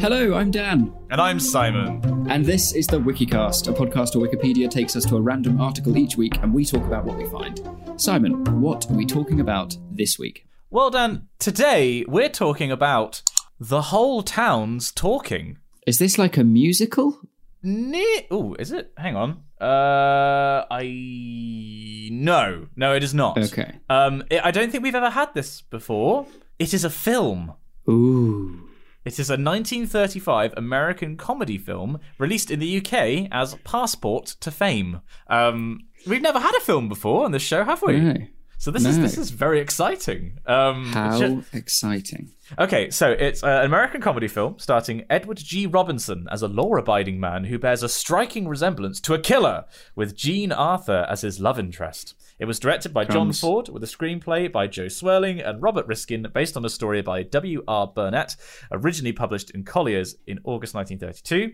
Hello, 0.00 0.34
I'm 0.34 0.50
Dan. 0.50 0.90
And 1.10 1.20
I'm 1.20 1.38
Simon. 1.38 2.26
And 2.30 2.42
this 2.42 2.74
is 2.74 2.86
the 2.86 2.98
Wikicast, 2.98 3.68
a 3.68 3.72
podcast 3.74 4.16
where 4.16 4.26
Wikipedia 4.26 4.70
takes 4.70 4.96
us 4.96 5.04
to 5.04 5.16
a 5.16 5.20
random 5.20 5.60
article 5.60 5.98
each 5.98 6.16
week 6.16 6.38
and 6.38 6.54
we 6.54 6.64
talk 6.64 6.82
about 6.84 7.04
what 7.04 7.18
we 7.18 7.26
find. 7.26 7.60
Simon, 8.00 8.42
what 8.62 8.90
are 8.90 8.94
we 8.94 9.04
talking 9.04 9.40
about 9.40 9.76
this 9.90 10.18
week? 10.18 10.46
Well, 10.70 10.88
Dan, 10.88 11.28
today 11.38 12.06
we're 12.08 12.30
talking 12.30 12.72
about 12.72 13.20
the 13.60 13.82
whole 13.82 14.22
town's 14.22 14.90
talking. 14.90 15.58
Is 15.86 15.98
this 15.98 16.16
like 16.16 16.38
a 16.38 16.44
musical? 16.44 17.20
Ne- 17.62 18.28
oh, 18.30 18.54
is 18.54 18.72
it? 18.72 18.92
Hang 18.96 19.14
on. 19.14 19.42
Uh, 19.60 20.64
I 20.70 22.08
no, 22.12 22.68
no, 22.76 22.94
it 22.94 23.02
is 23.02 23.12
not. 23.12 23.36
Okay. 23.36 23.74
Um, 23.90 24.24
it, 24.30 24.40
I 24.42 24.52
don't 24.52 24.70
think 24.70 24.84
we've 24.84 24.94
ever 24.94 25.10
had 25.10 25.34
this 25.34 25.60
before. 25.60 26.26
It 26.58 26.74
is 26.74 26.84
a 26.84 26.90
film. 26.90 27.54
Ooh. 27.88 28.68
It 29.04 29.18
is 29.18 29.30
a 29.30 29.34
1935 29.34 30.54
American 30.56 31.16
comedy 31.16 31.56
film 31.56 31.98
released 32.18 32.50
in 32.50 32.58
the 32.58 32.76
UK 32.78 33.28
as 33.32 33.54
Passport 33.64 34.26
to 34.40 34.50
Fame. 34.50 35.00
Um, 35.28 35.80
we've 36.06 36.20
never 36.20 36.40
had 36.40 36.54
a 36.56 36.60
film 36.60 36.88
before 36.88 37.24
on 37.24 37.32
this 37.32 37.42
show, 37.42 37.64
have 37.64 37.82
we? 37.82 38.00
No. 38.00 38.14
So 38.60 38.72
this 38.72 38.84
is 38.84 38.98
this 38.98 39.16
is 39.16 39.30
very 39.30 39.60
exciting. 39.60 40.40
Um, 40.44 40.86
How 40.86 41.42
exciting. 41.52 42.32
Okay, 42.58 42.90
so 42.90 43.12
it's 43.12 43.44
uh, 43.44 43.60
an 43.60 43.66
American 43.66 44.00
comedy 44.00 44.26
film 44.26 44.56
starting 44.58 45.04
Edward 45.08 45.36
G. 45.36 45.68
Robinson 45.68 46.26
as 46.28 46.42
a 46.42 46.48
law 46.48 46.74
abiding 46.74 47.20
man 47.20 47.44
who 47.44 47.56
bears 47.60 47.84
a 47.84 47.88
striking 47.88 48.48
resemblance 48.48 49.00
to 49.02 49.14
a 49.14 49.18
killer, 49.20 49.64
with 49.94 50.16
Jean 50.16 50.50
Arthur 50.50 51.06
as 51.08 51.20
his 51.20 51.38
love 51.38 51.60
interest. 51.60 52.16
It 52.38 52.44
was 52.44 52.58
directed 52.60 52.94
by 52.94 53.04
John 53.04 53.28
Ford, 53.40 53.68
with 53.68 53.82
a 53.82 53.86
screenplay 53.86 54.50
by 54.50 54.66
Jo 54.66 54.86
Swerling 54.86 55.46
and 55.46 55.60
Robert 55.62 55.86
Riskin, 55.86 56.26
based 56.32 56.56
on 56.56 56.64
a 56.64 56.68
story 56.68 57.02
by 57.02 57.22
W.R. 57.24 57.86
Burnett, 57.88 58.36
originally 58.70 59.12
published 59.12 59.50
in 59.50 59.64
Collier's 59.64 60.16
in 60.26 60.38
August 60.44 60.74
1932. 60.74 61.52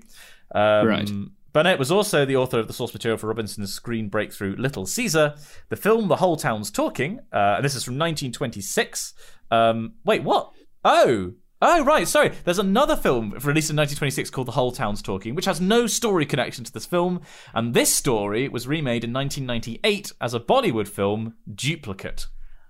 Um, 0.55 0.87
Right. 0.87 1.11
Burnett 1.55 1.79
was 1.79 1.93
also 1.93 2.25
the 2.25 2.37
author 2.37 2.59
of 2.59 2.67
the 2.67 2.73
source 2.73 2.93
material 2.93 3.17
for 3.17 3.29
Robinson's 3.29 3.73
screen 3.73 4.09
breakthrough 4.09 4.57
Little 4.57 4.87
Caesar, 4.87 5.37
the 5.69 5.77
film 5.77 6.09
The 6.09 6.17
Whole 6.17 6.37
Town's 6.37 6.71
Talking, 6.71 7.21
uh, 7.33 7.55
and 7.57 7.65
this 7.65 7.77
is 7.77 7.85
from 7.85 7.95
1926. 7.95 9.15
Um, 9.53 9.95
wait, 10.05 10.25
what? 10.25 10.51
Oh, 10.85 11.33
oh, 11.65 11.85
right. 11.85 12.07
Sorry. 12.07 12.33
There's 12.45 12.59
another 12.59 12.97
film 12.97 13.31
released 13.31 13.71
in 13.71 13.77
1926 13.77 14.31
called 14.31 14.49
The 14.49 14.53
Whole 14.53 14.73
Town's 14.73 15.03
Talking, 15.03 15.35
which 15.35 15.47
has 15.47 15.61
no 15.61 15.87
story 15.87 16.27
connection 16.27 16.65
to 16.65 16.73
this 16.73 16.87
film, 16.87 17.23
and 17.55 17.75
this 17.75 17.93
story 17.93 18.49
was 18.49 18.69
remade 18.69 19.05
in 19.05 19.13
1998 19.13 20.13
as 20.21 20.35
a 20.35 20.41
Bollywood 20.41 20.89
film, 20.89 21.35
Duplicate. 21.53 22.27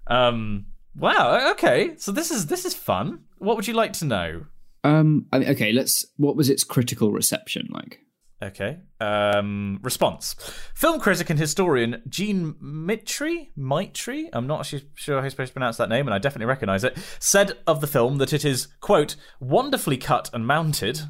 Um, 0.06 0.66
wow. 0.96 1.50
Okay. 1.52 1.96
So 1.96 2.12
this 2.12 2.30
is 2.30 2.46
this 2.46 2.64
is 2.64 2.74
fun. 2.74 3.24
What 3.38 3.56
would 3.56 3.66
you 3.66 3.74
like 3.74 3.92
to 3.94 4.04
know? 4.04 4.46
Um, 4.84 5.26
I 5.32 5.38
mean, 5.38 5.48
okay, 5.50 5.72
let's. 5.72 6.06
What 6.16 6.36
was 6.36 6.50
its 6.50 6.62
critical 6.62 7.10
reception 7.10 7.68
like? 7.72 8.00
Okay. 8.44 8.78
Um, 9.00 9.78
response. 9.82 10.34
Film 10.74 11.00
critic 11.00 11.30
and 11.30 11.38
historian 11.38 12.02
Jean 12.08 12.54
Mitry, 12.60 13.50
Mitry, 13.56 14.28
I'm 14.32 14.46
not 14.46 14.60
actually 14.60 14.88
sure 14.94 15.16
how 15.16 15.22
you're 15.22 15.30
supposed 15.30 15.50
to 15.50 15.54
pronounce 15.54 15.76
that 15.78 15.88
name, 15.88 16.06
and 16.06 16.14
I 16.14 16.18
definitely 16.18 16.46
recognize 16.46 16.84
it, 16.84 16.96
said 17.18 17.52
of 17.66 17.80
the 17.80 17.86
film 17.86 18.18
that 18.18 18.32
it 18.32 18.44
is, 18.44 18.68
quote, 18.80 19.16
wonderfully 19.40 19.96
cut 19.96 20.28
and 20.34 20.46
mounted, 20.46 21.00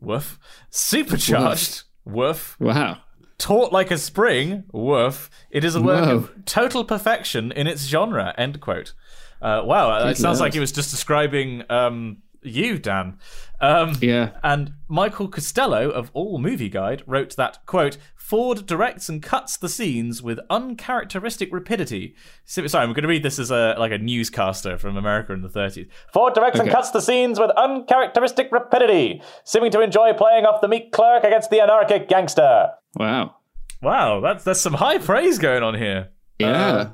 woof, 0.00 0.38
supercharged, 0.70 1.82
woof, 2.04 2.56
Wow. 2.60 2.98
taut 3.38 3.72
like 3.72 3.90
a 3.90 3.98
spring, 3.98 4.64
woof. 4.72 5.30
It 5.50 5.64
is 5.64 5.74
a 5.74 5.82
work 5.82 6.04
Whoa. 6.04 6.16
of 6.16 6.44
total 6.44 6.84
perfection 6.84 7.52
in 7.52 7.66
its 7.66 7.86
genre, 7.86 8.34
end 8.36 8.60
quote. 8.60 8.92
Uh, 9.40 9.62
wow, 9.64 10.06
it 10.08 10.16
sounds 10.16 10.40
like 10.40 10.52
he 10.52 10.60
was 10.60 10.70
just 10.72 10.90
describing 10.90 11.64
um, 11.68 12.18
you, 12.42 12.78
Dan. 12.78 13.18
Um, 13.62 13.94
Yeah. 14.00 14.30
and 14.42 14.72
Michael 14.88 15.28
Costello 15.28 15.88
of 15.90 16.10
All 16.14 16.38
Movie 16.38 16.68
Guide 16.68 17.02
wrote 17.06 17.36
that, 17.36 17.58
quote, 17.64 17.96
Ford 18.16 18.66
directs 18.66 19.08
and 19.08 19.22
cuts 19.22 19.56
the 19.56 19.68
scenes 19.68 20.22
with 20.22 20.40
uncharacteristic 20.50 21.52
rapidity. 21.52 22.14
So- 22.44 22.66
Sorry, 22.66 22.82
I'm 22.82 22.92
going 22.92 23.02
to 23.02 23.08
read 23.08 23.22
this 23.22 23.38
as 23.38 23.50
a 23.50 23.74
like 23.78 23.92
a 23.92 23.98
newscaster 23.98 24.78
from 24.78 24.96
America 24.96 25.32
in 25.32 25.42
the 25.42 25.48
30s. 25.48 25.88
Ford 26.12 26.34
directs 26.34 26.58
and 26.58 26.70
cuts 26.70 26.90
the 26.90 27.00
scenes 27.00 27.38
with 27.38 27.50
uncharacteristic 27.56 28.50
rapidity, 28.50 29.22
seeming 29.44 29.70
to 29.72 29.80
enjoy 29.80 30.12
playing 30.14 30.44
off 30.46 30.60
the 30.60 30.68
meek 30.68 30.92
clerk 30.92 31.24
against 31.24 31.50
the 31.50 31.60
anarchic 31.60 32.08
gangster. 32.08 32.70
Wow. 32.96 33.36
Wow, 33.82 34.20
that's 34.20 34.44
there's 34.44 34.60
some 34.60 34.74
high 34.74 34.98
praise 34.98 35.38
going 35.38 35.62
on 35.62 35.74
here. 35.74 36.08
Yeah. 36.38 36.50
Uh, 36.52 36.90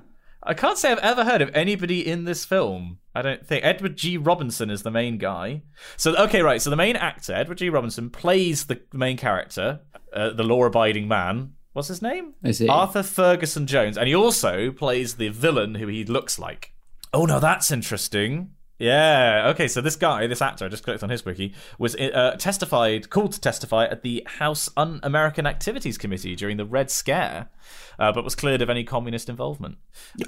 I 0.48 0.54
can't 0.54 0.78
say 0.78 0.90
I've 0.90 0.98
ever 1.00 1.24
heard 1.24 1.42
of 1.42 1.54
anybody 1.54 2.06
in 2.06 2.24
this 2.24 2.46
film. 2.46 3.00
I 3.14 3.20
don't 3.20 3.46
think 3.46 3.66
Edward 3.66 3.98
G. 3.98 4.16
Robinson 4.16 4.70
is 4.70 4.82
the 4.82 4.90
main 4.90 5.18
guy. 5.18 5.60
So 5.98 6.16
okay, 6.16 6.40
right. 6.40 6.60
So 6.62 6.70
the 6.70 6.76
main 6.76 6.96
actor, 6.96 7.34
Edward 7.34 7.58
G. 7.58 7.68
Robinson, 7.68 8.08
plays 8.08 8.64
the 8.64 8.80
main 8.94 9.18
character, 9.18 9.80
uh, 10.14 10.30
the 10.30 10.42
law-abiding 10.42 11.06
man. 11.06 11.52
What's 11.74 11.88
his 11.88 12.00
name? 12.00 12.32
Is 12.42 12.62
it? 12.62 12.70
Arthur 12.70 13.02
Ferguson 13.02 13.66
Jones, 13.66 13.98
and 13.98 14.08
he 14.08 14.14
also 14.14 14.72
plays 14.72 15.16
the 15.16 15.28
villain 15.28 15.74
who 15.74 15.86
he 15.86 16.02
looks 16.04 16.38
like. 16.38 16.72
Oh 17.12 17.26
no, 17.26 17.40
that's 17.40 17.70
interesting. 17.70 18.52
Yeah. 18.78 19.48
Okay. 19.50 19.66
So 19.68 19.80
this 19.80 19.96
guy, 19.96 20.26
this 20.26 20.40
actor, 20.40 20.64
I 20.64 20.68
just 20.68 20.84
clicked 20.84 21.02
on 21.02 21.10
his 21.10 21.24
wiki, 21.24 21.52
was 21.78 21.96
uh, 21.96 22.36
testified, 22.38 23.10
called 23.10 23.32
to 23.32 23.40
testify 23.40 23.84
at 23.86 24.02
the 24.02 24.22
House 24.26 24.68
Un-American 24.76 25.46
Activities 25.46 25.98
Committee 25.98 26.36
during 26.36 26.56
the 26.58 26.64
Red 26.64 26.90
Scare, 26.90 27.48
uh, 27.98 28.12
but 28.12 28.24
was 28.24 28.34
cleared 28.34 28.62
of 28.62 28.70
any 28.70 28.84
communist 28.84 29.28
involvement. 29.28 29.78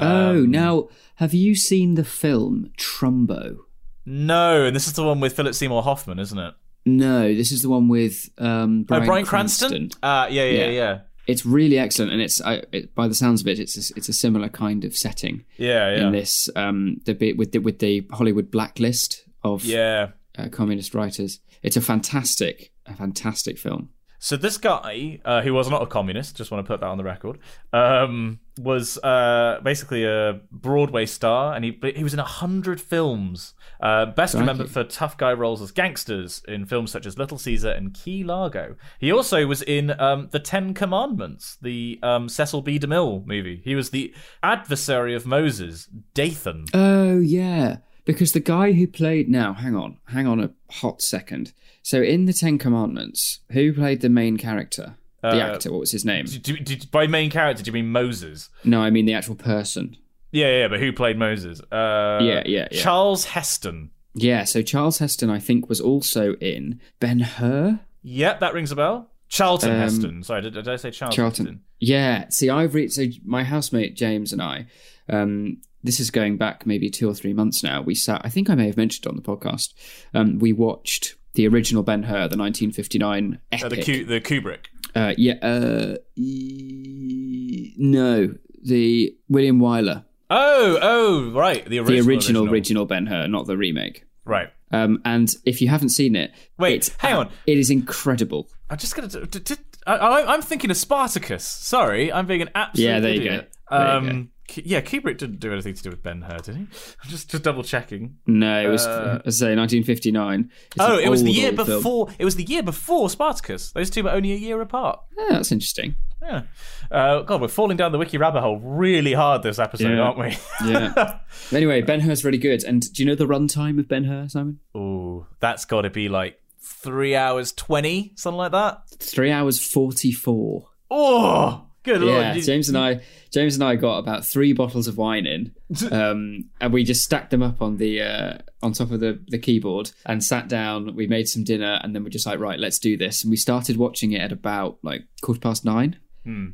oh, 0.01 0.31
Um, 0.41 0.51
now 0.51 0.89
have 1.17 1.33
you 1.33 1.55
seen 1.55 1.95
the 1.95 2.05
film 2.05 2.71
Trumbo? 2.77 3.59
No, 4.05 4.65
and 4.65 4.75
this 4.75 4.87
is 4.87 4.95
the 4.95 5.05
one 5.05 5.21
with 5.21 5.35
Philip 5.37 5.55
Seymour 5.55 5.83
Hoffman, 5.83 6.19
isn't 6.19 6.39
it? 6.39 6.55
No, 6.87 7.33
this 7.35 7.53
is 7.53 7.61
the 7.63 7.69
one 7.69 7.89
with 7.89 8.31
um, 8.39 8.85
Brian, 8.85 9.03
oh, 9.03 9.07
Bryan 9.07 9.27
Cranston. 9.27 9.91
Uh, 10.03 10.27
yeah, 10.31 10.45
yeah, 10.45 10.65
Yeah. 10.65 10.71
yeah, 10.71 10.99
It's 11.27 11.47
really 11.47 11.79
excellent, 11.79 12.13
and 12.13 12.21
it's 12.21 12.41
I, 12.43 12.63
it, 12.73 12.95
by 12.95 13.07
the 13.07 13.15
sounds 13.15 13.41
of 13.41 13.49
it, 13.49 13.59
it's 13.59 13.77
a, 13.77 13.95
it's 13.97 14.09
a 14.09 14.13
similar 14.13 14.49
kind 14.49 14.85
of 14.85 14.97
setting 14.97 15.45
yeah, 15.57 15.95
yeah, 15.95 16.07
in 16.07 16.13
this 16.13 16.49
um, 16.57 17.01
the 17.05 17.15
bit 17.15 17.37
with 17.37 17.53
the 17.53 17.59
with 17.59 17.79
the 17.79 18.07
Hollywood 18.13 18.51
blacklist 18.51 19.25
of 19.43 19.65
yeah. 19.65 20.09
uh, 20.39 20.49
communist 20.49 20.95
writers. 20.95 21.41
It's 21.63 21.77
a 21.77 21.81
fantastic, 21.81 22.73
a 22.87 22.95
fantastic 22.95 23.59
film. 23.59 23.91
So 24.19 24.37
this 24.37 24.59
guy, 24.59 25.19
uh, 25.25 25.41
who 25.41 25.55
was 25.55 25.71
not 25.71 25.83
a 25.83 25.87
communist, 25.87 26.37
just 26.37 26.51
want 26.51 26.65
to 26.65 26.69
put 26.69 26.81
that 26.81 26.87
on 26.87 26.99
the 26.99 27.05
record, 27.05 27.39
um, 27.73 28.41
was 28.63 28.99
uh, 28.99 29.61
basically 29.63 30.05
a 30.05 30.41
Broadway 30.51 31.07
star, 31.07 31.55
and 31.55 31.65
he 31.65 31.79
he 31.95 32.05
was 32.05 32.15
in 32.15 32.21
a 32.21 32.25
hundred 32.25 32.81
films. 32.81 33.55
Uh, 33.81 34.07
best 34.07 34.33
Crikey. 34.35 34.41
remembered 34.41 34.71
for 34.71 34.85
tough 34.85 35.17
guy 35.17 35.33
roles 35.33 35.63
as 35.63 35.71
gangsters 35.73 36.43
in 36.47 36.67
films 36.67 36.91
such 36.91 37.07
as 37.07 37.17
Little 37.17 37.39
Caesar 37.39 37.71
and 37.71 37.95
Key 37.95 38.23
Largo. 38.23 38.77
He 38.99 39.11
also 39.11 39.47
was 39.47 39.63
in 39.63 39.99
um, 39.99 40.29
the 40.33 40.39
Ten 40.39 40.75
Commandments, 40.75 41.57
the 41.63 41.99
um, 42.03 42.29
Cecil 42.29 42.63
B. 42.63 42.79
DeMille 42.79 43.27
movie. 43.27 43.63
He 43.65 43.75
was 43.75 43.91
the 43.91 44.13
adversary 44.43 45.15
of 45.15 45.27
Moses, 45.27 45.89
Dathan. 46.15 46.67
Oh 46.75 47.19
yeah, 47.19 47.79
because 48.05 48.33
the 48.33 48.41
guy 48.41 48.73
who 48.73 48.87
played 48.87 49.29
now, 49.29 49.55
hang 49.55 49.75
on, 49.75 49.99
hang 50.09 50.27
on 50.27 50.41
a 50.41 50.51
hot 50.71 51.01
second. 51.01 51.53
So 51.83 52.03
in 52.03 52.27
the 52.27 52.35
Ten 52.35 52.59
Commandments, 52.59 53.41
who 53.53 53.73
played 53.73 54.03
the 54.03 54.11
main 54.11 54.37
character? 54.37 54.97
The 55.23 55.29
Uh, 55.29 55.37
actor, 55.55 55.71
what 55.71 55.81
was 55.81 55.91
his 55.93 56.05
name? 56.05 56.25
Do, 56.25 56.57
do, 56.59 56.77
by 56.91 57.07
main 57.07 57.31
character, 57.31 57.63
do 57.63 57.69
you 57.69 57.73
mean 57.75 57.93
Moses? 57.93 58.49
No, 58.65 58.81
I 58.81 58.91
mean 58.91 59.05
the 59.07 59.13
actual 59.15 59.35
person. 59.35 59.97
Yeah, 60.33 60.61
yeah, 60.61 60.69
but 60.69 60.81
who 60.81 60.93
played 60.93 61.19
Moses? 61.19 61.61
Uh, 61.71 62.21
Yeah, 62.23 62.43
yeah, 62.47 62.69
yeah. 62.71 62.81
Charles 62.81 63.25
Heston. 63.27 63.91
Yeah, 64.15 64.45
so 64.45 64.63
Charles 64.63 64.99
Heston, 64.99 65.29
I 65.31 65.39
think, 65.39 65.69
was 65.69 65.81
also 65.81 66.35
in 66.37 66.81
Ben 67.01 67.21
Hur. 67.21 67.81
Yep, 68.03 68.41
that 68.41 68.55
rings 68.55 68.71
a 68.73 68.77
bell. 68.77 69.11
Charlton 69.29 69.73
Um, 69.73 69.79
Heston. 69.79 70.23
Sorry, 70.23 70.41
did, 70.43 70.55
did 70.55 70.67
I 70.69 70.77
say 70.77 70.91
Charlton? 70.91 71.17
Charlton. 71.17 71.47
Heston? 71.47 71.61
Yeah. 71.79 72.29
See, 72.31 72.49
I've 72.51 72.75
read. 72.75 72.93
So 72.93 73.05
my 73.25 73.45
housemate 73.45 73.95
James 73.95 74.33
and 74.33 74.43
I. 74.43 74.67
Um, 75.09 75.59
this 75.85 76.01
is 76.01 76.11
going 76.11 76.37
back 76.37 76.67
maybe 76.67 76.91
two 76.91 77.09
or 77.09 77.15
three 77.15 77.33
months 77.33 77.63
now. 77.63 77.81
We 77.83 77.95
sat. 77.95 78.21
I 78.25 78.29
think 78.29 78.51
I 78.51 78.55
may 78.55 78.67
have 78.67 78.77
mentioned 78.77 79.07
it 79.07 79.09
on 79.11 79.17
the 79.17 79.23
podcast. 79.23 79.73
Um, 80.15 80.39
we 80.39 80.53
watched 80.53 81.15
the 81.35 81.47
original 81.49 81.83
Ben 81.83 82.03
Hur, 82.05 82.29
the 82.29 82.37
1959 82.37 83.39
epic. 83.53 83.65
Uh, 83.65 83.69
the, 83.69 83.83
Ku- 83.83 84.05
the 84.05 84.21
Kubrick. 84.21 84.67
Uh, 84.95 85.15
yeah. 85.17 85.35
Uh, 85.43 85.97
e- 86.17 87.75
no, 87.79 88.35
the 88.63 89.15
William 89.29 89.59
Wyler, 89.61 90.05
Oh, 90.33 90.79
oh, 90.81 91.31
right. 91.33 91.65
The 91.65 91.71
the 91.71 91.79
original. 91.81 92.09
original, 92.09 92.49
original, 92.51 92.85
Ben 92.87 93.07
Hur, 93.07 93.27
not 93.27 93.47
the 93.47 93.57
remake. 93.57 94.05
Right. 94.25 94.49
Um, 94.71 95.01
and 95.05 95.29
if 95.45 95.61
you 95.61 95.67
haven't 95.69 95.89
seen 95.89 96.15
it, 96.15 96.31
Wait, 96.57 96.95
hang 96.99 97.17
on. 97.17 97.31
it 97.49 97.59
is 97.59 97.69
incredible. 97.71 98.49
I'm 98.69 98.79
just 98.79 98.95
gonna. 98.95 99.09
D- 99.09 99.27
d- 99.27 99.39
d- 99.41 99.55
I, 99.89 99.97
I, 99.97 100.33
I'm 100.35 100.43
thinking 100.43 100.71
of 100.71 100.77
Spartacus. 100.77 101.45
Sorry, 101.45 102.13
I'm 102.13 102.27
being 102.27 102.43
an 102.43 102.51
absolute 102.55 102.87
Yeah, 102.87 103.01
there 103.01 103.13
you 103.15 103.21
idiot. 103.23 103.53
go. 103.71 103.77
There 103.77 103.87
you 103.89 103.93
um, 103.93 104.07
K- 104.07 104.29
yeah, 104.57 104.81
Kubrick 104.81 105.19
didn't 105.19 105.41
do 105.41 105.53
anything 105.53 105.75
to 105.75 105.83
do 105.83 105.91
with 105.91 106.03
Ben 106.03 106.23
Hur, 106.23 106.39
did 106.39 106.57
he? 106.57 106.63
I'm 107.03 107.09
just 107.11 107.31
just 107.31 107.43
double 107.43 107.63
checking. 107.63 108.17
No, 108.27 108.61
it 108.63 108.69
was 108.69 108.87
Uh, 108.87 109.21
I 109.27 109.31
say 109.31 109.55
1959. 109.57 110.51
It's 110.67 110.77
Oh, 110.79 110.99
it 110.99 111.09
was 111.09 111.23
the 111.23 111.31
year 111.31 111.49
old 111.49 111.67
film. 111.67 111.79
before. 111.79 112.09
It 112.19 112.25
was 112.25 112.37
the 112.37 112.45
year 112.45 112.63
before 112.63 113.09
Spartacus. 113.11 113.73
Those 113.73 113.91
two 113.91 114.05
were 114.05 114.11
only 114.11 114.33
a 114.33 114.37
year 114.37 114.61
apart. 114.61 115.01
Yeah, 115.19 115.27
that's 115.31 115.53
interesting. 115.53 115.95
Yeah. 116.23 116.43
Uh, 116.91 117.23
God, 117.23 117.41
we're 117.41 117.49
falling 117.49 117.77
down 117.79 117.93
the 117.93 117.99
wiki 117.99 118.19
rabbit 118.19 118.41
hole 118.43 118.59
really 118.59 119.15
hard 119.15 119.43
this 119.43 119.59
episode, 119.59 119.93
Yeah. 119.97 120.01
aren't 120.01 120.19
we? 120.19 120.37
Yeah. 120.67 121.19
anyway, 121.53 121.81
Ben 121.83 122.01
Hur's 122.01 122.25
really 122.25 122.37
good. 122.39 122.63
And 122.65 122.83
do 122.93 123.03
you 123.03 123.09
know 123.09 123.15
the 123.15 123.27
runtime 123.27 123.79
of 123.79 123.89
Ben 123.89 124.05
Hur, 124.05 124.29
Simon? 124.29 124.61
Ooh, 124.77 125.27
that's 125.41 125.65
got 125.65 125.83
to 125.83 125.91
be 125.91 126.09
like 126.11 126.39
three 126.63 127.17
hours 127.17 127.53
twenty, 127.53 128.13
something 128.17 128.37
like 128.39 128.53
that. 128.53 128.83
Three 128.99 129.31
hours 129.31 129.59
forty-four. 129.67 130.69
Oh, 130.91 131.67
good 131.83 132.01
lord! 132.01 132.13
Yeah, 132.21 132.35
You- 132.35 132.43
James 132.43 132.69
and 132.69 132.77
I, 132.79 133.01
James 133.33 133.55
and 133.55 133.65
I 133.65 133.77
got 133.77 133.99
about 133.99 134.25
three 134.25 134.53
bottles 134.53 134.89
of 134.89 134.97
wine 134.97 135.27
in, 135.27 135.55
um, 135.93 136.45
and 136.61 136.73
we 136.73 136.85
just 136.85 137.05
stacked 137.05 137.31
them 137.31 137.43
up 137.43 137.63
on 137.63 137.77
the 137.77 138.03
uh, 138.03 138.39
on 138.63 138.73
top 138.73 138.91
of 138.91 139.01
the 139.01 139.21
the 139.29 139.39
keyboard 139.39 139.91
and 140.07 140.23
sat 140.23 140.49
down. 140.49 140.95
We 140.95 141.07
made 141.07 141.29
some 141.29 141.45
dinner, 141.45 141.81
and 141.83 141.95
then 141.95 142.03
we're 142.05 142.11
just 142.11 142.27
like, 142.27 142.39
right, 142.41 142.59
let's 142.59 142.79
do 142.79 142.97
this. 142.97 143.23
And 143.25 143.31
we 143.31 143.37
started 143.37 143.77
watching 143.77 144.13
it 144.13 144.21
at 144.21 144.33
about 144.33 144.79
like 144.83 145.03
quarter 145.23 145.41
past 145.41 145.65
nine. 145.65 145.97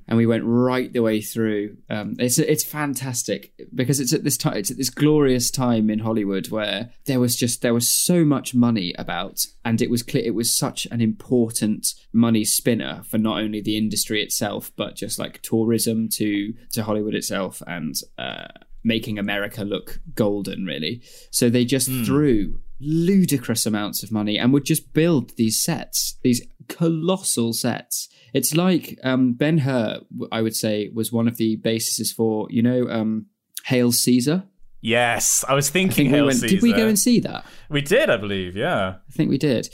And 0.08 0.16
we 0.16 0.26
went 0.26 0.44
right 0.44 0.92
the 0.92 1.02
way 1.02 1.20
through. 1.20 1.76
Um, 1.90 2.14
it's 2.18 2.38
it's 2.38 2.64
fantastic 2.64 3.52
because 3.74 4.00
it's 4.00 4.12
at 4.12 4.24
this 4.24 4.36
time. 4.36 4.56
It's 4.56 4.70
at 4.70 4.76
this 4.76 4.90
glorious 4.90 5.50
time 5.50 5.90
in 5.90 6.00
Hollywood 6.00 6.48
where 6.48 6.90
there 7.06 7.20
was 7.20 7.36
just 7.36 7.62
there 7.62 7.74
was 7.74 7.88
so 7.88 8.24
much 8.24 8.54
money 8.54 8.94
about, 8.98 9.44
and 9.64 9.80
it 9.82 9.90
was 9.90 10.02
clear 10.02 10.24
it 10.24 10.34
was 10.34 10.56
such 10.56 10.86
an 10.90 11.00
important 11.00 11.88
money 12.12 12.44
spinner 12.44 13.02
for 13.08 13.18
not 13.18 13.38
only 13.38 13.60
the 13.60 13.76
industry 13.76 14.22
itself 14.22 14.72
but 14.76 14.96
just 14.96 15.18
like 15.18 15.42
tourism 15.42 16.08
to 16.14 16.54
to 16.72 16.82
Hollywood 16.84 17.14
itself 17.14 17.62
and 17.66 17.94
uh, 18.18 18.48
making 18.82 19.18
America 19.18 19.64
look 19.64 20.00
golden. 20.14 20.64
Really, 20.64 21.02
so 21.30 21.50
they 21.50 21.64
just 21.64 21.88
threw 22.06 22.60
ludicrous 22.78 23.64
amounts 23.64 24.02
of 24.02 24.12
money 24.12 24.38
and 24.38 24.52
would 24.52 24.64
just 24.64 24.92
build 24.92 25.34
these 25.36 25.62
sets, 25.62 26.18
these 26.22 26.46
colossal 26.68 27.52
sets. 27.52 28.08
It's 28.32 28.54
like 28.54 28.98
um, 29.02 29.32
Ben 29.32 29.58
Hur, 29.58 30.00
I 30.32 30.42
would 30.42 30.54
say, 30.56 30.90
was 30.94 31.12
one 31.12 31.28
of 31.28 31.36
the 31.36 31.56
bases 31.56 32.12
for 32.12 32.46
you 32.50 32.62
know 32.62 32.88
um, 32.88 33.26
Hail 33.64 33.92
Caesar. 33.92 34.44
yes, 34.82 35.44
I 35.48 35.54
was 35.54 35.68
I 35.70 35.72
thinking. 35.72 35.96
think 35.96 36.12
we 36.12 36.16
Hail 36.18 36.26
went. 36.26 36.40
Did 36.40 36.62
we 36.62 36.72
go 36.72 36.86
and 36.86 36.98
see 36.98 37.20
that? 37.20 37.44
We 37.70 37.80
did, 37.80 38.10
I 38.10 38.16
believe. 38.16 38.56
Yeah. 38.56 38.96
I 39.08 39.12
think 39.12 39.30
we 39.30 39.38
did. 39.38 39.68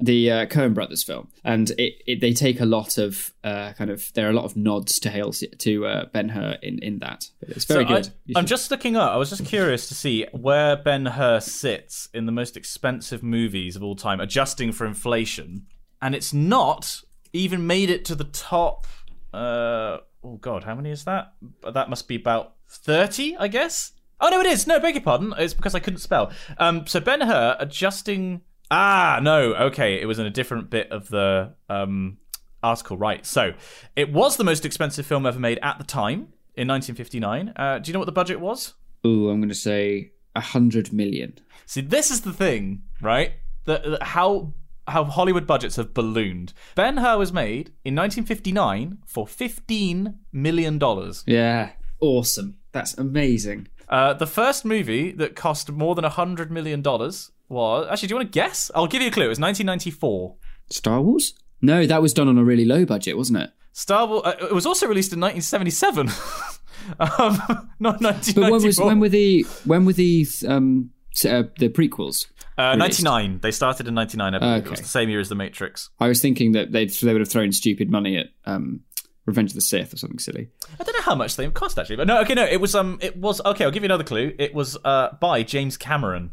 The 0.00 0.30
uh, 0.32 0.46
Coen 0.46 0.74
Brothers 0.74 1.04
film, 1.04 1.28
and 1.44 1.70
it, 1.78 2.02
it 2.06 2.20
they 2.20 2.32
take 2.32 2.60
a 2.60 2.64
lot 2.64 2.98
of 2.98 3.32
uh, 3.44 3.72
kind 3.74 3.88
of 3.88 4.12
there 4.14 4.26
are 4.26 4.30
a 4.30 4.32
lot 4.32 4.44
of 4.44 4.56
nods 4.56 4.98
to 5.00 5.10
Hail 5.10 5.30
to 5.32 5.86
uh, 5.86 6.06
Ben 6.06 6.30
Hur 6.30 6.58
in 6.60 6.80
in 6.80 6.98
that. 6.98 7.28
It's 7.42 7.64
very 7.66 7.84
So 7.84 7.88
good. 7.94 8.08
You 8.26 8.34
I'm 8.36 8.46
just 8.46 8.70
looking 8.72 8.96
up. 8.96 9.12
I 9.12 9.16
was 9.16 9.30
just 9.30 9.46
curious 9.46 9.86
to 9.88 9.94
see 9.94 10.26
where 10.32 10.76
Ben 10.76 11.06
Hur 11.06 11.38
sits 11.40 12.08
in 12.12 12.26
the 12.26 12.32
most 12.32 12.56
expensive 12.56 13.22
movies 13.22 13.76
of 13.76 13.84
all 13.84 13.94
time, 13.94 14.18
adjusting 14.18 14.72
for 14.72 14.86
inflation, 14.86 15.66
and 16.02 16.14
it's 16.14 16.34
not 16.34 17.02
even 17.32 17.66
made 17.66 17.88
it 17.88 18.04
to 18.06 18.14
the 18.14 18.24
top. 18.24 18.86
Uh, 19.32 19.98
oh 20.22 20.36
God, 20.40 20.64
how 20.64 20.74
many 20.74 20.90
is 20.90 21.04
that? 21.04 21.32
That 21.62 21.88
must 21.88 22.08
be 22.08 22.16
about 22.16 22.54
thirty, 22.68 23.36
I 23.36 23.48
guess. 23.48 23.92
Oh 24.20 24.28
no, 24.28 24.40
it 24.40 24.46
is. 24.46 24.66
No, 24.66 24.78
beg 24.78 24.94
your 24.94 25.02
pardon. 25.02 25.32
It's 25.38 25.54
because 25.54 25.74
I 25.74 25.80
couldn't 25.80 26.00
spell. 26.00 26.32
Um, 26.58 26.86
so 26.86 27.00
Ben 27.00 27.22
Hur 27.22 27.56
adjusting. 27.58 28.42
Ah, 28.70 29.20
no. 29.22 29.54
Okay, 29.54 30.00
it 30.00 30.06
was 30.06 30.18
in 30.18 30.26
a 30.26 30.30
different 30.30 30.68
bit 30.68 30.90
of 30.90 31.08
the 31.08 31.54
um 31.70 32.18
article. 32.62 32.96
Right. 32.96 33.24
So 33.24 33.54
it 33.96 34.12
was 34.12 34.36
the 34.36 34.44
most 34.44 34.64
expensive 34.64 35.06
film 35.06 35.26
ever 35.26 35.38
made 35.38 35.58
at 35.62 35.78
the 35.78 35.84
time 35.84 36.32
in 36.54 36.68
1959. 36.68 37.52
Uh, 37.56 37.78
do 37.78 37.88
you 37.88 37.92
know 37.92 37.98
what 37.98 38.06
the 38.06 38.12
budget 38.12 38.40
was? 38.40 38.74
Ooh, 39.06 39.30
I'm 39.30 39.40
going 39.40 39.48
to 39.48 39.54
say 39.54 40.12
a 40.36 40.40
hundred 40.40 40.92
million. 40.92 41.38
See, 41.66 41.80
this 41.80 42.10
is 42.10 42.22
the 42.22 42.32
thing, 42.32 42.82
right? 43.00 43.32
That 43.64 43.84
that 43.84 44.02
how 44.02 44.54
how 44.88 45.04
Hollywood 45.04 45.46
budgets 45.46 45.76
have 45.76 45.94
ballooned. 45.94 46.52
Ben 46.74 46.98
Hur 46.98 47.18
was 47.18 47.32
made 47.32 47.68
in 47.84 47.94
1959 47.94 48.98
for 49.06 49.26
15 49.26 50.18
million 50.32 50.78
dollars. 50.78 51.24
Yeah, 51.26 51.72
awesome. 52.00 52.58
That's 52.72 52.96
amazing. 52.96 53.68
Uh, 53.88 54.14
the 54.14 54.26
first 54.26 54.64
movie 54.64 55.12
that 55.12 55.36
cost 55.36 55.70
more 55.70 55.94
than 55.94 56.04
100 56.04 56.50
million 56.50 56.82
dollars 56.82 57.30
was 57.48 57.86
actually. 57.90 58.08
Do 58.08 58.12
you 58.12 58.16
want 58.16 58.32
to 58.32 58.38
guess? 58.38 58.70
I'll 58.74 58.86
give 58.86 59.02
you 59.02 59.08
a 59.08 59.12
clue. 59.12 59.26
It 59.26 59.28
was 59.28 59.40
1994. 59.40 60.36
Star 60.70 61.00
Wars? 61.00 61.34
No, 61.60 61.86
that 61.86 62.02
was 62.02 62.12
done 62.12 62.28
on 62.28 62.38
a 62.38 62.44
really 62.44 62.64
low 62.64 62.84
budget, 62.84 63.16
wasn't 63.16 63.38
it? 63.38 63.50
Star 63.72 64.06
Wars. 64.06 64.22
Uh, 64.24 64.34
it 64.40 64.52
was 64.52 64.66
also 64.66 64.86
released 64.86 65.12
in 65.12 65.20
1977. 65.20 66.08
um, 66.98 67.70
not 67.78 68.00
1994. 68.00 68.34
But 68.34 68.50
when 68.50 68.62
was 68.62 68.78
when 68.78 69.00
were 69.00 69.08
the 69.08 69.42
when 69.64 69.84
were 69.84 69.92
the 69.92 70.26
um 70.48 70.90
uh, 71.24 71.44
the 71.58 71.68
prequels? 71.68 72.26
Uh, 72.58 72.76
99. 72.76 73.40
They 73.42 73.50
started 73.50 73.88
in 73.88 73.94
99. 73.94 74.34
I 74.34 74.38
believe. 74.38 74.66
It 74.66 74.70
was 74.70 74.80
the 74.80 74.86
same 74.86 75.08
year 75.08 75.20
as 75.20 75.28
The 75.28 75.34
Matrix. 75.34 75.90
I 76.00 76.08
was 76.08 76.20
thinking 76.20 76.52
that 76.52 76.72
they 76.72 76.86
they 76.86 77.12
would 77.12 77.20
have 77.20 77.28
thrown 77.30 77.52
stupid 77.52 77.90
money 77.90 78.16
at 78.16 78.26
um 78.44 78.80
Revenge 79.24 79.50
of 79.50 79.54
the 79.54 79.60
Sith 79.60 79.94
or 79.94 79.96
something 79.98 80.18
silly. 80.18 80.48
I 80.80 80.82
don't 80.84 80.96
know 80.96 81.02
how 81.02 81.14
much 81.14 81.36
they 81.36 81.48
cost 81.50 81.78
actually, 81.78 81.96
but 81.96 82.08
no, 82.08 82.20
okay, 82.22 82.34
no, 82.34 82.44
it 82.44 82.60
was 82.60 82.74
um, 82.74 82.98
it 83.00 83.16
was 83.16 83.40
okay. 83.46 83.64
I'll 83.64 83.70
give 83.70 83.82
you 83.84 83.86
another 83.86 84.04
clue. 84.04 84.34
It 84.38 84.52
was 84.54 84.76
uh 84.84 85.10
by 85.20 85.42
James 85.44 85.76
Cameron. 85.76 86.32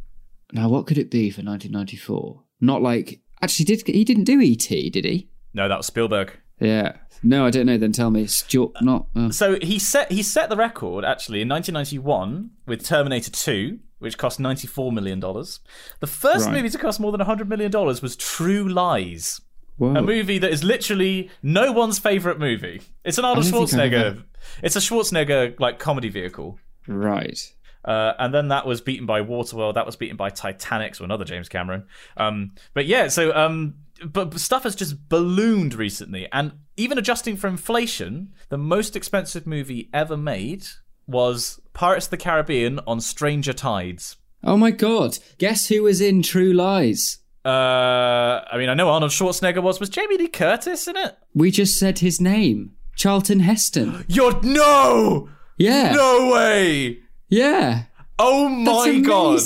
Now, 0.51 0.69
what 0.69 0.88
could 0.88 0.98
it 0.98 1.12
be 1.12 1.30
for 1.30 1.42
1994? 1.44 2.42
Not 2.62 2.81
like 2.81 3.21
actually 3.42 3.66
did 3.66 3.86
he 3.88 4.04
didn't 4.04 4.24
do 4.24 4.42
ET, 4.42 4.68
did 4.68 5.06
he? 5.06 5.30
No, 5.54 5.68
that 5.69 5.77
was 5.77 5.86
Spielberg. 5.86 6.38
Yeah. 6.60 6.98
No, 7.21 7.45
I 7.45 7.51
don't 7.51 7.66
know. 7.66 7.77
Then 7.77 7.92
tell 7.92 8.10
me. 8.12 8.25
Stuart, 8.27 8.71
not. 8.81 9.07
Uh, 9.16 9.30
So 9.30 9.57
he 9.62 9.77
set 9.77 10.12
he 10.12 10.24
set 10.24 10.50
the 10.50 10.56
record 10.56 11.04
actually 11.06 11.42
in 11.42 11.50
1991 11.50 12.50
with 12.66 12.83
Terminator 12.86 13.30
2, 13.31 13.80
which 14.00 14.18
cost 14.18 14.40
94 14.40 14.92
million 14.92 15.19
dollars. 15.19 15.60
The 16.00 16.07
first 16.07 16.46
Right. 16.48 16.56
movie 16.56 16.69
to 16.69 16.78
cost 16.78 17.00
more 17.00 17.12
than 17.12 17.19
100 17.19 17.48
million 17.48 17.72
dollars 17.72 18.01
was 18.01 18.16
True 18.16 18.68
Lies, 18.68 19.42
whoa. 19.78 19.96
a 19.96 20.01
movie 20.01 20.38
that 20.40 20.51
is 20.51 20.63
literally 20.63 21.30
no 21.44 21.72
one's 21.72 22.00
favorite 22.00 22.40
movie. 22.40 22.81
It's 23.06 23.18
an 23.18 23.25
Arnold 23.25 23.46
I 23.48 23.51
don't 23.51 23.68
think 23.68 23.80
I've 23.81 23.92
Schwarzenegger. 23.92 24.24
It's 24.63 24.75
a 24.75 24.80
Schwarzenegger 24.80 25.60
like 25.60 25.80
comedy 25.80 26.10
vehicle. 26.10 26.60
right. 26.88 27.54
Uh, 27.86 28.13
and 28.19 28.34
then 28.34 28.50
that 28.50 28.66
was 28.66 28.81
beaten 28.81 29.06
by 29.06 29.22
Waterworld. 29.22 29.75
That 29.75 29.86
was 29.86 29.96
beaten 29.96 30.18
by 30.18 30.30
Titanic, 30.30 30.95
so 30.95 31.06
another 31.06 31.24
James 31.24 31.48
Cameron. 31.48 31.86
Um, 32.18 32.52
but 32.74 32.86
yeah, 32.86 33.07
so 33.07 33.34
um, 33.34 33.75
but 34.06 34.38
stuff 34.38 34.63
has 34.63 34.75
just 34.75 35.07
ballooned 35.07 35.74
recently, 35.74 36.28
and 36.34 36.52
even 36.75 36.98
adjusting 36.98 37.38
for 37.38 37.48
inflation, 37.48 38.34
the 38.50 38.57
most 38.57 38.98
expensive 38.98 39.48
movie 39.48 39.90
ever 39.94 40.18
made 40.18 40.66
was 41.07 41.62
Pirates 41.80 42.08
of 42.08 42.12
the 42.12 42.18
Caribbean 42.18 42.81
on 42.86 43.00
Stranger 43.00 43.54
Tides. 43.54 44.18
Oh 44.44 44.58
my 44.58 44.70
God! 44.70 45.18
Guess 45.38 45.70
who 45.70 45.84
was 45.84 46.02
in 46.02 46.22
True 46.22 46.52
Lies? 46.52 47.20
Uh, 47.46 48.42
I 48.52 48.56
mean, 48.58 48.68
I 48.68 48.74
know 48.74 48.90
Arnold 48.90 49.12
Schwarzenegger 49.12 49.64
was. 49.64 49.80
Was 49.80 49.88
Jamie 49.88 50.18
Lee 50.18 50.28
Curtis 50.28 50.90
in 50.90 50.98
it? 50.98 51.18
We 51.34 51.52
just 51.52 51.80
said 51.80 52.00
his 52.00 52.20
name. 52.20 52.74
Charlton 52.98 53.40
Heston. 53.40 54.04
You're 54.10 54.42
no, 54.44 55.30
Yeah. 55.58 55.94
no 55.94 56.34
way. 56.34 57.00
Yeah. 57.30 57.84
Oh 58.22 58.50
my 58.50 58.92
That's 59.02 59.08
god. 59.08 59.40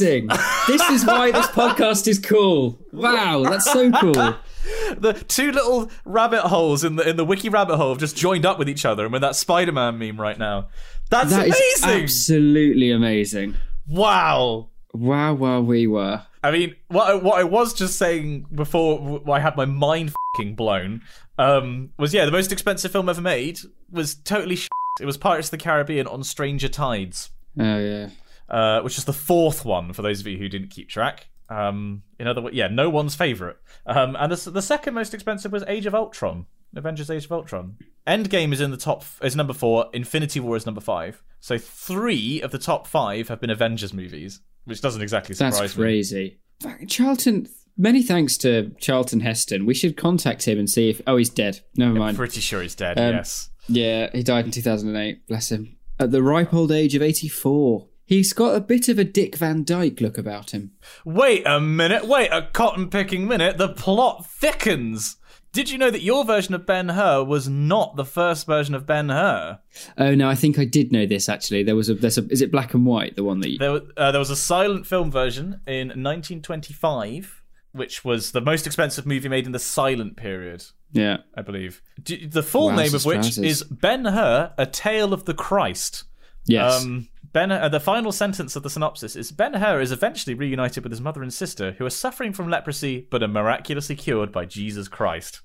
this 0.67 0.89
is 0.89 1.05
why 1.05 1.29
this 1.31 1.45
podcast 1.49 2.07
is 2.07 2.17
cool. 2.17 2.79
Wow, 2.91 3.43
that's 3.43 3.71
so 3.71 3.91
cool. 3.91 4.35
the 4.97 5.13
two 5.27 5.51
little 5.51 5.91
rabbit 6.03 6.41
holes 6.41 6.83
in 6.83 6.95
the 6.95 7.07
in 7.07 7.15
the 7.15 7.25
wiki 7.25 7.49
rabbit 7.49 7.77
hole 7.77 7.89
have 7.89 7.99
just 7.99 8.17
joined 8.17 8.43
up 8.47 8.57
with 8.57 8.67
each 8.67 8.85
other, 8.85 9.03
and 9.03 9.13
with 9.13 9.21
that 9.21 9.35
Spider-Man 9.35 9.99
meme 9.99 10.19
right 10.19 10.39
now. 10.39 10.69
That's 11.13 11.29
That 11.31 11.47
is 11.47 11.55
amazing! 11.83 12.03
absolutely 12.03 12.91
amazing. 12.91 13.55
wow. 13.87 14.69
Wow, 14.93 15.33
wow, 15.33 15.59
we 15.61 15.87
were. 15.87 16.21
I 16.43 16.51
mean, 16.51 16.75
what 16.89 17.07
I, 17.09 17.13
what 17.15 17.39
I 17.39 17.43
was 17.43 17.73
just 17.73 17.97
saying 17.97 18.45
before 18.53 19.21
I 19.31 19.39
had 19.39 19.55
my 19.57 19.65
mind 19.65 20.13
fing 20.37 20.53
blown 20.55 21.01
um, 21.39 21.89
was 21.97 22.13
yeah, 22.13 22.25
the 22.25 22.31
most 22.31 22.51
expensive 22.51 22.91
film 22.91 23.09
ever 23.09 23.21
made 23.21 23.59
was 23.91 24.13
totally 24.15 24.55
shit. 24.55 24.69
It 25.01 25.05
was 25.05 25.17
Pirates 25.17 25.47
of 25.47 25.51
the 25.51 25.57
Caribbean 25.57 26.05
on 26.05 26.23
Stranger 26.23 26.67
Tides, 26.67 27.31
Oh 27.59 27.79
yeah. 27.79 28.09
uh, 28.49 28.81
which 28.81 28.99
is 28.99 29.05
the 29.05 29.13
fourth 29.13 29.65
one 29.65 29.93
for 29.93 30.03
those 30.03 30.19
of 30.19 30.27
you 30.27 30.37
who 30.37 30.47
didn't 30.47 30.69
keep 30.69 30.89
track. 30.89 31.27
Um, 31.49 32.03
in 32.19 32.27
other 32.27 32.41
words, 32.41 32.55
yeah, 32.55 32.67
no 32.67 32.89
one's 32.89 33.15
favorite. 33.15 33.57
Um, 33.87 34.15
and 34.19 34.31
the, 34.31 34.49
the 34.51 34.61
second 34.61 34.93
most 34.93 35.13
expensive 35.15 35.51
was 35.51 35.63
Age 35.67 35.87
of 35.87 35.95
Ultron, 35.95 36.45
Avengers: 36.75 37.09
Age 37.09 37.25
of 37.25 37.31
Ultron. 37.31 37.77
Endgame 38.07 38.51
is 38.51 38.61
in 38.61 38.71
the 38.71 38.77
top 38.77 39.03
is 39.21 39.35
number 39.35 39.53
four. 39.53 39.89
Infinity 39.93 40.39
War 40.39 40.57
is 40.57 40.65
number 40.65 40.81
five. 40.81 41.23
So 41.39 41.57
three 41.57 42.41
of 42.41 42.51
the 42.51 42.57
top 42.57 42.87
five 42.87 43.27
have 43.29 43.39
been 43.39 43.49
Avengers 43.49 43.93
movies, 43.93 44.41
which 44.65 44.81
doesn't 44.81 45.01
exactly 45.01 45.35
surprise 45.35 45.53
me. 45.53 45.59
That's 45.59 45.77
me. 45.77 45.83
crazy. 45.83 46.39
Charlton, 46.87 47.47
many 47.77 48.03
thanks 48.03 48.37
to 48.37 48.71
Charlton 48.79 49.21
Heston. 49.21 49.65
We 49.65 49.73
should 49.73 49.97
contact 49.97 50.47
him 50.47 50.59
and 50.59 50.69
see 50.69 50.89
if. 50.89 51.01
Oh, 51.07 51.17
he's 51.17 51.29
dead. 51.29 51.61
Never 51.75 51.93
mind. 51.93 52.09
I'm 52.09 52.15
pretty 52.15 52.41
sure 52.41 52.61
he's 52.61 52.75
dead. 52.75 52.97
Um, 52.99 53.15
yes. 53.15 53.49
Yeah, 53.67 54.09
he 54.11 54.23
died 54.23 54.45
in 54.45 54.51
2008. 54.51 55.27
Bless 55.27 55.51
him. 55.51 55.77
At 55.99 56.11
the 56.11 56.23
ripe 56.23 56.53
old 56.53 56.71
age 56.71 56.95
of 56.95 57.01
84. 57.01 57.87
He's 58.05 58.33
got 58.33 58.55
a 58.55 58.59
bit 58.59 58.89
of 58.89 58.99
a 58.99 59.05
Dick 59.05 59.37
Van 59.37 59.63
Dyke 59.63 60.01
look 60.01 60.17
about 60.17 60.51
him. 60.51 60.73
Wait 61.05 61.43
a 61.45 61.61
minute. 61.61 62.05
Wait 62.05 62.29
a 62.31 62.49
cotton 62.51 62.89
picking 62.89 63.27
minute. 63.27 63.57
The 63.57 63.69
plot 63.69 64.25
thickens. 64.25 65.15
Did 65.53 65.69
you 65.69 65.77
know 65.77 65.91
that 65.91 66.01
your 66.01 66.25
version 66.25 66.55
of 66.55 66.65
Ben 66.65 66.89
Hur 66.89 67.23
was 67.23 67.47
not 67.47 67.95
the 67.95 68.03
first 68.03 68.47
version 68.47 68.73
of 68.73 68.87
Ben 68.87 69.09
Hur? 69.09 69.59
Oh 69.99 70.15
no, 70.15 70.27
I 70.27 70.33
think 70.33 70.57
I 70.57 70.65
did 70.65 70.91
know 70.91 71.05
this 71.05 71.29
actually. 71.29 71.61
There 71.61 71.75
was 71.75 71.89
a 71.89 71.93
there's 71.93 72.17
a 72.17 72.27
is 72.29 72.41
it 72.41 72.51
black 72.51 72.73
and 72.73 72.87
white 72.87 73.15
the 73.15 73.23
one 73.23 73.39
that 73.41 73.51
you 73.51 73.59
There, 73.59 73.81
uh, 73.95 74.11
there 74.11 74.19
was 74.19 74.31
a 74.31 74.35
silent 74.35 74.87
film 74.87 75.11
version 75.11 75.61
in 75.67 75.89
1925, 75.89 77.43
which 77.71 78.03
was 78.03 78.31
the 78.31 78.41
most 78.41 78.65
expensive 78.65 79.05
movie 79.05 79.29
made 79.29 79.45
in 79.45 79.51
the 79.51 79.59
silent 79.59 80.17
period. 80.17 80.65
Yeah. 80.91 81.17
I 81.37 81.43
believe. 81.43 81.83
D- 82.01 82.25
the 82.25 82.43
full 82.43 82.71
name 82.71 82.95
of 82.95 83.05
which 83.05 83.17
trousers. 83.21 83.37
is 83.37 83.63
Ben 83.63 84.05
Hur: 84.05 84.53
A 84.57 84.65
Tale 84.65 85.13
of 85.13 85.25
the 85.25 85.35
Christ. 85.35 86.05
Yes. 86.45 86.83
Um, 86.83 87.09
ben, 87.33 87.51
uh, 87.51 87.67
the 87.69 87.79
final 87.79 88.11
sentence 88.11 88.55
of 88.55 88.63
the 88.63 88.69
synopsis 88.69 89.15
is 89.15 89.31
Ben 89.31 89.55
Hur 89.55 89.81
is 89.81 89.91
eventually 89.91 90.33
reunited 90.33 90.83
with 90.83 90.91
his 90.91 91.01
mother 91.01 91.21
and 91.21 91.33
sister, 91.33 91.73
who 91.73 91.85
are 91.85 91.89
suffering 91.89 92.31
from 92.33 92.49
leprosy 92.49 93.07
but 93.11 93.21
are 93.23 93.27
miraculously 93.27 93.95
cured 93.95 94.31
by 94.31 94.45
Jesus 94.45 94.87
Christ. 94.87 95.41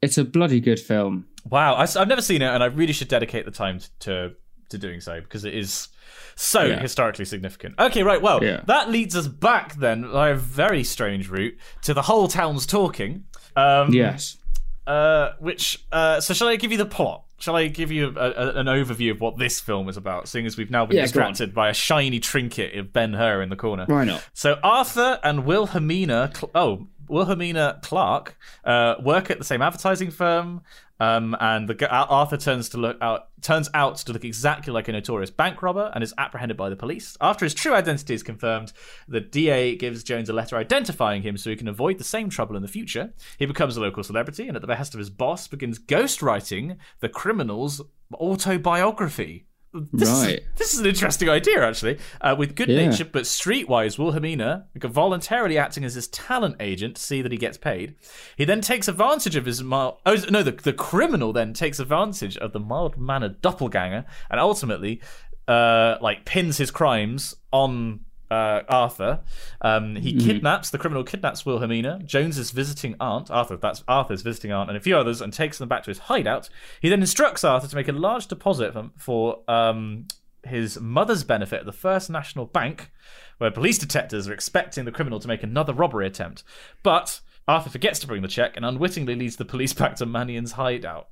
it's 0.00 0.18
a 0.18 0.24
bloody 0.24 0.58
good 0.60 0.80
film. 0.80 1.26
Wow, 1.48 1.74
I, 1.76 1.86
have 1.86 2.08
never 2.08 2.22
seen 2.22 2.42
it, 2.42 2.46
and 2.46 2.62
I 2.62 2.66
really 2.66 2.92
should 2.92 3.08
dedicate 3.08 3.44
the 3.44 3.50
time 3.52 3.80
to 4.00 4.32
to 4.70 4.78
doing 4.78 5.00
so 5.02 5.20
because 5.20 5.44
it 5.44 5.54
is 5.54 5.88
so 6.34 6.62
Yeah. 6.64 6.80
historically 6.80 7.26
significant. 7.26 7.74
Okay, 7.78 8.02
right. 8.02 8.22
Well, 8.22 8.42
Yeah. 8.42 8.62
that 8.66 8.88
leads 8.90 9.14
us 9.14 9.28
back 9.28 9.74
then 9.76 10.10
by 10.10 10.30
a 10.30 10.34
very 10.34 10.82
strange 10.82 11.28
route 11.28 11.56
to 11.82 11.92
the 11.92 12.02
whole 12.02 12.26
town's 12.26 12.64
talking. 12.66 13.24
Um, 13.54 13.92
Yes. 13.92 14.38
Uh, 14.86 15.32
which 15.40 15.84
uh, 15.92 16.20
so 16.20 16.32
shall 16.34 16.48
I 16.48 16.56
give 16.56 16.72
you 16.72 16.78
the 16.78 16.86
plot? 16.86 17.24
Shall 17.42 17.56
I 17.56 17.66
give 17.66 17.90
you 17.90 18.14
a, 18.16 18.30
a, 18.30 18.48
an 18.60 18.66
overview 18.66 19.10
of 19.10 19.20
what 19.20 19.36
this 19.36 19.58
film 19.58 19.88
is 19.88 19.96
about, 19.96 20.28
seeing 20.28 20.46
as 20.46 20.56
we've 20.56 20.70
now 20.70 20.86
been 20.86 20.98
Yeah, 20.98 21.02
distracted 21.02 21.52
by 21.52 21.70
a 21.70 21.74
shiny 21.74 22.20
trinket 22.20 22.78
of 22.78 22.92
Ben 22.92 23.14
Hur 23.14 23.42
in 23.42 23.48
the 23.48 23.56
corner? 23.56 23.84
Why 23.88 24.04
not? 24.04 24.24
So 24.32 24.60
Arthur 24.62 25.18
and 25.24 25.44
Wilhelmina, 25.44 26.30
Cl- 26.32 26.52
oh 26.54 26.86
Wilhelmina 27.08 27.80
Clark, 27.82 28.36
uh, 28.64 28.94
work 29.02 29.28
at 29.28 29.38
the 29.38 29.44
same 29.44 29.60
advertising 29.60 30.12
firm, 30.12 30.60
um, 31.00 31.36
and 31.40 31.68
the, 31.68 31.90
Arthur 31.90 32.36
turns 32.36 32.68
to 32.68 32.76
look 32.78 32.96
out 33.00 33.30
turns 33.42 33.68
out 33.74 33.96
to 33.96 34.12
look 34.12 34.24
exactly 34.24 34.72
like 34.72 34.88
a 34.88 34.92
notorious 34.92 35.30
bank 35.30 35.62
robber 35.62 35.90
and 35.94 36.02
is 36.02 36.14
apprehended 36.18 36.56
by 36.56 36.68
the 36.68 36.76
police. 36.76 37.16
After 37.20 37.44
his 37.44 37.54
true 37.54 37.74
identity 37.74 38.14
is 38.14 38.22
confirmed, 38.22 38.72
the 39.08 39.20
DA 39.20 39.76
gives 39.76 40.04
Jones 40.04 40.28
a 40.28 40.32
letter 40.32 40.56
identifying 40.56 41.22
him 41.22 41.36
so 41.36 41.50
he 41.50 41.56
can 41.56 41.68
avoid 41.68 41.98
the 41.98 42.04
same 42.04 42.30
trouble 42.30 42.56
in 42.56 42.62
the 42.62 42.68
future. 42.68 43.12
He 43.38 43.46
becomes 43.46 43.76
a 43.76 43.80
local 43.80 44.02
celebrity, 44.02 44.48
and 44.48 44.56
at 44.56 44.60
the 44.60 44.68
behest 44.68 44.94
of 44.94 44.98
his 44.98 45.10
boss, 45.10 45.48
begins 45.48 45.78
ghostwriting 45.78 46.76
the 47.00 47.08
criminal's 47.08 47.82
autobiography. 48.14 49.46
This 49.74 50.08
is- 50.10 50.22
Right. 50.24 50.40
this 50.56 50.74
is 50.74 50.80
an 50.80 50.86
interesting 50.86 51.28
idea, 51.30 51.64
actually. 51.66 51.98
Uh, 52.20 52.34
with 52.38 52.54
good 52.54 52.68
Yeah. 52.68 52.88
nature 52.90 53.06
but 53.06 53.22
streetwise, 53.22 53.98
Wilhelmina 53.98 54.66
voluntarily 54.76 55.56
acting 55.56 55.82
as 55.84 55.94
his 55.94 56.08
talent 56.08 56.56
agent 56.60 56.96
to 56.96 57.02
see 57.02 57.22
that 57.22 57.32
he 57.32 57.38
gets 57.38 57.56
paid. 57.56 57.94
He 58.36 58.44
then 58.44 58.60
takes 58.60 58.86
advantage 58.86 59.34
of 59.34 59.46
his 59.46 59.62
mild. 59.62 59.96
Oh 60.04 60.16
no, 60.30 60.42
the 60.42 60.52
the 60.52 60.72
criminal 60.74 61.32
then 61.32 61.54
takes 61.54 61.78
advantage 61.78 62.36
of 62.36 62.52
the 62.52 62.60
mild 62.60 62.98
mannered 62.98 63.40
doppelganger 63.40 64.04
and 64.30 64.38
ultimately, 64.40 65.00
uh, 65.48 65.96
like 66.02 66.24
pins 66.26 66.58
his 66.58 66.70
crimes 66.70 67.34
on. 67.52 68.00
Uh, 68.32 68.62
Arthur, 68.66 69.20
um, 69.60 69.94
he 69.96 70.14
kidnaps 70.14 70.70
the 70.70 70.78
criminal 70.78 71.04
kidnaps 71.04 71.44
Wilhelmina, 71.44 72.00
Jones's 72.02 72.50
visiting 72.50 72.96
aunt, 72.98 73.30
Arthur. 73.30 73.58
That's 73.58 73.84
Arthur's 73.86 74.22
visiting 74.22 74.52
aunt, 74.52 74.70
and 74.70 74.76
a 74.78 74.80
few 74.80 74.96
others, 74.96 75.20
and 75.20 75.34
takes 75.34 75.58
them 75.58 75.68
back 75.68 75.82
to 75.82 75.90
his 75.90 75.98
hideout. 75.98 76.48
He 76.80 76.88
then 76.88 77.00
instructs 77.00 77.44
Arthur 77.44 77.68
to 77.68 77.76
make 77.76 77.88
a 77.88 77.92
large 77.92 78.28
deposit 78.28 78.72
for, 78.72 78.90
for 78.96 79.50
um, 79.50 80.06
his 80.44 80.80
mother's 80.80 81.24
benefit 81.24 81.60
at 81.60 81.66
the 81.66 81.72
First 81.72 82.08
National 82.08 82.46
Bank, 82.46 82.90
where 83.36 83.50
police 83.50 83.76
detectives 83.76 84.26
are 84.26 84.32
expecting 84.32 84.86
the 84.86 84.92
criminal 84.92 85.20
to 85.20 85.28
make 85.28 85.42
another 85.42 85.74
robbery 85.74 86.06
attempt. 86.06 86.42
But 86.82 87.20
Arthur 87.46 87.68
forgets 87.68 87.98
to 87.98 88.06
bring 88.06 88.22
the 88.22 88.28
check 88.28 88.56
and 88.56 88.64
unwittingly 88.64 89.14
leads 89.14 89.36
the 89.36 89.44
police 89.44 89.72
back 89.74 89.96
to 89.96 90.06
Mannion's 90.06 90.52
hideout. 90.52 91.08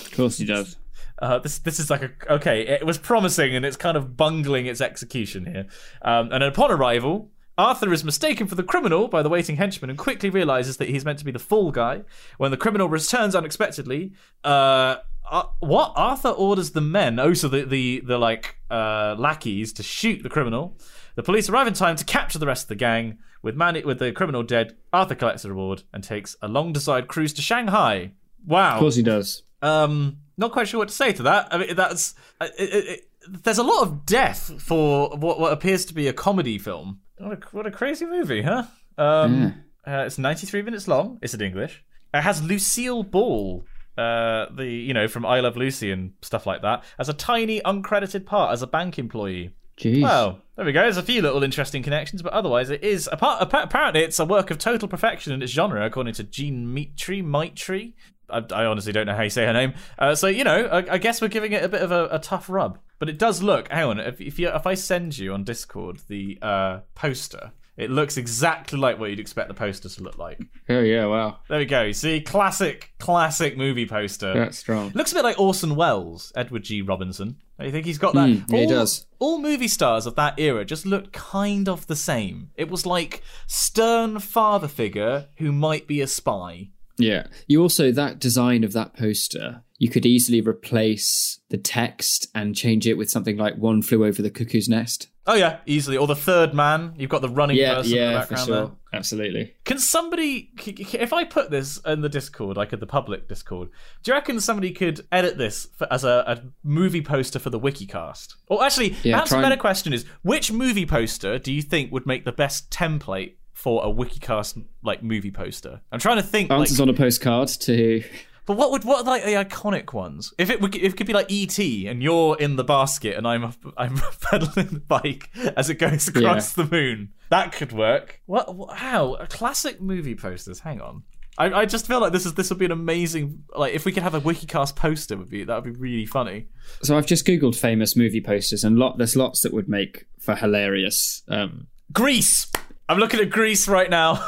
Of 0.00 0.12
course 0.12 0.38
he 0.38 0.46
does. 0.46 0.78
Uh, 1.22 1.38
this 1.38 1.60
this 1.60 1.78
is 1.78 1.88
like 1.88 2.02
a 2.02 2.10
okay. 2.34 2.66
It 2.66 2.84
was 2.84 2.98
promising, 2.98 3.54
and 3.54 3.64
it's 3.64 3.76
kind 3.76 3.96
of 3.96 4.16
bungling 4.16 4.66
its 4.66 4.80
execution 4.80 5.46
here. 5.46 5.66
Um, 6.02 6.32
and 6.32 6.42
upon 6.42 6.72
arrival, 6.72 7.30
Arthur 7.56 7.92
is 7.92 8.02
mistaken 8.02 8.48
for 8.48 8.56
the 8.56 8.64
criminal 8.64 9.06
by 9.06 9.22
the 9.22 9.28
waiting 9.28 9.54
henchman, 9.54 9.88
and 9.88 9.96
quickly 9.96 10.30
realizes 10.30 10.78
that 10.78 10.88
he's 10.88 11.04
meant 11.04 11.20
to 11.20 11.24
be 11.24 11.30
the 11.30 11.38
fall 11.38 11.70
guy. 11.70 12.02
When 12.38 12.50
the 12.50 12.56
criminal 12.56 12.88
returns 12.88 13.36
unexpectedly, 13.36 14.14
uh, 14.42 14.96
uh, 15.30 15.44
what 15.60 15.92
Arthur 15.94 16.30
orders 16.30 16.72
the 16.72 16.80
men, 16.80 17.20
oh, 17.20 17.34
so 17.34 17.46
the 17.46 17.64
the 17.64 18.02
the 18.04 18.18
like 18.18 18.56
uh, 18.68 19.14
lackeys, 19.16 19.72
to 19.74 19.84
shoot 19.84 20.24
the 20.24 20.28
criminal. 20.28 20.76
The 21.14 21.22
police 21.22 21.48
arrive 21.48 21.68
in 21.68 21.74
time 21.74 21.94
to 21.96 22.04
capture 22.04 22.40
the 22.40 22.46
rest 22.46 22.64
of 22.64 22.68
the 22.68 22.74
gang. 22.74 23.18
With 23.42 23.54
man 23.54 23.80
with 23.84 24.00
the 24.00 24.10
criminal 24.10 24.42
dead, 24.42 24.76
Arthur 24.92 25.14
collects 25.14 25.42
the 25.42 25.50
reward 25.50 25.84
and 25.92 26.02
takes 26.02 26.34
a 26.42 26.48
long-desired 26.48 27.06
cruise 27.06 27.32
to 27.34 27.42
Shanghai. 27.42 28.12
Wow. 28.44 28.74
Of 28.74 28.80
course 28.80 28.96
he 28.96 29.02
does. 29.02 29.44
Um, 29.60 30.18
not 30.36 30.52
quite 30.52 30.68
sure 30.68 30.78
what 30.78 30.88
to 30.88 30.94
say 30.94 31.12
to 31.12 31.22
that. 31.24 31.48
I 31.50 31.58
mean, 31.58 31.76
that's 31.76 32.14
it, 32.40 32.52
it, 32.58 32.84
it, 32.88 33.08
there's 33.44 33.58
a 33.58 33.62
lot 33.62 33.82
of 33.82 34.06
death 34.06 34.60
for 34.60 35.10
what, 35.16 35.38
what 35.38 35.52
appears 35.52 35.84
to 35.86 35.94
be 35.94 36.08
a 36.08 36.12
comedy 36.12 36.58
film. 36.58 37.00
What 37.18 37.32
a, 37.32 37.46
what 37.52 37.66
a 37.66 37.70
crazy 37.70 38.04
movie, 38.04 38.42
huh? 38.42 38.64
Um, 38.98 39.64
uh, 39.86 40.04
it's 40.06 40.18
93 40.18 40.62
minutes 40.62 40.88
long. 40.88 41.18
It's 41.22 41.34
in 41.34 41.40
English. 41.40 41.84
It 42.14 42.22
has 42.22 42.42
Lucille 42.42 43.02
Ball, 43.02 43.64
uh, 43.96 44.46
the 44.54 44.66
you 44.66 44.92
know 44.92 45.08
from 45.08 45.24
I 45.24 45.40
Love 45.40 45.56
Lucy 45.56 45.90
and 45.90 46.12
stuff 46.22 46.46
like 46.46 46.62
that, 46.62 46.84
as 46.98 47.08
a 47.08 47.14
tiny 47.14 47.60
uncredited 47.60 48.26
part 48.26 48.52
as 48.52 48.62
a 48.62 48.66
bank 48.66 48.98
employee. 48.98 49.54
Jeez. 49.78 50.02
Well, 50.02 50.42
there 50.56 50.66
we 50.66 50.72
go. 50.72 50.82
There's 50.82 50.98
a 50.98 51.02
few 51.02 51.22
little 51.22 51.42
interesting 51.42 51.82
connections, 51.82 52.22
but 52.22 52.32
otherwise, 52.32 52.70
it 52.70 52.84
is 52.84 53.08
apart, 53.10 53.40
appa- 53.40 53.62
apparently 53.62 54.02
it's 54.02 54.18
a 54.18 54.24
work 54.24 54.50
of 54.50 54.58
total 54.58 54.86
perfection 54.86 55.32
in 55.32 55.42
its 55.42 55.50
genre, 55.50 55.84
according 55.84 56.14
to 56.14 56.24
Jean 56.24 56.72
Mitry. 56.72 57.22
Mitry. 57.22 57.94
I, 58.30 58.42
I 58.52 58.64
honestly 58.66 58.92
don't 58.92 59.06
know 59.06 59.14
how 59.14 59.22
you 59.22 59.30
say 59.30 59.44
her 59.46 59.52
name. 59.52 59.74
Uh, 59.98 60.14
so 60.14 60.26
you 60.26 60.44
know, 60.44 60.66
I, 60.66 60.94
I 60.94 60.98
guess 60.98 61.20
we're 61.20 61.28
giving 61.28 61.52
it 61.52 61.62
a 61.62 61.68
bit 61.68 61.82
of 61.82 61.90
a, 61.90 62.08
a 62.12 62.18
tough 62.18 62.48
rub, 62.48 62.78
but 62.98 63.08
it 63.08 63.18
does 63.18 63.42
look. 63.42 63.68
Hang 63.70 63.84
on, 63.84 64.00
if 64.00 64.20
if, 64.20 64.38
you, 64.38 64.48
if 64.48 64.66
I 64.66 64.74
send 64.74 65.18
you 65.18 65.32
on 65.34 65.44
Discord 65.44 66.00
the 66.08 66.38
uh, 66.40 66.80
poster, 66.94 67.52
it 67.76 67.90
looks 67.90 68.16
exactly 68.16 68.78
like 68.78 68.98
what 68.98 69.10
you'd 69.10 69.20
expect 69.20 69.48
the 69.48 69.54
poster 69.54 69.88
to 69.88 70.02
look 70.02 70.18
like. 70.18 70.40
oh 70.68 70.80
yeah, 70.80 71.06
wow. 71.06 71.38
There 71.48 71.58
we 71.58 71.64
go. 71.64 71.82
You 71.82 71.92
see, 71.94 72.20
classic, 72.20 72.92
classic 72.98 73.56
movie 73.56 73.86
poster. 73.86 74.34
That's 74.34 74.58
strong. 74.58 74.92
Looks 74.94 75.12
a 75.12 75.14
bit 75.14 75.24
like 75.24 75.40
Orson 75.40 75.74
Welles, 75.74 76.32
Edward 76.36 76.64
G. 76.64 76.82
Robinson. 76.82 77.36
I 77.58 77.70
think 77.70 77.86
he's 77.86 77.98
got 77.98 78.14
that. 78.14 78.28
Mm, 78.28 78.44
yeah, 78.48 78.58
he 78.60 78.66
does. 78.66 79.06
All 79.18 79.38
movie 79.38 79.68
stars 79.68 80.06
of 80.06 80.16
that 80.16 80.38
era 80.38 80.64
just 80.64 80.84
looked 80.84 81.12
kind 81.12 81.68
of 81.68 81.86
the 81.86 81.96
same. 81.96 82.50
It 82.56 82.68
was 82.70 82.84
like 82.86 83.22
stern 83.46 84.18
father 84.18 84.68
figure 84.68 85.28
who 85.38 85.52
might 85.52 85.86
be 85.86 86.00
a 86.00 86.06
spy. 86.06 86.70
Yeah. 86.98 87.26
You 87.46 87.62
also 87.62 87.90
that 87.92 88.18
design 88.18 88.64
of 88.64 88.72
that 88.74 88.94
poster, 88.96 89.62
you 89.78 89.88
could 89.88 90.06
easily 90.06 90.40
replace 90.40 91.40
the 91.48 91.58
text 91.58 92.28
and 92.34 92.54
change 92.56 92.86
it 92.86 92.94
with 92.98 93.10
something 93.10 93.36
like 93.36 93.56
"One 93.56 93.82
flew 93.82 94.04
over 94.04 94.22
the 94.22 94.30
cuckoo's 94.30 94.68
nest." 94.68 95.08
Oh 95.24 95.34
yeah, 95.34 95.58
easily. 95.66 95.96
Or 95.96 96.08
the 96.08 96.16
third 96.16 96.52
man. 96.52 96.94
You've 96.98 97.08
got 97.10 97.22
the 97.22 97.28
running 97.28 97.56
Yeah, 97.56 97.74
person 97.76 97.92
in 97.92 97.98
the 97.98 98.04
yeah, 98.10 98.24
for 98.24 98.36
sure. 98.36 98.46
there. 98.66 98.70
Absolutely. 98.92 99.54
Can 99.64 99.78
somebody, 99.78 100.50
if 100.66 101.12
I 101.12 101.22
put 101.24 101.48
this 101.50 101.78
in 101.86 102.00
the 102.00 102.08
Discord, 102.08 102.56
like 102.56 102.72
at 102.72 102.80
the 102.80 102.86
public 102.88 103.28
Discord, 103.28 103.68
do 104.02 104.10
you 104.10 104.14
reckon 104.16 104.40
somebody 104.40 104.72
could 104.72 105.06
edit 105.12 105.38
this 105.38 105.68
for, 105.76 105.86
as 105.92 106.02
a, 106.02 106.24
a 106.26 106.42
movie 106.64 107.02
poster 107.02 107.38
for 107.38 107.50
the 107.50 107.60
WikiCast? 107.60 108.34
Or 108.48 108.64
actually, 108.64 108.96
Yeah, 109.04 109.14
perhaps 109.14 109.30
a 109.32 109.36
better 109.36 109.52
and- 109.52 109.60
question 109.60 109.92
is, 109.92 110.04
which 110.22 110.50
movie 110.50 110.86
poster 110.86 111.38
do 111.38 111.52
you 111.52 111.62
think 111.62 111.92
would 111.92 112.04
make 112.04 112.24
the 112.24 112.32
best 112.32 112.70
template 112.70 113.34
for 113.52 113.84
a 113.84 113.88
WikiCast 113.88 114.64
like 114.82 115.02
movie 115.02 115.30
poster? 115.30 115.80
I'm 115.90 116.00
trying 116.00 116.16
to 116.16 116.22
think. 116.22 116.50
Like, 116.50 116.60
Answers 116.60 116.80
on 116.80 116.88
a 116.88 116.94
postcard 116.94 117.48
to. 117.48 118.02
but 118.46 118.56
what 118.56 118.70
would 118.70 118.84
what 118.84 119.00
are 119.00 119.04
like 119.04 119.24
the 119.24 119.32
iconic 119.32 119.92
ones? 119.92 120.32
If 120.38 120.50
it 120.50 120.60
would, 120.60 120.74
if 120.74 120.94
it 120.94 120.96
could 120.96 121.06
be 121.06 121.12
like 121.12 121.30
ET 121.30 121.58
and 121.58 122.02
you're 122.02 122.36
in 122.38 122.56
the 122.56 122.64
basket 122.64 123.16
and 123.16 123.26
I'm 123.26 123.52
I'm 123.76 124.00
pedaling 124.20 124.68
the 124.68 124.80
bike 124.80 125.30
as 125.56 125.70
it 125.70 125.76
goes 125.76 126.08
across 126.08 126.52
the 126.52 126.64
moon, 126.64 127.12
that 127.30 127.52
could 127.52 127.72
work. 127.72 128.20
What? 128.26 128.54
what 128.54 128.76
how? 128.76 129.16
Classic 129.28 129.80
movie 129.80 130.14
posters. 130.14 130.60
Hang 130.60 130.80
on. 130.80 131.04
I, 131.38 131.60
I 131.60 131.64
just 131.64 131.86
feel 131.86 132.00
like 132.00 132.12
this 132.12 132.26
is 132.26 132.34
this 132.34 132.50
would 132.50 132.58
be 132.58 132.66
an 132.66 132.72
amazing 132.72 133.44
like 133.56 133.72
if 133.72 133.84
we 133.84 133.92
could 133.92 134.02
have 134.02 134.14
a 134.14 134.20
WikiCast 134.20 134.76
poster 134.76 135.16
would 135.16 135.30
be 135.30 135.44
that 135.44 135.54
would 135.54 135.72
be 135.72 135.78
really 135.78 136.06
funny. 136.06 136.48
So 136.82 136.96
I've 136.96 137.06
just 137.06 137.26
googled 137.26 137.56
famous 137.56 137.96
movie 137.96 138.20
posters, 138.20 138.64
and 138.64 138.78
lot 138.78 138.98
there's 138.98 139.16
lots 139.16 139.40
that 139.42 139.52
would 139.52 139.68
make 139.68 140.06
for 140.18 140.34
hilarious. 140.34 141.22
Um, 141.28 141.68
Grease. 141.92 142.48
I'm 142.92 142.98
looking 142.98 143.20
at 143.20 143.30
Greece 143.30 143.68
right 143.68 143.88
now. 143.88 144.22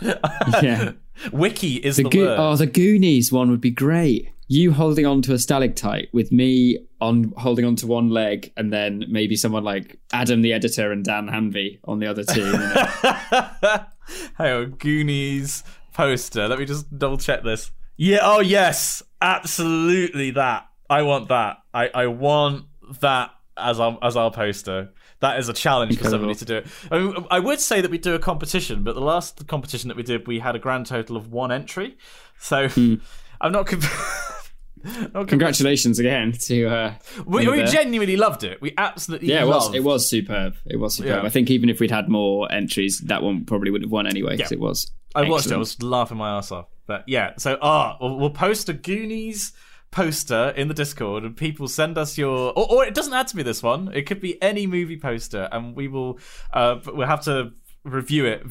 yeah. 0.00 0.90
Wiki 1.32 1.76
is 1.76 1.94
The 1.96 2.02
the, 2.02 2.08
Go- 2.08 2.24
word. 2.26 2.36
oh, 2.40 2.56
the 2.56 2.66
Goonies 2.66 3.30
one 3.30 3.48
would 3.52 3.60
be 3.60 3.70
great. 3.70 4.28
You 4.48 4.72
holding 4.72 5.06
on 5.06 5.22
to 5.22 5.34
a 5.34 5.38
stalactite 5.38 6.08
with 6.12 6.32
me 6.32 6.80
on 7.00 7.32
holding 7.36 7.64
on 7.64 7.76
to 7.76 7.86
one 7.86 8.10
leg, 8.10 8.52
and 8.56 8.72
then 8.72 9.04
maybe 9.08 9.36
someone 9.36 9.62
like 9.62 10.00
Adam 10.12 10.42
the 10.42 10.52
editor 10.52 10.90
and 10.90 11.04
Dan 11.04 11.28
Hanvey 11.28 11.78
on 11.84 12.00
the 12.00 12.08
other 12.08 12.24
two. 12.24 12.44
you 12.46 12.52
know? 12.52 12.74
Hang 14.34 14.52
on, 14.52 14.62
oh, 14.62 14.66
Goonies 14.66 15.62
poster. 15.94 16.48
Let 16.48 16.58
me 16.58 16.64
just 16.64 16.98
double 16.98 17.18
check 17.18 17.44
this. 17.44 17.70
Yeah. 17.96 18.18
Oh 18.22 18.40
yes, 18.40 19.00
absolutely 19.22 20.32
that. 20.32 20.66
I 20.90 21.02
want 21.02 21.28
that. 21.28 21.58
I 21.72 21.86
I 21.94 22.06
want 22.08 22.64
that 23.00 23.30
as 23.56 23.78
our 23.78 23.96
as 24.02 24.16
our 24.16 24.32
poster. 24.32 24.90
That 25.20 25.38
is 25.38 25.48
a 25.48 25.52
challenge 25.54 25.92
Incredible. 25.92 26.28
for 26.28 26.34
somebody 26.34 26.38
to 26.38 26.44
do 26.44 26.56
it. 26.58 26.66
I, 26.90 26.98
mean, 26.98 27.26
I 27.30 27.38
would 27.40 27.60
say 27.60 27.80
that 27.80 27.90
we 27.90 27.98
do 27.98 28.14
a 28.14 28.18
competition, 28.18 28.82
but 28.82 28.94
the 28.94 29.00
last 29.00 29.46
competition 29.46 29.88
that 29.88 29.96
we 29.96 30.02
did, 30.02 30.26
we 30.26 30.40
had 30.40 30.54
a 30.54 30.58
grand 30.58 30.86
total 30.86 31.16
of 31.16 31.32
one 31.32 31.50
entry. 31.50 31.96
So 32.38 32.68
Hmm. 32.68 32.94
I'm 33.40 33.52
not. 33.52 33.66
Con- 33.66 33.80
Congratulations 35.26 35.98
again 35.98 36.32
to. 36.32 36.66
Uh, 36.66 36.94
we, 37.24 37.48
we 37.48 37.64
genuinely 37.64 38.16
loved 38.16 38.44
it. 38.44 38.60
We 38.60 38.72
absolutely 38.78 39.28
yeah, 39.28 39.42
it 39.42 39.46
was. 39.48 39.74
It 39.74 39.82
was 39.82 40.08
superb. 40.08 40.54
It 40.66 40.76
was 40.76 40.94
superb. 40.94 41.22
Yeah. 41.22 41.26
I 41.26 41.30
think 41.30 41.50
even 41.50 41.68
if 41.68 41.80
we'd 41.80 41.90
had 41.90 42.08
more 42.08 42.50
entries, 42.52 43.00
that 43.00 43.22
one 43.22 43.44
probably 43.44 43.70
would 43.70 43.82
have 43.82 43.90
won 43.90 44.06
anyway 44.06 44.36
because 44.36 44.50
Yeah. 44.52 44.56
it 44.56 44.60
was. 44.60 44.90
I 45.14 45.28
watched 45.28 45.46
it. 45.46 45.52
I 45.54 45.56
was 45.56 45.82
laughing 45.82 46.18
my 46.18 46.36
ass 46.36 46.52
off. 46.52 46.66
But 46.86 47.04
yeah, 47.08 47.32
so 47.38 47.58
ah, 47.62 47.96
we'll, 48.00 48.16
we'll 48.16 48.30
post 48.30 48.68
a 48.68 48.72
Goonies 48.74 49.52
poster 49.90 50.50
in 50.56 50.68
the 50.68 50.74
Discord, 50.74 51.24
and 51.24 51.36
people 51.36 51.68
send 51.68 51.96
us 51.98 52.16
your. 52.18 52.52
Or, 52.56 52.66
or 52.70 52.84
it 52.84 52.94
doesn't 52.94 53.12
have 53.12 53.26
to 53.26 53.36
be 53.36 53.42
this 53.42 53.62
one. 53.62 53.90
It 53.94 54.02
could 54.06 54.20
be 54.20 54.40
any 54.42 54.66
movie 54.66 54.98
poster, 54.98 55.48
and 55.52 55.74
we 55.76 55.88
will. 55.88 56.18
Uh, 56.52 56.78
we'll 56.86 57.06
have 57.06 57.24
to 57.24 57.52
review 57.84 58.26
it. 58.26 58.44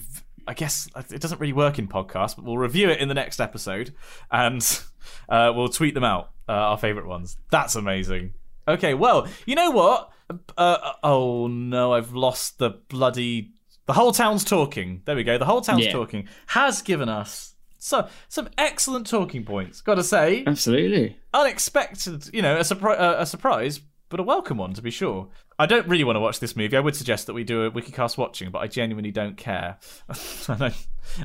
I 0.48 0.54
guess 0.54 0.88
it 1.12 1.22
doesn't 1.22 1.42
really 1.42 1.54
work 1.54 1.80
in 1.80 1.88
podcasts, 1.88 2.36
but 2.36 2.46
we'll 2.46 2.58
review 2.58 2.90
it 2.90 3.00
in 3.00 3.08
the 3.08 3.16
next 3.16 3.40
episode, 3.40 3.94
and 4.32 4.62
uh, 5.30 5.52
we'll 5.56 5.70
tweet 5.70 5.94
them 5.94 6.04
out. 6.04 6.32
Uh, 6.48 6.52
our 6.52 6.78
favorite 6.78 7.08
ones. 7.08 7.38
That's 7.50 7.76
amazing. 7.76 8.34
Okay, 8.68 8.94
well, 8.94 9.28
you 9.48 9.56
know 9.56 9.72
what? 9.72 10.12
Uh, 10.58 10.94
oh 11.04 11.48
no, 11.48 11.94
I've 11.94 12.14
lost 12.14 12.60
the 12.60 12.70
bloody. 12.90 13.54
The 13.88 13.94
whole 13.94 14.12
town's 14.12 14.44
talking. 14.44 15.02
There 15.06 15.16
we 15.16 15.24
go. 15.24 15.38
The 15.40 15.46
whole 15.46 15.62
town's 15.62 15.86
Yeah. 15.86 15.92
talking 15.92 16.28
has 16.48 16.82
given 16.84 17.10
us 17.10 17.55
so 17.78 18.08
some 18.30 18.50
excellent 18.58 19.08
talking 19.08 19.44
points. 19.44 19.82
Got 19.82 19.96
to 19.96 20.04
say, 20.04 20.44
Absolutely. 20.46 21.18
unexpected. 21.34 22.30
You 22.34 22.42
know, 22.42 22.58
a, 22.58 22.62
surpri- 22.62 23.00
a 23.00 23.26
surprise, 23.26 23.80
but 24.10 24.20
a 24.20 24.24
welcome 24.24 24.58
one 24.58 24.74
to 24.74 24.82
be 24.82 24.92
sure. 24.92 25.30
I 25.58 25.66
don't 25.66 25.88
really 25.88 26.04
want 26.04 26.18
to 26.18 26.20
watch 26.20 26.40
this 26.40 26.56
movie. 26.56 26.76
I 26.76 26.82
would 26.82 26.96
suggest 26.96 27.28
that 27.28 27.34
we 27.34 27.44
do 27.46 27.64
a 27.64 27.72
WikiCast 27.72 28.18
watching, 28.18 28.52
but 28.52 28.60
I 28.60 28.68
genuinely 28.68 29.12
don't 29.12 29.38
care. 29.38 29.78
I 30.50 30.74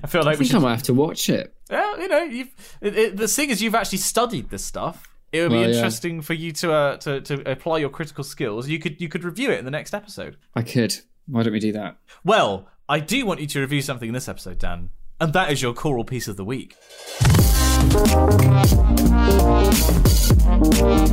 I 0.03 0.07
feel 0.07 0.23
like 0.23 0.37
I 0.37 0.39
we 0.39 0.45
should. 0.45 0.57
I 0.57 0.59
might 0.61 0.71
have 0.73 0.83
to 0.85 0.95
watch 0.95 1.29
it. 1.29 1.53
Yeah, 1.71 1.97
you 1.97 2.09
know, 2.09 2.23
you've 2.23 2.79
it, 2.81 2.97
it, 2.99 3.17
the 3.17 3.27
thing 3.27 3.51
is, 3.51 3.61
you've 3.61 3.75
actually 3.75 3.99
studied 3.99 4.51
this 4.51 4.65
stuff. 4.65 5.09
It 5.33 5.43
would 5.43 5.51
Well, 5.53 5.65
be 5.65 5.69
yeah. 5.71 5.75
interesting 5.77 6.21
for 6.23 6.35
you 6.35 6.53
to, 6.53 6.73
uh, 6.73 6.97
to 6.99 7.21
to 7.23 7.51
apply 7.51 7.79
your 7.79 7.89
critical 7.91 8.23
skills. 8.25 8.69
You 8.69 8.79
could 8.79 9.01
you 9.01 9.09
could 9.09 9.25
review 9.25 9.51
it 9.51 9.59
in 9.59 9.65
the 9.65 9.71
next 9.73 9.95
episode. 9.95 10.37
I 10.55 10.63
could. 10.63 10.97
Why 11.27 11.43
don't 11.43 11.53
we 11.53 11.61
do 11.61 11.73
that? 11.73 11.97
Well, 12.25 12.69
I 12.89 13.01
do 13.01 13.25
want 13.27 13.41
you 13.41 13.47
to 13.49 13.61
review 13.61 13.83
something 13.83 14.09
in 14.09 14.15
this 14.15 14.29
episode, 14.29 14.59
Dan, 14.59 14.91
and 15.21 15.33
that 15.35 15.53
is 15.53 15.61
your 15.61 15.75
choral 15.75 16.05
piece 16.05 16.29
of 16.29 16.37
the 16.37 16.45
week. 16.45 16.77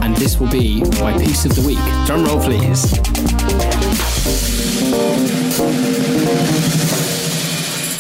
And 0.02 0.16
this 0.16 0.40
will 0.40 0.50
be 0.50 0.82
my 1.02 1.18
piece 1.18 1.46
of 1.46 1.56
the 1.56 1.64
week. 1.66 1.78
Drum 2.06 2.24
roll, 2.26 2.40
please. 2.42 2.98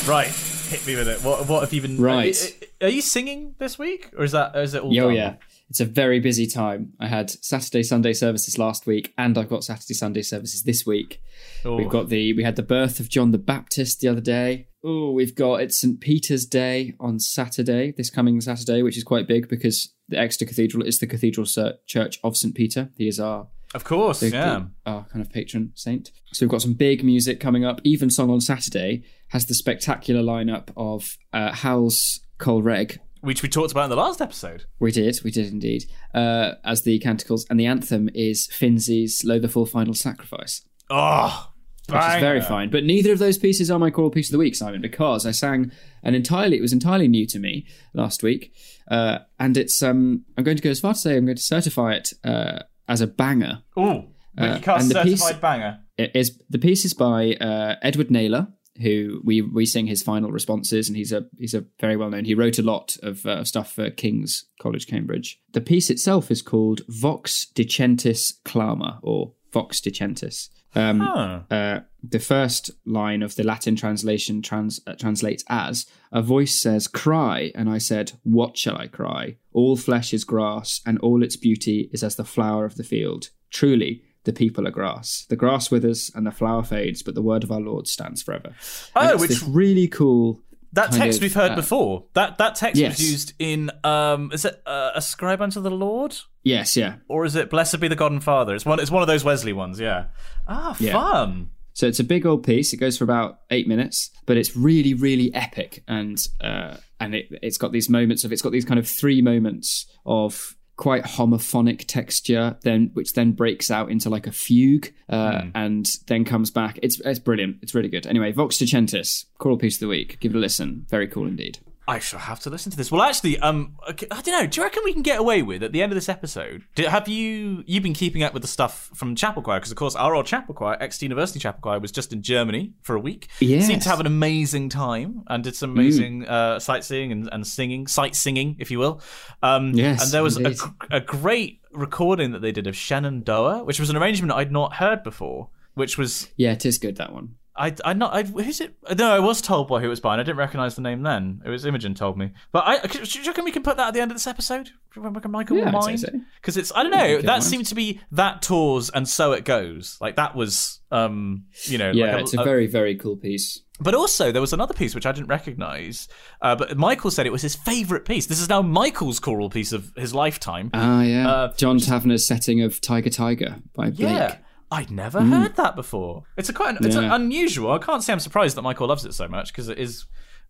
Right, 0.07 0.27
hit 0.27 0.87
me 0.87 0.95
with 0.95 1.09
it. 1.09 1.23
What 1.23 1.47
what 1.49 1.61
have 1.61 1.73
you 1.73 1.81
been? 1.81 1.99
Right. 1.99 2.67
Are, 2.81 2.87
are 2.87 2.89
you 2.89 3.01
singing 3.01 3.55
this 3.59 3.77
week, 3.77 4.11
or 4.17 4.23
is 4.23 4.31
that 4.31 4.55
is 4.55 4.73
it 4.73 4.83
all? 4.83 4.93
Yo, 4.93 5.05
oh, 5.05 5.07
done? 5.07 5.15
yeah. 5.15 5.35
It's 5.69 5.81
a 5.81 5.85
very 5.85 6.21
busy 6.21 6.47
time. 6.47 6.93
I 6.97 7.07
had 7.07 7.29
Saturday, 7.29 7.83
Sunday 7.83 8.13
services 8.13 8.57
last 8.57 8.85
week, 8.85 9.13
and 9.17 9.37
I've 9.37 9.49
got 9.49 9.65
Saturday, 9.65 9.93
Sunday 9.93 10.21
services 10.21 10.63
this 10.63 10.85
week. 10.85 11.21
Oh. 11.65 11.75
We've 11.75 11.89
got 11.89 12.07
the 12.07 12.31
we 12.33 12.43
had 12.43 12.55
the 12.55 12.63
birth 12.63 13.01
of 13.01 13.09
John 13.09 13.31
the 13.31 13.37
Baptist 13.37 13.99
the 13.99 14.07
other 14.07 14.21
day. 14.21 14.67
Oh, 14.89 15.11
we've 15.11 15.35
got 15.35 15.55
it's 15.61 15.77
St 15.81 15.99
Peter's 15.99 16.45
Day 16.45 16.93
on 16.97 17.19
Saturday, 17.19 17.91
this 17.97 18.09
coming 18.09 18.39
Saturday, 18.39 18.81
which 18.83 18.95
is 18.97 19.03
quite 19.03 19.27
big 19.27 19.49
because 19.49 19.93
the 20.07 20.17
Exeter 20.17 20.45
Cathedral 20.45 20.85
is 20.85 20.99
the 20.99 21.07
Cathedral 21.07 21.45
Church 21.87 22.19
of 22.23 22.37
St 22.37 22.55
Peter. 22.55 22.89
He 22.95 23.09
is 23.09 23.19
our 23.19 23.47
of 23.75 23.83
course, 23.83 24.21
the- 24.21 24.29
yeah. 24.29 24.59
the- 24.85 24.89
our 24.89 25.03
kind 25.11 25.21
of 25.25 25.29
patron 25.29 25.73
saint. 25.75 26.11
So 26.31 26.45
we've 26.45 26.49
got 26.51 26.61
some 26.61 26.71
big 26.73 27.03
music 27.03 27.41
coming 27.41 27.65
up. 27.65 27.81
Evensong 27.85 28.29
on 28.29 28.39
Saturday 28.39 29.03
has 29.29 29.45
the 29.47 29.53
spectacular 29.55 30.21
lineup 30.23 30.69
of 30.77 31.17
uh, 31.33 31.51
Howl's 31.51 32.21
Colreg, 32.39 32.99
Which 33.19 33.43
we 33.43 33.49
talked 33.49 33.73
about 33.73 33.83
in 33.85 33.89
the 33.89 33.97
last 33.97 34.21
episode. 34.21 34.63
we 34.79 34.93
did, 34.93 35.19
we 35.25 35.31
did 35.31 35.51
indeed. 35.51 35.83
Uh, 36.13 36.53
as 36.63 36.83
the 36.83 36.97
canticles, 36.99 37.45
and 37.49 37.59
the 37.59 37.65
anthem 37.65 38.09
is 38.13 38.47
Finzi's 38.47 39.25
"Lo 39.25 39.37
the 39.37 39.49
Full 39.49 39.65
Final 39.65 39.93
Sacrifice," 39.93 40.61
Oh, 40.89 41.49
which 41.89 41.97
is 42.15 42.19
very 42.19 42.41
fine. 42.41 42.69
But 42.69 42.83
neither 42.83 43.11
of 43.13 43.19
those 43.19 43.37
pieces 43.37 43.71
are 43.71 43.79
my 43.79 43.89
choral 43.89 44.09
piece 44.11 44.27
of 44.29 44.33
the 44.33 44.37
week, 44.37 44.55
Simon, 44.55 44.81
because 44.81 45.25
I 45.25 45.31
sang 45.31 45.71
an 46.03 46.15
entirely. 46.15 46.57
It 46.57 46.61
was 46.61 46.73
entirely 46.73 47.07
new 47.07 47.25
to 47.27 47.39
me 47.39 47.65
last 47.93 48.23
week, 48.23 48.53
uh, 48.89 49.19
and 49.39 49.57
it's. 49.57 49.81
Um, 49.81 50.25
I'm 50.37 50.43
going 50.43 50.57
to 50.57 50.63
go 50.63 50.69
as 50.69 50.79
far 50.79 50.93
to 50.93 50.99
say 50.99 51.15
I'm 51.17 51.25
going 51.25 51.37
to 51.37 51.41
certify 51.43 51.93
it 51.93 52.13
uh, 52.23 52.59
as 52.87 53.01
a 53.01 53.07
banger. 53.07 53.63
Ooh, 53.77 54.03
Uh, 54.37 54.59
WikiCast 54.59 54.79
and 54.81 54.89
the 54.89 54.93
certified 54.93 55.05
piece- 55.33 55.41
banger. 55.41 55.79
It 55.97 56.11
is 56.13 56.39
the 56.49 56.59
piece 56.59 56.85
is 56.85 56.93
by 56.93 57.33
uh, 57.35 57.75
Edward 57.81 58.11
Naylor, 58.11 58.47
who 58.81 59.19
we 59.23 59.41
we 59.41 59.65
sing 59.65 59.87
his 59.87 60.03
final 60.03 60.31
responses, 60.31 60.87
and 60.89 60.95
he's 60.95 61.11
a 61.11 61.25
he's 61.39 61.55
a 61.55 61.65
very 61.79 61.97
well 61.97 62.11
known. 62.11 62.25
He 62.25 62.35
wrote 62.35 62.59
a 62.59 62.63
lot 62.63 62.97
of 63.01 63.25
uh, 63.25 63.43
stuff 63.43 63.71
for 63.71 63.89
King's 63.89 64.45
College, 64.61 64.85
Cambridge. 64.85 65.39
The 65.53 65.61
piece 65.61 65.89
itself 65.89 66.29
is 66.29 66.43
called 66.43 66.81
Vox 66.87 67.47
Dicentis 67.55 68.33
Clama, 68.45 68.99
or 69.01 69.33
Vox 69.51 69.81
Decentis. 69.81 70.49
Um, 70.77 71.01
uh, 71.49 71.79
the 72.03 72.19
first 72.19 72.71
line 72.85 73.23
of 73.23 73.35
the 73.35 73.43
Latin 73.43 73.75
translation 73.75 74.41
trans- 74.41 74.79
uh, 74.87 74.93
translates 74.93 75.43
as 75.49 75.85
A 76.11 76.21
voice 76.21 76.61
says, 76.61 76.87
Cry. 76.87 77.51
And 77.55 77.69
I 77.69 77.79
said, 77.79 78.13
What 78.23 78.57
shall 78.57 78.77
I 78.77 78.87
cry? 78.87 79.37
All 79.53 79.75
flesh 79.75 80.13
is 80.13 80.23
grass, 80.23 80.81
and 80.85 80.99
all 80.99 81.23
its 81.23 81.35
beauty 81.35 81.89
is 81.91 82.03
as 82.03 82.15
the 82.15 82.23
flower 82.25 82.65
of 82.65 82.75
the 82.75 82.83
field. 82.83 83.29
Truly, 83.49 84.03
the 84.23 84.33
people 84.33 84.67
are 84.67 84.71
grass. 84.71 85.25
The 85.29 85.35
grass 85.35 85.71
withers 85.71 86.11
and 86.13 86.27
the 86.27 86.31
flower 86.31 86.63
fades, 86.63 87.01
but 87.01 87.15
the 87.15 87.21
word 87.21 87.43
of 87.43 87.51
our 87.51 87.61
Lord 87.61 87.87
stands 87.87 88.21
forever. 88.21 88.53
Oh, 88.95 89.13
it's 89.13 89.21
which- 89.21 89.43
really 89.47 89.87
cool. 89.87 90.41
That 90.73 90.91
text 90.91 91.19
of, 91.19 91.23
we've 91.23 91.33
heard 91.33 91.51
uh, 91.51 91.55
before. 91.55 92.05
That 92.13 92.37
that 92.37 92.55
text 92.55 92.79
yes. 92.79 92.97
was 92.97 93.11
used 93.11 93.33
in 93.39 93.71
um 93.83 94.31
is 94.33 94.45
it 94.45 94.61
uh, 94.65 94.91
ascribe 94.95 95.41
unto 95.41 95.61
the 95.61 95.71
Lord 95.71 96.15
Yes, 96.43 96.77
yeah. 96.77 96.95
or 97.07 97.25
is 97.25 97.35
it 97.35 97.49
blessed 97.49 97.79
be 97.79 97.87
the 97.87 97.95
God 97.95 98.11
and 98.11 98.23
Father? 98.23 98.55
It's 98.55 98.65
one 98.65 98.79
it's 98.79 98.91
one 98.91 99.01
of 99.01 99.07
those 99.07 99.23
Wesley 99.23 99.53
ones, 99.53 99.79
yeah. 99.79 100.05
Ah, 100.47 100.75
Yeah. 100.79 100.93
fun. 100.93 101.49
So 101.73 101.85
it's 101.85 101.99
a 101.99 102.03
big 102.03 102.25
old 102.25 102.43
piece. 102.43 102.73
It 102.73 102.77
goes 102.77 102.97
for 102.97 103.03
about 103.03 103.41
eight 103.51 103.67
minutes, 103.67 104.09
but 104.25 104.35
it's 104.35 104.57
really, 104.57 104.95
really 104.95 105.31
epic, 105.35 105.83
and 105.87 106.17
uh, 106.41 106.77
and 106.99 107.13
it 107.13 107.27
it's 107.43 107.59
got 107.59 107.71
these 107.71 107.87
moments 107.87 108.23
of 108.23 108.33
it's 108.33 108.41
got 108.41 108.51
these 108.51 108.65
kind 108.65 108.79
of 108.79 108.87
three 108.87 109.21
moments 109.21 109.85
of 110.03 110.56
quite 110.77 111.03
homophonic 111.03 111.85
texture, 111.87 112.55
then 112.61 112.91
which 112.93 113.13
then 113.13 113.33
breaks 113.33 113.69
out 113.69 113.91
into 113.91 114.09
like 114.09 114.27
a 114.27 114.31
fugue, 114.31 114.93
uh, 115.09 115.41
and 115.53 115.97
then 116.07 116.23
comes 116.23 116.51
back. 116.51 116.79
It's 116.81 116.99
it's 117.01 117.19
brilliant. 117.19 117.57
It's 117.61 117.75
really 117.75 117.89
good. 117.89 118.07
Anyway, 118.07 118.31
Vox 118.31 118.57
Dicentis, 118.57 119.25
choral 119.37 119.57
piece 119.57 119.75
of 119.75 119.81
the 119.81 119.87
week. 119.87 120.19
Give 120.19 120.33
it 120.33 120.37
a 120.37 120.39
listen. 120.39 120.85
Very 120.89 121.07
cool 121.07 121.27
indeed. 121.27 121.59
I 121.87 121.99
shall 121.99 122.19
have 122.19 122.41
to 122.41 122.49
listen 122.49 122.69
to 122.71 122.77
this. 122.77 122.91
Well, 122.91 123.01
actually, 123.01 123.39
um, 123.39 123.77
I 123.87 123.93
don't 123.93 124.27
know. 124.27 124.45
Do 124.45 124.59
you 124.59 124.63
reckon 124.63 124.83
we 124.83 124.91
can 124.91 125.03
get 125.03 125.19
away 125.19 125.41
with 125.41 125.63
at 125.63 125.71
the 125.71 125.81
end 125.81 125.91
of 125.91 125.95
this 125.95 126.09
episode? 126.09 126.63
Do, 126.75 126.83
have 126.83 127.07
you 127.07 127.63
you've 127.65 127.83
been 127.83 127.93
keeping 127.93 128.23
up 128.23 128.33
with 128.33 128.41
the 128.41 128.47
stuff 128.47 128.89
from 128.93 129.15
Chapel 129.15 129.41
Choir? 129.41 129.59
Because 129.59 129.71
of 129.71 129.77
course, 129.77 129.95
our 129.95 130.13
old 130.13 130.25
Chapel 130.25 130.53
Choir, 130.53 130.75
Exeter 130.81 131.05
University 131.05 131.39
Chapel 131.39 131.61
Choir, 131.61 131.79
was 131.79 131.91
just 131.91 132.11
in 132.11 132.21
Germany 132.21 132.73
for 132.81 132.95
a 132.95 132.99
week. 132.99 133.29
Yes. 133.39 133.67
seemed 133.67 133.83
to 133.83 133.89
have 133.89 134.01
an 134.01 134.05
amazing 134.05 134.69
time 134.69 135.23
and 135.27 135.43
did 135.43 135.55
some 135.55 135.71
amazing 135.71 136.27
uh, 136.27 136.59
sightseeing 136.59 137.11
and, 137.11 137.29
and 137.31 137.47
singing, 137.47 137.87
sight 137.87 138.15
singing, 138.15 138.57
if 138.59 138.69
you 138.69 138.79
will. 138.79 139.01
Um, 139.41 139.73
Yes, 139.73 140.03
and 140.03 140.11
there 140.11 140.23
was 140.23 140.37
a, 140.37 140.55
a 140.89 140.99
great 140.99 141.61
recording 141.71 142.31
that 142.31 142.41
they 142.41 142.51
did 142.51 142.67
of 142.67 142.75
Shenandoah, 142.75 143.63
which 143.63 143.79
was 143.79 143.89
an 143.89 143.95
arrangement 143.95 144.33
I'd 144.33 144.51
not 144.51 144.75
heard 144.75 145.03
before. 145.03 145.49
Which 145.75 145.97
was 145.97 146.29
Yeah, 146.35 146.53
it 146.53 146.65
is 146.65 146.79
good 146.79 146.97
that 146.97 147.13
one. 147.13 147.35
I 147.57 147.73
I 147.83 147.93
not 147.93 148.13
I, 148.13 148.23
who's 148.23 148.61
it? 148.61 148.75
No, 148.97 149.11
I 149.11 149.19
was 149.19 149.41
told 149.41 149.67
by 149.67 149.79
who 149.79 149.87
it 149.87 149.89
was 149.89 149.99
by, 149.99 150.13
and 150.13 150.21
I 150.21 150.23
didn't 150.23 150.37
recognize 150.37 150.75
the 150.75 150.81
name 150.81 151.01
then. 151.03 151.41
It 151.45 151.49
was 151.49 151.65
Imogen 151.65 151.95
told 151.95 152.17
me. 152.17 152.31
But 152.51 152.63
I 152.67 152.79
do 152.87 152.99
you 153.19 153.25
reckon 153.25 153.45
we 153.45 153.51
can 153.51 153.63
put 153.63 153.77
that 153.77 153.87
at 153.89 153.93
the 153.93 154.01
end 154.01 154.11
of 154.11 154.15
this 154.15 154.27
episode? 154.27 154.65
Do 154.93 155.01
you 155.01 155.07
reckon 155.07 155.31
Michael 155.31 155.57
Yeah, 155.57 155.71
mind? 155.71 155.99
so. 155.99 156.09
Because 156.41 156.57
it's 156.57 156.71
I 156.75 156.83
don't 156.83 156.91
know. 156.91 156.97
don't 157.15 157.21
That 157.25 157.31
mind. 157.31 157.43
seemed 157.43 157.65
to 157.67 157.75
be 157.75 157.99
that 158.11 158.41
tours 158.41 158.89
and 158.89 159.07
so 159.07 159.31
it 159.33 159.45
goes. 159.45 159.97
Like 159.99 160.15
that 160.17 160.35
was 160.35 160.79
um 160.91 161.45
you 161.63 161.77
know 161.77 161.91
Yeah, 161.91 162.13
like 162.15 162.21
it's 162.23 162.33
a 162.33 162.43
very 162.43 162.67
very 162.67 162.95
cool 162.95 163.17
piece. 163.17 163.59
but 163.79 163.93
also, 163.93 164.31
there 164.31 164.41
was 164.41 164.53
another 164.53 164.73
piece 164.73 164.95
which 164.95 165.05
I 165.05 165.11
didn't 165.11 165.27
recognise. 165.27 166.07
Uh, 166.41 166.55
but 166.55 166.77
Michael 166.77 167.11
said 167.11 167.25
it 167.27 167.31
was 167.31 167.41
his 167.43 167.55
favourite 167.55 168.05
piece. 168.05 168.25
This 168.25 168.39
is 168.39 168.49
now 168.49 168.61
Michael's 168.63 169.19
choral 169.19 169.49
piece 169.51 169.71
of 169.71 169.91
his 169.95 170.15
lifetime. 170.15 170.71
Ah, 170.73 171.01
yeah. 171.03 171.29
Uh, 171.29 171.53
John 171.53 171.77
Tavener's 171.77 172.25
setting 172.27 172.61
of 172.61 172.81
Tiger 172.81 173.09
Tiger 173.11 173.57
by 173.75 173.89
Blake. 173.91 173.99
yeah, 173.99 174.37
I'd 174.69 174.91
never 174.91 175.21
heard 175.21 175.55
that 175.55 175.75
before. 175.75 176.23
It's 176.35 176.49
a 176.49 176.53
quite 176.53 176.71
an, 176.79 176.85
it's 176.85 176.95
Mm. 176.95 177.01
Yeah. 177.03 177.15
an 177.15 177.21
unusual. 177.21 177.71
I 177.71 177.77
can't 177.77 178.03
say 178.03 178.11
I'm 178.13 178.19
surprised 178.19 178.57
that 178.57 178.63
Michael 178.63 178.87
loves 178.87 179.05
it 179.05 179.13
so 179.13 179.27
much 179.27 179.53
because 179.53 179.69
it 179.69 179.77
is 179.77 180.05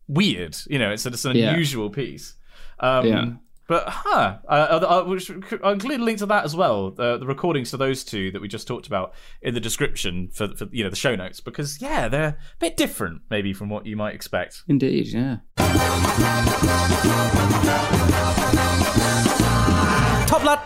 weird. 0.08 0.58
You 0.67 0.80
know, 0.80 0.91
it's, 0.91 1.06
it's 1.06 1.23
an 1.25 1.36
Yeah. 1.38 1.51
unusual 1.51 1.89
piece. 1.89 2.36
Um, 2.80 3.06
Yeah. 3.06 3.25
But 3.69 3.84
huh, 3.89 4.38
uh, 4.47 4.51
uh, 4.51 5.03
which, 5.03 5.30
I'll 5.62 5.73
include 5.73 5.99
a 5.99 6.03
link 6.03 6.19
to 6.19 6.25
that 6.27 6.45
as 6.45 6.56
well. 6.56 6.89
The, 6.89 7.17
the 7.17 7.25
recordings 7.25 7.69
to 7.71 7.77
those 7.77 8.06
two 8.06 8.32
that 8.32 8.41
we 8.41 8.47
just 8.47 8.65
talked 8.65 8.88
about 8.88 9.13
in 9.41 9.53
the 9.56 9.60
description 9.60 10.30
for, 10.32 10.47
for 10.56 10.69
you 10.71 10.86
know 10.86 10.89
the 10.89 10.95
show 10.95 11.17
notes 11.17 11.41
because 11.41 11.82
yeah, 11.82 12.08
they're 12.08 12.27
a 12.30 12.38
bit 12.60 12.77
different 12.77 13.23
maybe 13.30 13.51
from 13.51 13.67
what 13.67 13.86
you 13.86 13.97
might 13.97 14.15
expect. 14.15 14.63
Indeed, 14.69 15.08
yeah. 15.08 15.39
Top 20.27 20.43
lad. 20.43 20.60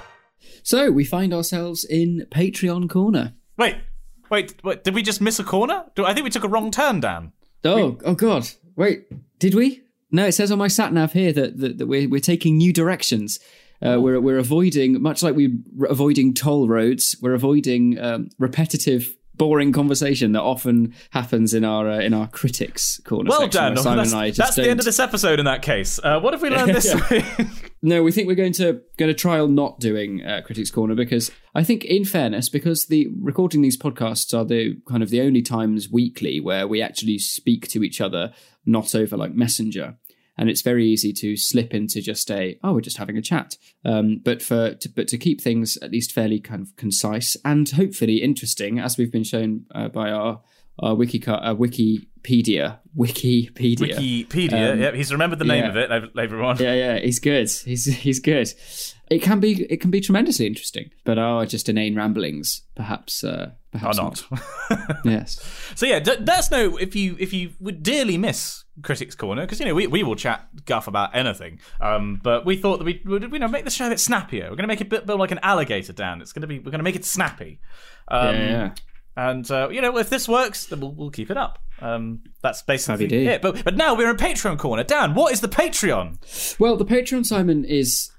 So 0.63 0.91
we 0.91 1.03
find 1.03 1.33
ourselves 1.33 1.83
in 1.83 2.27
Patreon 2.31 2.87
corner. 2.89 3.33
Wait, 3.57 3.77
Wait, 4.31 4.55
wait, 4.63 4.83
did 4.85 4.95
we 4.95 5.03
just 5.03 5.19
miss 5.19 5.39
a 5.39 5.43
corner? 5.43 5.83
Do, 5.93 6.05
I 6.05 6.13
think 6.13 6.23
we 6.23 6.29
took 6.29 6.45
a 6.45 6.47
wrong 6.47 6.71
turn, 6.71 7.01
Dan. 7.01 7.33
Oh, 7.65 7.97
oh 8.05 8.15
God! 8.15 8.49
Wait, 8.77 9.05
did 9.39 9.53
we? 9.53 9.81
No, 10.09 10.25
it 10.25 10.31
says 10.31 10.51
on 10.51 10.57
my 10.57 10.69
sat 10.69 10.93
nav 10.93 11.11
here 11.11 11.33
that 11.33 11.57
that, 11.57 11.77
that 11.77 11.85
we're 11.85 12.07
we're 12.07 12.21
taking 12.21 12.57
new 12.57 12.71
directions. 12.71 13.39
Uh, 13.85 13.97
we're 13.99 14.21
we're 14.21 14.37
avoiding 14.37 15.01
much 15.01 15.21
like 15.21 15.35
we're 15.35 15.57
avoiding 15.89 16.33
toll 16.33 16.69
roads. 16.69 17.17
We're 17.21 17.33
avoiding 17.33 17.99
um, 17.99 18.29
repetitive, 18.39 19.13
boring 19.35 19.73
conversation 19.73 20.31
that 20.31 20.41
often 20.41 20.95
happens 21.09 21.53
in 21.53 21.65
our 21.65 21.89
uh, 21.89 21.99
in 21.99 22.13
our 22.13 22.27
critics 22.29 23.01
corner. 23.03 23.29
Well 23.29 23.49
done. 23.49 23.75
Simon 23.75 23.97
That's, 23.97 24.11
and 24.13 24.21
I 24.21 24.29
just 24.29 24.37
that's 24.37 24.55
the 24.55 24.69
end 24.69 24.79
of 24.79 24.85
this 24.85 24.99
episode 24.99 25.39
in 25.39 25.45
that 25.45 25.61
case. 25.61 25.99
Uh, 26.01 26.21
what 26.21 26.33
have 26.33 26.41
we 26.41 26.49
learned 26.49 26.73
this 26.75 26.95
week? 27.11 27.25
No, 27.83 28.03
we 28.03 28.11
think 28.11 28.27
we're 28.27 28.35
going 28.35 28.53
to 28.53 28.81
going 28.97 29.09
to 29.09 29.13
trial 29.13 29.47
not 29.47 29.79
doing 29.79 30.23
uh, 30.23 30.41
critics 30.45 30.69
corner 30.69 30.93
because 30.93 31.31
I 31.55 31.63
think, 31.63 31.83
in 31.83 32.05
fairness, 32.05 32.47
because 32.47 32.85
the 32.85 33.07
recording 33.19 33.61
these 33.61 33.77
podcasts 33.77 34.37
are 34.37 34.45
the 34.45 34.77
kind 34.87 35.01
of 35.01 35.09
the 35.09 35.21
only 35.21 35.41
times 35.41 35.89
weekly 35.89 36.39
where 36.39 36.67
we 36.67 36.81
actually 36.81 37.17
speak 37.17 37.67
to 37.69 37.83
each 37.83 37.99
other, 37.99 38.33
not 38.65 38.93
over 38.93 39.17
like 39.17 39.33
messenger, 39.33 39.95
and 40.37 40.47
it's 40.47 40.61
very 40.61 40.85
easy 40.85 41.11
to 41.13 41.35
slip 41.35 41.73
into 41.73 42.01
just 42.01 42.29
a 42.29 42.59
oh 42.63 42.73
we're 42.73 42.81
just 42.81 42.97
having 42.97 43.17
a 43.17 43.21
chat. 43.21 43.57
Um, 43.83 44.21
but 44.23 44.43
for 44.43 44.75
to, 44.75 44.89
but 44.89 45.07
to 45.07 45.17
keep 45.17 45.41
things 45.41 45.77
at 45.77 45.91
least 45.91 46.11
fairly 46.11 46.39
kind 46.39 46.61
of 46.61 46.75
concise 46.75 47.35
and 47.43 47.67
hopefully 47.67 48.17
interesting, 48.21 48.77
as 48.77 48.97
we've 48.97 49.11
been 49.11 49.23
shown 49.23 49.65
uh, 49.73 49.87
by 49.87 50.11
our 50.11 50.41
our 50.77 50.93
wiki 50.93 51.21
uh, 51.27 51.55
Wikipedia 52.23 52.79
Wikipedia. 52.97 54.27
Wikipedia. 54.27 54.79
yep, 54.79 54.93
he's 54.93 55.11
remembered 55.11 55.39
the 55.39 55.45
name 55.45 55.63
yeah. 55.63 55.69
of 55.69 55.77
it, 55.77 55.91
ev- 55.91 56.17
everyone. 56.17 56.57
Yeah, 56.57 56.73
yeah, 56.73 56.99
he's 56.99 57.19
good. 57.19 57.49
He's 57.49 57.85
he's 57.85 58.19
good. 58.19 58.53
It 59.09 59.21
can 59.21 59.39
be 59.39 59.63
it 59.65 59.81
can 59.81 59.91
be 59.91 60.01
tremendously 60.01 60.45
interesting, 60.45 60.91
but 61.05 61.17
are 61.17 61.45
just 61.45 61.69
inane 61.69 61.95
ramblings, 61.95 62.61
perhaps, 62.75 63.23
uh, 63.23 63.51
Or 63.73 63.79
perhaps 63.79 63.97
not. 63.97 64.23
Yes, 65.05 65.39
so 65.75 65.85
yeah, 65.85 65.99
d- 65.99 66.17
let 66.19 66.29
us 66.39 66.51
know 66.51 66.77
if 66.77 66.95
you 66.95 67.15
if 67.19 67.33
you 67.33 67.51
would 67.59 67.81
dearly 67.81 68.17
miss 68.17 68.65
Critics 68.83 69.15
Corner 69.15 69.43
because 69.43 69.59
you 69.59 69.65
know 69.65 69.75
we, 69.75 69.87
we 69.87 70.03
will 70.03 70.15
chat 70.15 70.47
guff 70.65 70.87
about 70.87 71.15
anything. 71.15 71.59
Um, 71.79 72.19
but 72.21 72.45
we 72.45 72.57
thought 72.57 72.77
that 72.79 72.85
we 72.85 73.01
would 73.05 73.23
you 73.23 73.39
know 73.39 73.47
make 73.47 73.63
the 73.63 73.71
show 73.71 73.87
a 73.87 73.89
bit 73.89 73.99
snappier. 73.99 74.43
We're 74.43 74.57
going 74.57 74.63
to 74.63 74.67
make 74.67 74.81
it 74.81 74.87
a 74.87 74.89
bit, 74.89 75.05
bit 75.05 75.15
like 75.15 75.31
an 75.31 75.39
alligator, 75.43 75.93
Dan. 75.93 76.21
It's 76.21 76.33
going 76.33 76.41
to 76.41 76.47
be 76.47 76.59
we're 76.59 76.71
going 76.71 76.79
to 76.79 76.83
make 76.83 76.95
it 76.95 77.05
snappy. 77.05 77.59
Um, 78.09 78.35
yeah, 78.35 78.49
yeah. 78.49 78.73
And 79.15 79.49
uh, 79.49 79.69
you 79.69 79.81
know, 79.81 79.97
if 79.97 80.09
this 80.09 80.27
works, 80.27 80.65
then 80.65 80.79
we'll, 80.79 80.91
we'll 80.91 81.11
keep 81.11 81.29
it 81.29 81.37
up. 81.37 81.59
Um, 81.81 82.21
that's 82.41 82.61
basically 82.61 83.07
Savvy 83.07 83.07
D. 83.07 83.27
it. 83.27 83.41
But 83.41 83.63
but 83.63 83.75
now 83.75 83.95
we're 83.95 84.09
in 84.09 84.17
Patreon 84.17 84.57
corner. 84.59 84.83
Dan, 84.83 85.13
what 85.15 85.33
is 85.33 85.41
the 85.41 85.47
Patreon? 85.47 86.59
Well, 86.59 86.77
the 86.77 86.85
Patreon 86.85 87.25
Simon 87.25 87.65
is, 87.65 88.11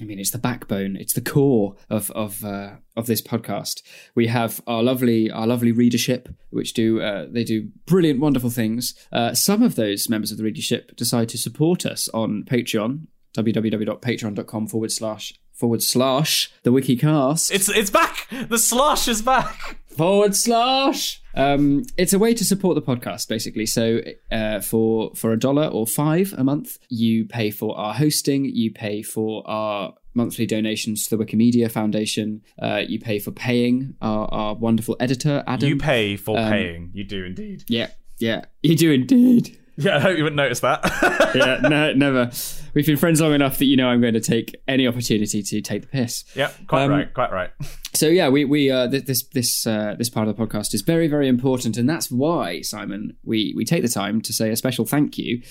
I 0.00 0.04
mean, 0.04 0.18
it's 0.18 0.30
the 0.30 0.38
backbone, 0.38 0.96
it's 0.96 1.12
the 1.12 1.20
core 1.20 1.76
of 1.88 2.10
of 2.12 2.44
uh, 2.44 2.76
of 2.96 3.06
this 3.06 3.20
podcast. 3.22 3.82
We 4.14 4.28
have 4.28 4.60
our 4.66 4.82
lovely 4.82 5.30
our 5.30 5.46
lovely 5.46 5.72
readership, 5.72 6.28
which 6.50 6.72
do 6.72 7.00
uh, 7.00 7.26
they 7.30 7.44
do 7.44 7.68
brilliant, 7.86 8.20
wonderful 8.20 8.50
things. 8.50 8.94
Uh, 9.12 9.34
some 9.34 9.62
of 9.62 9.74
those 9.74 10.08
members 10.08 10.30
of 10.30 10.38
the 10.38 10.44
readership 10.44 10.96
decide 10.96 11.28
to 11.30 11.38
support 11.38 11.84
us 11.84 12.08
on 12.14 12.44
Patreon, 12.44 13.06
www.patreon.com 13.36 14.66
forward 14.68 14.92
slash 14.92 15.34
forward 15.52 15.82
slash 15.82 16.50
the 16.62 16.70
wikicast 16.72 17.50
It's 17.52 17.68
it's 17.68 17.90
back. 17.90 18.28
The 18.48 18.58
slosh 18.58 19.08
is 19.08 19.20
back. 19.22 19.78
forward 19.96 20.34
slash. 20.34 21.19
Um, 21.34 21.84
it's 21.96 22.12
a 22.12 22.18
way 22.18 22.34
to 22.34 22.44
support 22.44 22.74
the 22.74 22.82
podcast, 22.82 23.28
basically. 23.28 23.66
So, 23.66 24.00
uh, 24.32 24.60
for 24.60 25.12
for 25.14 25.32
a 25.32 25.38
dollar 25.38 25.66
or 25.66 25.86
five 25.86 26.34
a 26.36 26.42
month, 26.44 26.78
you 26.88 27.24
pay 27.24 27.50
for 27.50 27.76
our 27.78 27.94
hosting, 27.94 28.44
you 28.46 28.72
pay 28.72 29.02
for 29.02 29.48
our 29.48 29.94
monthly 30.14 30.44
donations 30.44 31.06
to 31.06 31.16
the 31.16 31.24
Wikimedia 31.24 31.70
Foundation, 31.70 32.42
uh, 32.60 32.82
you 32.86 32.98
pay 32.98 33.20
for 33.20 33.30
paying 33.30 33.94
our, 34.02 34.26
our 34.34 34.54
wonderful 34.56 34.96
editor, 34.98 35.44
Adam. 35.46 35.68
You 35.68 35.76
pay 35.76 36.16
for 36.16 36.36
Um, 36.36 36.50
paying. 36.50 36.90
You 36.92 37.04
do 37.04 37.24
indeed. 37.24 37.62
yeah, 37.68 37.90
yeah, 38.18 38.46
you 38.62 38.74
do 38.76 38.90
indeed. 38.90 39.56
Yeah, 39.84 39.96
I 39.96 40.00
hope 40.00 40.16
you 40.18 40.24
wouldn't 40.24 40.36
notice 40.36 40.60
that. 40.60 41.32
yeah, 41.34 41.60
no, 41.68 41.92
never. 41.94 42.30
We've 42.74 42.86
been 42.86 42.96
friends 42.96 43.20
long 43.20 43.32
enough 43.34 43.58
that 43.58 43.64
you 43.64 43.76
know 43.76 43.88
I'm 43.88 44.00
going 44.00 44.14
to 44.14 44.20
take 44.20 44.54
any 44.68 44.86
opportunity 44.86 45.42
to 45.42 45.60
take 45.60 45.82
the 45.82 45.88
piss. 45.88 46.24
yep, 46.36 46.54
quite 46.66 46.84
Um, 46.84 46.90
right, 46.90 47.12
quite 47.14 47.32
right. 47.32 47.50
So 47.94 48.06
yeah, 48.06 48.28
we 48.28 48.44
we 48.44 48.70
uh, 48.70 48.88
th- 48.88 49.04
this 49.06 49.24
this 49.28 49.66
uh, 49.66 49.94
this 49.98 50.08
part 50.10 50.28
of 50.28 50.36
the 50.36 50.46
podcast 50.46 50.74
is 50.74 50.82
very 50.82 51.08
very 51.08 51.28
important, 51.28 51.76
and 51.76 51.88
that's 51.88 52.10
why 52.10 52.60
Simon 52.62 53.16
we 53.24 53.52
we 53.56 53.64
take 53.64 53.82
the 53.82 53.88
time 53.88 54.20
to 54.22 54.32
say 54.32 54.50
a 54.50 54.56
special 54.56 54.84
thank 54.86 55.18
you 55.18 55.42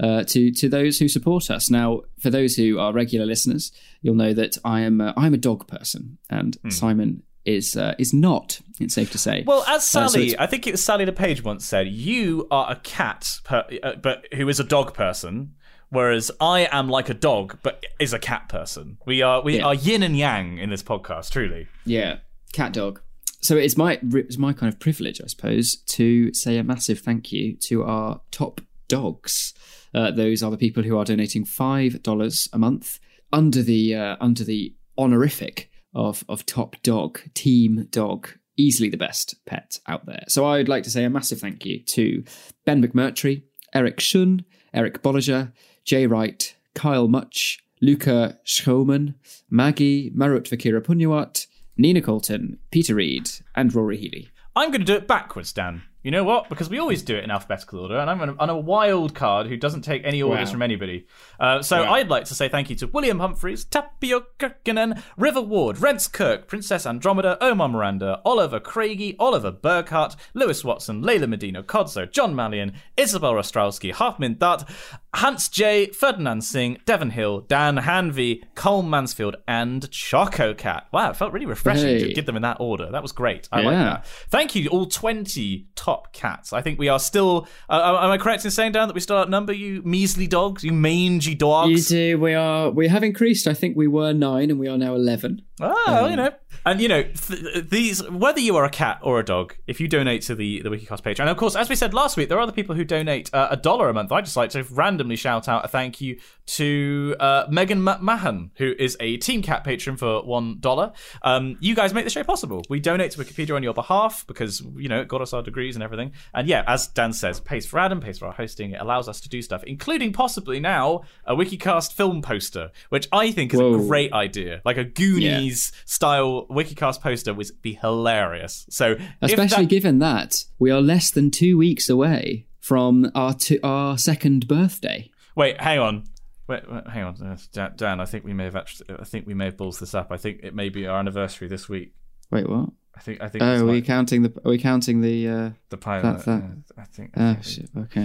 uh, 0.00 0.24
to 0.24 0.50
to 0.52 0.68
those 0.68 0.98
who 0.98 1.08
support 1.08 1.50
us. 1.50 1.68
Now, 1.68 2.02
for 2.20 2.30
those 2.30 2.54
who 2.54 2.78
are 2.78 2.92
regular 2.92 3.26
listeners, 3.26 3.72
you'll 4.00 4.14
know 4.14 4.32
that 4.32 4.56
I 4.64 4.80
am 4.80 5.00
uh, 5.00 5.12
I'm 5.16 5.34
a 5.34 5.38
dog 5.38 5.66
person, 5.68 6.18
and 6.30 6.56
Simon 6.70 7.22
is 7.44 7.76
uh, 7.76 7.94
is 7.98 8.12
not. 8.12 8.60
It's 8.80 8.94
safe 8.94 9.10
to 9.12 9.18
say. 9.18 9.44
Well, 9.46 9.64
as 9.68 9.84
so 9.84 10.06
Sally, 10.06 10.28
it's- 10.28 10.40
I 10.42 10.46
think 10.46 10.66
it 10.66 10.72
was 10.72 10.82
Sally 10.84 11.04
LePage 11.06 11.42
once 11.44 11.64
said, 11.64 11.88
"You 11.88 12.46
are 12.50 12.70
a 12.70 12.76
cat, 12.76 13.40
per, 13.44 13.64
uh, 13.82 13.96
but 13.96 14.26
who 14.34 14.48
is 14.48 14.60
a 14.60 14.64
dog 14.64 14.94
person." 14.94 15.54
Whereas 15.90 16.30
I 16.40 16.68
am 16.72 16.88
like 16.88 17.10
a 17.10 17.14
dog, 17.14 17.58
but 17.62 17.84
is 18.00 18.14
a 18.14 18.18
cat 18.18 18.48
person. 18.48 18.96
We 19.06 19.20
are 19.20 19.42
we 19.42 19.56
Yeah. 19.58 19.66
are 19.66 19.74
yin 19.74 20.02
and 20.02 20.16
yang 20.16 20.56
in 20.58 20.70
this 20.70 20.82
podcast, 20.82 21.30
truly. 21.32 21.66
Yeah, 21.84 22.18
cat 22.54 22.72
dog. 22.72 23.00
So 23.42 23.56
it's 23.56 23.76
my 23.76 23.98
it's 24.02 24.38
my 24.38 24.52
kind 24.54 24.72
of 24.72 24.80
privilege, 24.80 25.20
I 25.22 25.26
suppose, 25.26 25.76
to 25.96 26.32
say 26.32 26.56
a 26.56 26.64
massive 26.64 27.00
thank 27.00 27.30
you 27.32 27.56
to 27.68 27.82
our 27.82 28.20
top 28.30 28.60
dogs. 28.88 29.52
Uh, 29.94 30.10
those 30.10 30.42
are 30.42 30.50
the 30.50 30.56
people 30.56 30.82
who 30.82 30.96
are 30.96 31.04
donating 31.04 31.44
five 31.44 32.02
dollars 32.02 32.48
a 32.54 32.58
month 32.58 32.98
under 33.30 33.62
the 33.62 33.94
uh, 33.94 34.16
under 34.20 34.44
the 34.44 34.74
honorific 34.96 35.70
of 35.94 36.24
of 36.28 36.46
top 36.46 36.76
dog 36.82 37.20
team 37.34 37.88
dog. 37.90 38.28
Easily 38.58 38.90
the 38.90 38.98
best 38.98 39.34
pet 39.46 39.78
out 39.86 40.04
there. 40.04 40.24
So 40.28 40.44
I'd 40.44 40.68
like 40.68 40.84
to 40.84 40.90
say 40.90 41.04
a 41.04 41.10
massive 41.10 41.40
thank 41.40 41.64
you 41.64 41.82
to 41.84 42.22
Ben 42.66 42.86
McMurtry, 42.86 43.44
Eric 43.74 43.98
Shun, 43.98 44.44
Eric 44.74 45.02
Bolliger, 45.02 45.52
Jay 45.86 46.06
Wright, 46.06 46.54
Kyle 46.74 47.08
Much, 47.08 47.60
Luca 47.80 48.38
Schroman, 48.46 49.14
Maggie, 49.50 50.10
Marut 50.14 50.44
Vakira 50.44 50.82
Punyawat, 50.82 51.46
Nina 51.78 52.02
Colton, 52.02 52.58
Peter 52.70 52.94
Reed, 52.94 53.30
and 53.56 53.74
Rory 53.74 53.96
Healy. 53.96 54.28
I'm 54.54 54.70
going 54.70 54.80
to 54.80 54.86
do 54.86 54.96
it 54.96 55.08
backwards, 55.08 55.52
Dan. 55.52 55.82
You 56.02 56.10
know 56.10 56.24
what? 56.24 56.48
Because 56.48 56.68
we 56.68 56.78
always 56.80 57.02
do 57.02 57.16
it 57.16 57.22
in 57.22 57.30
alphabetical 57.30 57.78
order, 57.80 57.96
and 57.98 58.10
I'm 58.10 58.20
on 58.20 58.28
a, 58.30 58.36
on 58.38 58.50
a 58.50 58.58
wild 58.58 59.14
card 59.14 59.46
who 59.46 59.56
doesn't 59.56 59.82
take 59.82 60.02
any 60.04 60.20
orders 60.20 60.48
Wow. 60.48 60.52
from 60.52 60.62
anybody. 60.62 61.06
Uh, 61.38 61.62
so 61.62 61.84
Wow. 61.84 61.92
I'd 61.94 62.08
like 62.08 62.24
to 62.24 62.34
say 62.34 62.48
thank 62.48 62.70
you 62.70 62.76
to 62.76 62.88
William 62.88 63.20
Humphreys, 63.20 63.64
Tapio 63.64 64.24
Kirkinen, 64.38 65.00
River 65.16 65.40
Ward, 65.40 65.78
Rents 65.78 66.08
Kirk, 66.08 66.48
Princess 66.48 66.86
Andromeda, 66.86 67.38
Omar 67.40 67.68
Miranda, 67.68 68.20
Oliver 68.24 68.58
Craigie, 68.58 69.14
Oliver 69.20 69.52
Burkhart, 69.52 70.16
Lewis 70.34 70.64
Watson, 70.64 71.02
Layla 71.04 71.28
Medina, 71.28 71.62
Kodzo, 71.62 72.10
John 72.10 72.34
Mallion, 72.34 72.72
Isabel 72.96 73.34
Ostrowski, 73.34 73.92
Halfmin 73.92 74.38
Dart, 74.38 74.64
Hans 75.14 75.48
J, 75.50 75.88
Ferdinand 75.88 76.42
Singh, 76.42 76.78
Devon 76.86 77.10
Hill, 77.10 77.40
Dan 77.42 77.76
Hanvey, 77.76 78.42
Cole 78.54 78.82
Mansfield, 78.82 79.36
and 79.46 79.90
Choco 79.90 80.54
Cat. 80.54 80.86
Wow, 80.90 81.10
it 81.10 81.16
felt 81.16 81.32
really 81.32 81.46
refreshing 81.46 81.98
to 81.98 82.12
give 82.14 82.24
them 82.24 82.36
in 82.36 82.42
that 82.42 82.56
order. 82.60 82.90
That 82.90 83.02
was 83.02 83.12
great. 83.12 83.48
I 83.52 83.60
like 83.60 83.76
that. 83.76 84.06
Thank 84.30 84.54
you, 84.54 84.68
all 84.70 84.86
20 84.86 85.66
top 85.74 86.12
cats. 86.14 86.52
I 86.52 86.62
think 86.62 86.78
we 86.78 86.88
are 86.88 86.98
still. 86.98 87.46
Uh, 87.68 87.72
uh, 87.72 88.04
am 88.04 88.10
I 88.10 88.18
correct 88.18 88.44
in 88.44 88.50
saying, 88.50 88.72
Dan, 88.72 88.88
that 88.88 88.94
we 88.94 89.00
still 89.00 89.16
outnumber 89.16 89.52
you 89.52 89.82
measly 89.84 90.26
dogs, 90.26 90.64
you 90.64 90.72
mangy 90.72 91.34
dogs? 91.34 91.90
You 91.90 92.16
do. 92.16 92.18
We 92.18 92.34
are. 92.34 92.70
We 92.70 92.88
have 92.88 93.02
increased. 93.02 93.46
I 93.46 93.54
think 93.54 93.76
we 93.76 93.88
were 93.88 94.12
nine, 94.14 94.50
and 94.50 94.58
we 94.58 94.68
are 94.68 94.78
now 94.78 94.94
eleven. 94.94 95.42
Oh, 95.60 96.06
you 96.06 96.12
um, 96.12 96.16
know. 96.16 96.30
And, 96.64 96.80
you 96.80 96.88
know, 96.88 97.02
th- 97.02 97.68
these, 97.68 98.08
whether 98.08 98.40
you 98.40 98.56
are 98.56 98.64
a 98.64 98.70
cat 98.70 99.00
or 99.02 99.18
a 99.18 99.24
dog, 99.24 99.54
if 99.66 99.80
you 99.80 99.88
donate 99.88 100.22
to 100.22 100.34
the, 100.34 100.62
the 100.62 100.68
Wikicast 100.68 101.02
Patreon, 101.02 101.20
and 101.20 101.30
of 101.30 101.36
course, 101.36 101.56
as 101.56 101.68
we 101.68 101.76
said 101.76 101.94
last 101.94 102.16
week, 102.16 102.28
there 102.28 102.38
are 102.38 102.42
other 102.42 102.52
people 102.52 102.74
who 102.74 102.84
donate 102.84 103.32
uh, 103.34 103.48
a 103.50 103.56
dollar 103.56 103.88
a 103.88 103.94
month. 103.94 104.12
I 104.12 104.20
just 104.20 104.36
like 104.36 104.50
to 104.50 104.62
randomly 104.64 105.16
shout 105.16 105.48
out 105.48 105.64
a 105.64 105.68
thank 105.68 106.00
you 106.00 106.18
to 106.46 107.16
uh, 107.20 107.46
Megan 107.50 107.80
McMahon, 107.80 108.50
who 108.56 108.74
is 108.78 108.96
a 109.00 109.16
Team 109.18 109.42
Cat 109.42 109.64
patron 109.64 109.96
for 109.96 110.22
$1. 110.22 110.94
Um, 111.22 111.56
you 111.60 111.74
guys 111.74 111.94
make 111.94 112.04
the 112.04 112.10
show 112.10 112.24
possible. 112.24 112.62
We 112.68 112.80
donate 112.80 113.12
to 113.12 113.18
Wikipedia 113.18 113.54
on 113.54 113.62
your 113.62 113.74
behalf 113.74 114.26
because, 114.26 114.60
you 114.76 114.88
know, 114.88 115.00
it 115.00 115.08
got 115.08 115.20
us 115.20 115.32
our 115.32 115.42
degrees 115.42 115.76
and 115.76 115.82
everything. 115.82 116.12
And 116.34 116.48
yeah, 116.48 116.64
as 116.66 116.86
Dan 116.86 117.12
says, 117.12 117.40
pays 117.40 117.66
for 117.66 117.78
Adam, 117.78 118.00
pays 118.00 118.18
for 118.18 118.26
our 118.26 118.32
hosting. 118.32 118.72
It 118.72 118.80
allows 118.80 119.08
us 119.08 119.20
to 119.22 119.28
do 119.28 119.42
stuff, 119.42 119.64
including 119.64 120.12
possibly 120.12 120.60
now 120.60 121.02
a 121.24 121.34
Wikicast 121.34 121.92
film 121.92 122.22
poster, 122.22 122.70
which 122.88 123.08
I 123.12 123.32
think 123.32 123.54
is 123.54 123.60
a 123.60 123.86
great 123.88 124.12
idea. 124.12 124.60
Like 124.64 124.76
a 124.76 124.84
Goonies 124.84 125.72
style 125.84 126.46
Wikicast 126.52 127.00
poster 127.00 127.34
would 127.34 127.50
be 127.62 127.74
hilarious. 127.74 128.66
So, 128.70 128.96
Especially 129.20 129.64
that- 129.64 129.70
given 129.70 129.98
that 130.00 130.44
we 130.58 130.70
are 130.70 130.80
less 130.80 131.10
than 131.10 131.30
two 131.30 131.56
weeks 131.58 131.88
away 131.88 132.46
from 132.60 133.10
our 133.14 133.34
our 133.62 133.98
second 133.98 134.46
birthday. 134.48 135.10
wait, 135.34 135.60
hang 135.60 135.78
on. 135.78 136.04
Wait, 136.48 136.70
wait, 136.70 136.86
hang 136.88 137.04
on, 137.04 137.14
Uh, 137.56 137.68
Dan. 137.76 138.00
I 138.00 138.04
think 138.04 138.24
we 138.24 138.32
may 138.32 138.44
have 138.44 138.56
actually. 138.56 138.86
I 138.98 139.04
think 139.04 139.26
we 139.26 139.34
may 139.34 139.46
have 139.46 139.56
balls 139.56 139.78
this 139.78 139.94
up. 139.94 140.08
I 140.10 140.16
think 140.16 140.40
it 140.42 140.54
may 140.54 140.68
be 140.68 140.86
our 140.86 140.98
anniversary 140.98 141.48
this 141.48 141.68
week. 141.68 141.94
Wait, 142.30 142.48
what? 142.48 142.70
I 142.94 143.00
think. 143.00 143.22
I 143.22 143.28
think. 143.28 143.42
Oh, 143.42 143.60
are 143.60 143.64
we 143.64 143.76
like 143.76 143.86
counting 143.86 144.22
the? 144.22 144.32
Are 144.44 144.50
we 144.50 144.58
counting 144.58 145.00
the? 145.00 145.28
Uh, 145.28 145.50
the 145.70 145.76
pilot. 145.78 146.18
that- 146.18 146.24
that- 146.26 146.42
uh, 146.42 146.80
I 146.80 146.84
think. 146.84 147.10
I 147.16 147.30
oh 147.30 147.32
think- 147.34 147.44
shit. 147.44 147.70
Okay, 147.76 148.00
I 148.00 148.04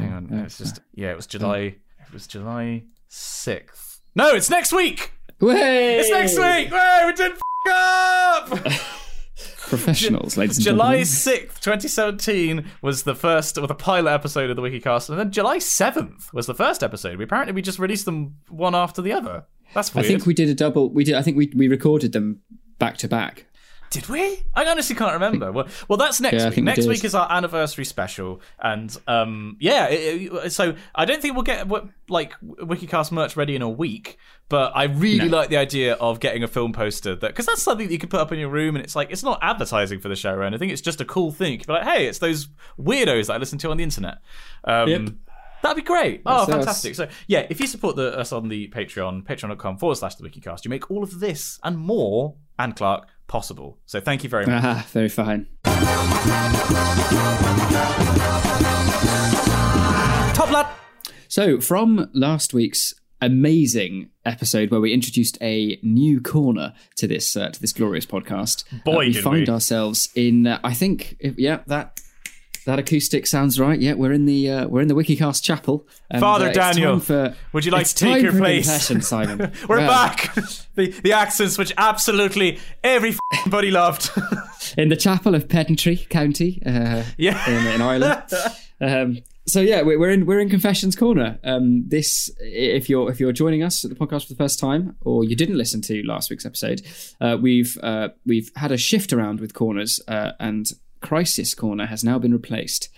Hang 0.00 0.12
on. 0.12 0.28
oh, 0.32 0.44
it's 0.44 0.58
just. 0.58 0.80
Yeah, 0.94 1.10
it 1.10 1.16
was 1.16 1.26
July. 1.26 1.58
It 1.58 2.12
was 2.12 2.26
July 2.26 2.84
sixth. 3.08 4.00
No, 4.14 4.34
it's 4.34 4.50
next 4.50 4.72
week. 4.72 5.12
Way! 5.40 5.96
It's 5.98 6.10
next 6.10 6.32
week. 6.38 6.68
Hey, 6.68 7.02
we 7.06 7.12
did 7.14 7.32
up. 7.70 8.48
Professionals, 9.68 10.36
ladies 10.36 10.56
and 10.56 10.64
July 10.64 11.04
gentlemen. 11.04 11.48
6th, 11.48 11.60
2017 11.60 12.64
was 12.82 13.04
the 13.04 13.14
first, 13.14 13.56
or 13.56 13.68
the 13.68 13.74
pilot 13.74 14.10
episode 14.10 14.50
of 14.50 14.56
the 14.56 14.62
Wikicast, 14.62 15.08
and 15.08 15.18
then 15.18 15.30
July 15.30 15.58
7th 15.58 16.32
was 16.32 16.46
the 16.46 16.54
first 16.54 16.82
episode. 16.82 17.18
We 17.18 17.24
apparently 17.24 17.52
we 17.52 17.62
just 17.62 17.78
released 17.78 18.04
them 18.04 18.36
one 18.48 18.74
after 18.74 19.00
the 19.00 19.12
other. 19.12 19.44
That's 19.72 19.94
weird. 19.94 20.06
I 20.06 20.08
think 20.08 20.26
we 20.26 20.34
did 20.34 20.48
a 20.48 20.54
double. 20.54 20.90
We 20.90 21.04
did. 21.04 21.14
I 21.14 21.22
think 21.22 21.36
we 21.36 21.52
we 21.54 21.68
recorded 21.68 22.12
them 22.12 22.40
back 22.78 22.96
to 22.98 23.08
back. 23.08 23.46
Did 23.90 24.08
we? 24.08 24.38
I 24.54 24.64
honestly 24.66 24.94
can't 24.94 25.14
remember. 25.14 25.50
Well, 25.50 25.66
well, 25.88 25.96
that's 25.96 26.20
next 26.20 26.34
Yeah, 26.42 26.48
week. 26.50 26.56
we 26.56 26.62
Next 26.62 26.86
week 26.86 27.02
is 27.04 27.12
our 27.14 27.26
anniversary 27.30 27.84
special, 27.84 28.40
and 28.62 28.96
um, 29.08 29.56
yeah. 29.58 29.86
it- 29.88 30.32
it- 30.32 30.52
so 30.52 30.76
I 30.94 31.04
don't 31.04 31.20
think 31.20 31.34
we'll 31.34 31.42
get 31.42 31.66
like 32.08 32.34
WikiCast 32.40 33.10
merch 33.10 33.36
ready 33.36 33.56
in 33.56 33.62
a 33.62 33.68
week, 33.68 34.16
but 34.48 34.70
I 34.76 34.84
really 34.84 35.28
No. 35.28 35.36
like 35.38 35.48
the 35.50 35.56
idea 35.56 35.94
of 35.94 36.20
getting 36.20 36.44
a 36.44 36.48
film 36.48 36.72
poster 36.72 37.16
that 37.16 37.26
because 37.28 37.46
that's 37.46 37.62
something 37.62 37.88
that 37.88 37.92
you 37.92 37.98
can 37.98 38.08
put 38.08 38.20
up 38.20 38.30
in 38.30 38.38
your 38.38 38.48
room, 38.48 38.76
and 38.76 38.84
it's 38.84 38.94
like 38.94 39.10
it's 39.10 39.24
not 39.24 39.40
advertising 39.42 39.98
for 39.98 40.08
the 40.08 40.14
show 40.16 40.34
or 40.34 40.44
anything. 40.44 40.70
It's 40.70 40.80
just 40.82 41.00
a 41.00 41.04
cool 41.04 41.32
thing. 41.32 41.52
You 41.52 41.58
can 41.58 41.66
be 41.66 41.72
like, 41.72 41.82
hey, 41.82 42.06
it's 42.06 42.18
those 42.20 42.48
weirdos 42.78 43.26
that 43.26 43.32
I 43.34 43.36
listen 43.38 43.58
to 43.58 43.70
on 43.72 43.76
the 43.76 43.82
internet. 43.84 44.18
Um, 44.62 44.88
Yep. 44.88 45.08
That'd 45.62 45.76
be 45.76 45.86
great. 45.86 46.22
Oh, 46.24 46.46
That's 46.46 46.48
us. 46.48 46.54
fantastic. 46.54 46.94
So, 46.94 47.08
yeah, 47.26 47.46
if 47.50 47.60
you 47.60 47.66
support 47.66 47.94
the, 47.94 48.18
us 48.18 48.32
on 48.32 48.48
the 48.48 48.68
Patreon, 48.68 49.24
patreon.com 49.24 49.76
forward 49.76 49.96
slash 49.96 50.14
the 50.14 50.26
Wikicast, 50.26 50.64
you 50.64 50.70
make 50.70 50.90
all 50.90 51.02
of 51.02 51.20
this 51.20 51.60
and 51.62 51.76
more, 51.76 52.36
and 52.58 52.74
Clark, 52.74 53.06
possible. 53.30 53.78
So, 53.86 54.00
thank 54.00 54.24
you 54.24 54.28
very 54.28 54.44
much. 54.44 54.62
Ah, 54.62 54.86
very 54.90 55.08
fine. 55.08 55.46
Top 60.34 60.50
lad. 60.50 60.66
So, 61.28 61.60
from 61.60 62.10
last 62.12 62.52
week's 62.52 62.92
amazing 63.22 64.10
episode 64.24 64.70
where 64.70 64.80
we 64.80 64.92
introduced 64.92 65.38
a 65.40 65.78
new 65.82 66.20
corner 66.20 66.72
to 66.96 67.06
this 67.06 67.36
uh, 67.36 67.50
to 67.50 67.60
this 67.60 67.72
glorious 67.72 68.04
podcast, 68.04 68.64
Boy, 68.84 68.94
uh, 68.94 68.98
we 68.98 69.12
find 69.12 69.46
we. 69.46 69.52
ourselves 69.54 70.08
in. 70.16 70.46
Uh, 70.48 70.58
I 70.64 70.74
think, 70.74 71.16
yeah, 71.20 71.60
that 71.68 72.00
that 72.66 72.78
acoustic 72.78 73.26
sounds 73.26 73.58
right. 73.58 73.80
Yeah, 73.80 73.94
we're 73.94 74.12
in 74.12 74.26
the 74.26 74.50
uh, 74.50 74.68
we're 74.68 74.80
in 74.82 74.88
the 74.88 74.94
WikiCast 74.94 75.42
chapel. 75.42 75.86
And, 76.10 76.20
Father 76.20 76.48
uh, 76.48 76.52
Daniel, 76.52 77.00
for, 77.00 77.34
would 77.52 77.64
you 77.64 77.70
like 77.70 77.86
to 77.86 77.94
take 77.94 78.22
your 78.22 78.32
place? 78.32 78.66
confession, 78.66 79.02
Simon. 79.02 79.38
We're 79.68 79.78
Well, 79.78 79.88
back. 79.88 80.34
the 80.74 80.90
the 81.02 81.12
accents 81.12 81.58
which 81.58 81.72
absolutely 81.76 82.58
everybody 82.84 83.70
loved. 83.70 84.10
in 84.76 84.88
the 84.88 84.96
chapel 84.96 85.34
of 85.34 85.48
Pedantry 85.48 85.96
County. 86.08 86.62
Uh, 86.64 87.04
yeah. 87.16 87.48
in, 87.48 87.74
in 87.74 87.82
Ireland. 87.82 88.22
um, 88.80 89.18
so 89.46 89.60
yeah, 89.60 89.82
we're 89.82 89.98
we're 89.98 90.10
in 90.10 90.26
we're 90.26 90.40
in 90.40 90.48
Confessions 90.48 90.94
Corner. 90.94 91.38
Um, 91.42 91.88
this, 91.88 92.30
if 92.40 92.88
you're 92.88 93.10
if 93.10 93.18
you're 93.18 93.32
joining 93.32 93.62
us 93.62 93.84
at 93.84 93.90
the 93.90 93.96
podcast 93.96 94.26
for 94.26 94.34
the 94.34 94.38
first 94.38 94.58
time, 94.58 94.96
or 95.00 95.24
you 95.24 95.34
didn't 95.34 95.56
listen 95.58 95.80
to 95.82 96.02
last 96.04 96.30
week's 96.30 96.46
episode, 96.46 96.82
uh, 97.20 97.36
we've 97.40 97.76
uh, 97.82 98.10
we've 98.26 98.50
had 98.56 98.70
a 98.70 98.76
shift 98.76 99.12
around 99.12 99.40
with 99.40 99.54
corners, 99.54 100.00
uh, 100.06 100.32
and 100.38 100.66
Crisis 101.00 101.54
Corner 101.54 101.86
has 101.86 102.04
now 102.04 102.18
been 102.18 102.32
replaced. 102.32 102.88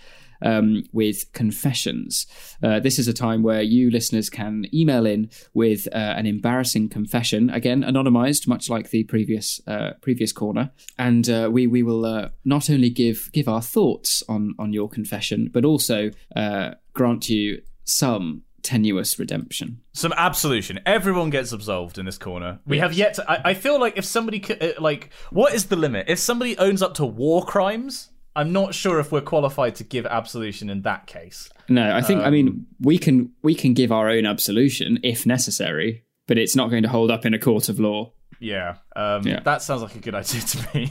Um, 0.41 0.83
with 0.91 1.31
confessions. 1.31 2.27
Uh, 2.61 2.81
this 2.81 2.99
is 2.99 3.07
a 3.07 3.13
time 3.13 3.43
where 3.43 3.61
you 3.61 3.89
listeners 3.89 4.29
can 4.29 4.65
email 4.73 5.05
in 5.05 5.29
with 5.53 5.87
uh, 5.93 5.95
an 5.95 6.25
embarrassing 6.25 6.89
confession, 6.89 7.49
again 7.49 7.81
anonymized, 7.81 8.45
much 8.45 8.69
like 8.69 8.89
the 8.89 9.05
previous 9.05 9.61
uh, 9.67 9.91
previous 10.01 10.33
corner, 10.33 10.71
and 10.99 11.29
uh, 11.29 11.47
we 11.49 11.65
we 11.65 11.81
will 11.81 12.03
uh, 12.03 12.27
not 12.43 12.69
only 12.69 12.89
give 12.89 13.29
give 13.31 13.47
our 13.47 13.61
thoughts 13.61 14.21
on 14.27 14.53
on 14.59 14.73
your 14.73 14.89
confession, 14.89 15.49
but 15.53 15.63
also 15.63 16.11
uh, 16.35 16.71
grant 16.91 17.29
you 17.29 17.61
some 17.85 18.43
tenuous 18.63 19.19
redemption. 19.19 19.81
Some 19.93 20.13
absolution. 20.17 20.79
Everyone 20.85 21.29
gets 21.29 21.51
absolved 21.51 21.97
in 21.97 22.05
this 22.05 22.17
corner. 22.17 22.59
We 22.65 22.79
have 22.79 22.93
yet 22.93 23.15
to. 23.15 23.29
I, 23.31 23.51
I 23.51 23.53
feel 23.53 23.79
like 23.79 23.97
if 23.97 24.05
somebody 24.05 24.39
could, 24.39 24.61
uh, 24.63 24.73
like, 24.79 25.09
what 25.31 25.53
is 25.53 25.65
the 25.65 25.75
limit? 25.75 26.05
If 26.09 26.19
somebody 26.19 26.57
owns 26.57 26.81
up 26.81 26.93
to 26.95 27.05
war 27.05 27.45
crimes, 27.45 28.09
I'm 28.35 28.51
not 28.51 28.73
sure 28.73 28.99
if 28.99 29.11
we're 29.11 29.21
qualified 29.21 29.75
to 29.75 29.83
give 29.83 30.05
absolution 30.05 30.69
in 30.69 30.81
that 30.83 31.05
case. 31.05 31.49
No, 31.69 31.95
I 31.95 32.01
think 32.01 32.21
I 32.21 32.25
Um, 32.25 32.33
mean 32.33 32.65
we 32.79 32.97
can 32.97 33.31
we 33.43 33.53
can 33.55 33.73
give 33.73 33.91
our 33.91 34.09
own 34.09 34.25
absolution 34.25 34.99
if 35.03 35.25
necessary, 35.25 36.03
but 36.27 36.37
it's 36.37 36.55
not 36.55 36.69
going 36.69 36.83
to 36.83 36.89
hold 36.89 37.11
up 37.11 37.25
in 37.25 37.33
a 37.33 37.39
court 37.39 37.69
of 37.69 37.79
law. 37.79 38.11
Yeah, 38.39 38.75
um, 38.95 39.25
Yeah. 39.25 39.39
that 39.41 39.61
sounds 39.61 39.81
like 39.83 39.95
a 39.95 39.99
good 39.99 40.15
idea 40.21 40.41
to 40.41 40.67
me. 40.73 40.89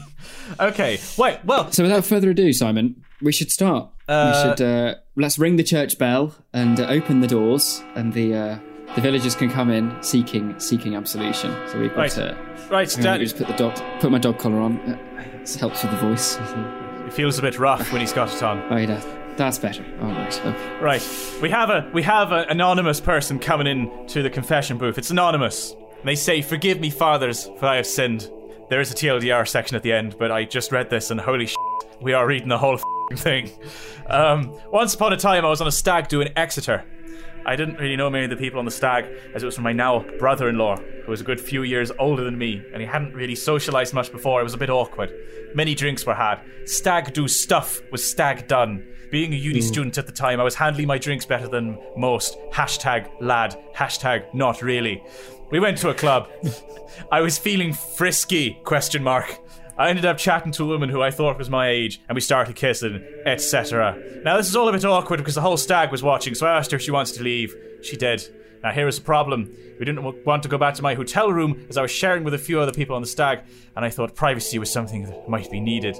okay, 0.59 0.99
wait. 1.17 1.39
Well, 1.45 1.71
So 1.71 1.83
without 1.83 2.05
further 2.05 2.29
ado, 2.31 2.51
Simon, 2.53 3.03
we 3.21 3.31
should 3.31 3.51
start. 3.51 3.89
we 4.07 4.13
Uh, 4.15 4.55
should 4.55 4.61
uh, 4.65 4.95
let's 5.15 5.37
ring 5.39 5.55
the 5.57 5.63
church 5.63 5.97
bell 5.97 6.33
and 6.53 6.79
uh, 6.79 6.85
open 6.87 7.21
the 7.21 7.27
doors, 7.27 7.83
and 7.95 8.13
the 8.13 8.33
uh, 8.35 8.59
the 8.95 9.01
villagers 9.01 9.35
can 9.35 9.49
come 9.49 9.69
in 9.71 9.95
seeking 10.01 10.59
seeking 10.59 10.95
absolution. 10.95 11.55
So 11.69 11.79
we've 11.79 11.89
got 11.89 11.97
Right. 11.97 12.11
to. 12.11 12.37
right, 12.69 12.95
let 12.97 13.03
Dan. 13.03 13.19
just 13.19 13.37
put 13.37 13.47
the 13.47 13.53
dog 13.53 13.75
put 13.99 14.11
my 14.11 14.19
dog 14.19 14.37
collar 14.39 14.59
on. 14.59 14.77
It 15.41 15.55
helps 15.55 15.83
with 15.83 15.91
the 15.91 15.97
voice. 15.97 16.37
It 17.05 17.13
feels 17.13 17.37
a 17.37 17.41
bit 17.41 17.59
rough 17.59 17.91
when 17.91 18.01
he's 18.01 18.13
got 18.13 18.33
it 18.33 18.41
on. 18.41 18.63
Oh, 18.71 18.77
yeah, 18.77 19.01
that's 19.35 19.59
better. 19.59 19.83
All 20.01 20.07
right. 20.09 20.45
Okay. 20.45 20.79
Right. 20.79 21.37
We 21.41 21.49
have 21.49 21.69
a 21.69 21.89
we 21.93 22.01
have 22.03 22.31
an 22.31 22.45
anonymous 22.49 23.01
person 23.01 23.39
coming 23.39 23.67
in 23.67 24.07
to 24.07 24.23
the 24.23 24.29
confession 24.29 24.77
booth. 24.77 24.97
It's 24.97 25.11
anonymous. 25.11 25.71
And 25.99 26.07
they 26.09 26.15
say, 26.15 26.41
"Forgive 26.41 26.79
me, 26.79 26.89
fathers, 26.89 27.49
for 27.59 27.65
I 27.65 27.75
have 27.77 27.87
sinned." 27.87 28.29
There 28.73 28.81
is 28.81 28.89
a 28.89 28.95
TLDR 28.95 29.47
section 29.47 29.75
at 29.75 29.83
the 29.83 29.93
end, 29.93 30.15
but 30.17 30.31
I 30.31 30.45
just 30.45 30.71
read 30.71 30.89
this 30.89 31.11
and 31.11 31.21
holy 31.21 31.45
shit, 31.45 31.57
we 32.01 32.13
are 32.13 32.25
reading 32.25 32.47
the 32.47 32.57
whole 32.57 32.73
f***ing 32.73 33.17
thing. 33.17 33.51
Um, 34.07 34.57
once 34.71 34.95
upon 34.95 35.13
a 35.13 35.15
time, 35.15 35.45
I 35.45 35.49
was 35.49 35.61
on 35.61 35.67
a 35.67 35.71
stag 35.71 36.07
do 36.07 36.21
in 36.21 36.35
Exeter. 36.35 36.83
I 37.45 37.55
didn't 37.55 37.75
really 37.75 37.95
know 37.95 38.09
many 38.09 38.23
of 38.23 38.31
the 38.31 38.35
people 38.35 38.57
on 38.57 38.65
the 38.65 38.71
stag, 38.71 39.05
as 39.35 39.43
it 39.43 39.45
was 39.45 39.53
from 39.53 39.65
my 39.65 39.73
now 39.73 40.03
brother-in-law, 40.17 40.77
who 40.77 41.11
was 41.11 41.21
a 41.21 41.23
good 41.23 41.39
few 41.39 41.61
years 41.61 41.91
older 41.99 42.23
than 42.23 42.35
me, 42.35 42.63
and 42.73 42.81
he 42.81 42.87
hadn't 42.87 43.13
really 43.13 43.35
socialised 43.35 43.93
much 43.93 44.11
before. 44.11 44.41
It 44.41 44.43
was 44.43 44.55
a 44.55 44.57
bit 44.57 44.71
awkward. 44.71 45.13
Many 45.53 45.75
drinks 45.75 46.03
were 46.07 46.15
had. 46.15 46.41
Stag 46.65 47.13
do 47.13 47.27
stuff 47.27 47.79
was 47.91 48.03
stag 48.03 48.47
done. 48.47 48.83
Being 49.11 49.33
a 49.33 49.37
uni 49.37 49.61
student 49.61 49.99
at 49.99 50.07
the 50.07 50.11
time, 50.11 50.39
I 50.39 50.43
was 50.43 50.55
handling 50.55 50.87
my 50.87 50.97
drinks 50.97 51.27
better 51.27 51.47
than 51.47 51.77
most. 51.95 52.39
Hashtag 52.51 53.07
lad. 53.21 53.55
Hashtag 53.75 54.33
not 54.33 54.63
really. 54.63 55.03
We 55.53 55.59
went 55.59 55.77
to 55.77 55.89
a 55.89 55.93
club. 55.93 56.31
I 57.11 57.21
was 57.21 57.37
feeling 57.37 57.73
frisky? 57.73 58.59
Question 58.63 59.03
mark. 59.03 59.37
I 59.77 59.89
ended 59.91 60.03
up 60.03 60.17
chatting 60.17 60.51
to 60.53 60.63
a 60.63 60.65
woman 60.65 60.89
who 60.89 61.03
I 61.03 61.11
thought 61.11 61.37
was 61.37 61.47
my 61.47 61.69
age, 61.69 62.01
and 62.09 62.15
we 62.15 62.21
started 62.21 62.55
kissing, 62.55 63.05
etc. 63.27 64.01
Now, 64.23 64.35
this 64.35 64.49
is 64.49 64.55
all 64.55 64.67
a 64.67 64.71
bit 64.71 64.83
awkward 64.83 65.17
because 65.17 65.35
the 65.35 65.41
whole 65.41 65.57
stag 65.57 65.91
was 65.91 66.01
watching, 66.01 66.33
so 66.33 66.47
I 66.47 66.57
asked 66.57 66.71
her 66.71 66.77
if 66.77 66.81
she 66.81 66.89
wants 66.89 67.11
to 67.11 67.23
leave. 67.23 67.55
She 67.83 67.95
did. 67.95 68.27
Now, 68.63 68.71
here 68.71 68.87
is 68.87 68.97
the 68.97 69.05
problem. 69.05 69.55
We 69.77 69.85
didn't 69.85 70.25
want 70.25 70.41
to 70.41 70.49
go 70.49 70.57
back 70.57 70.73
to 70.73 70.81
my 70.81 70.95
hotel 70.95 71.31
room 71.31 71.67
as 71.69 71.77
I 71.77 71.83
was 71.83 71.91
sharing 71.91 72.23
with 72.23 72.33
a 72.33 72.39
few 72.39 72.59
other 72.59 72.73
people 72.73 72.95
on 72.95 73.03
the 73.03 73.07
stag, 73.07 73.43
and 73.75 73.85
I 73.85 73.91
thought 73.91 74.15
privacy 74.15 74.57
was 74.57 74.73
something 74.73 75.03
that 75.03 75.29
might 75.29 75.51
be 75.51 75.59
needed. 75.59 75.95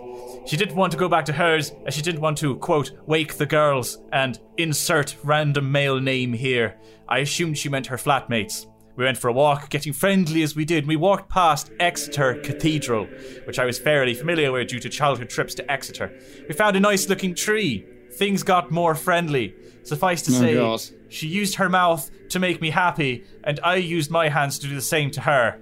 She 0.47 0.57
didn't 0.57 0.75
want 0.75 0.93
to 0.93 0.97
go 0.97 1.07
back 1.07 1.25
to 1.25 1.33
hers, 1.33 1.73
as 1.85 1.93
she 1.93 2.01
didn't 2.01 2.21
want 2.21 2.39
to, 2.39 2.55
quote, 2.55 2.89
wake 3.05 3.35
the 3.35 3.45
girls, 3.45 3.99
and 4.11 4.39
insert 4.57 5.15
random 5.23 5.71
male 5.71 5.99
name 5.99 6.33
here. 6.33 6.79
I 7.07 7.19
assumed 7.19 7.59
she 7.59 7.69
meant 7.69 7.85
her 7.85 7.97
flatmates. 7.97 8.65
We 8.95 9.03
went 9.05 9.17
for 9.17 9.27
a 9.27 9.33
walk, 9.33 9.69
getting 9.69 9.91
friendly 9.93 10.43
as 10.43 10.55
we 10.55 10.65
did. 10.65 10.79
and 10.79 10.87
We 10.87 10.95
walked 10.95 11.29
past 11.29 11.71
Exeter 11.79 12.35
Cathedral, 12.43 13.05
which 13.45 13.57
I 13.57 13.65
was 13.65 13.79
fairly 13.79 14.13
familiar 14.13 14.51
with 14.51 14.67
due 14.67 14.79
to 14.79 14.89
childhood 14.89 15.29
trips 15.29 15.55
to 15.55 15.71
Exeter. 15.71 16.11
We 16.47 16.53
found 16.53 16.75
a 16.75 16.79
nice 16.79 17.09
looking 17.09 17.33
tree. 17.33 17.85
Things 18.13 18.43
got 18.43 18.69
more 18.69 18.93
friendly. 18.93 19.55
Suffice 19.83 20.21
to 20.23 20.31
Oh, 20.31 20.39
say, 20.39 20.53
God. 20.53 20.81
she 21.09 21.27
used 21.27 21.55
her 21.55 21.69
mouth 21.69 22.09
to 22.29 22.39
make 22.39 22.61
me 22.61 22.69
happy, 22.69 23.23
and 23.43 23.59
I 23.63 23.75
used 23.77 24.11
my 24.11 24.29
hands 24.29 24.59
to 24.59 24.67
do 24.67 24.75
the 24.75 24.81
same 24.81 25.09
to 25.11 25.21
her. 25.21 25.59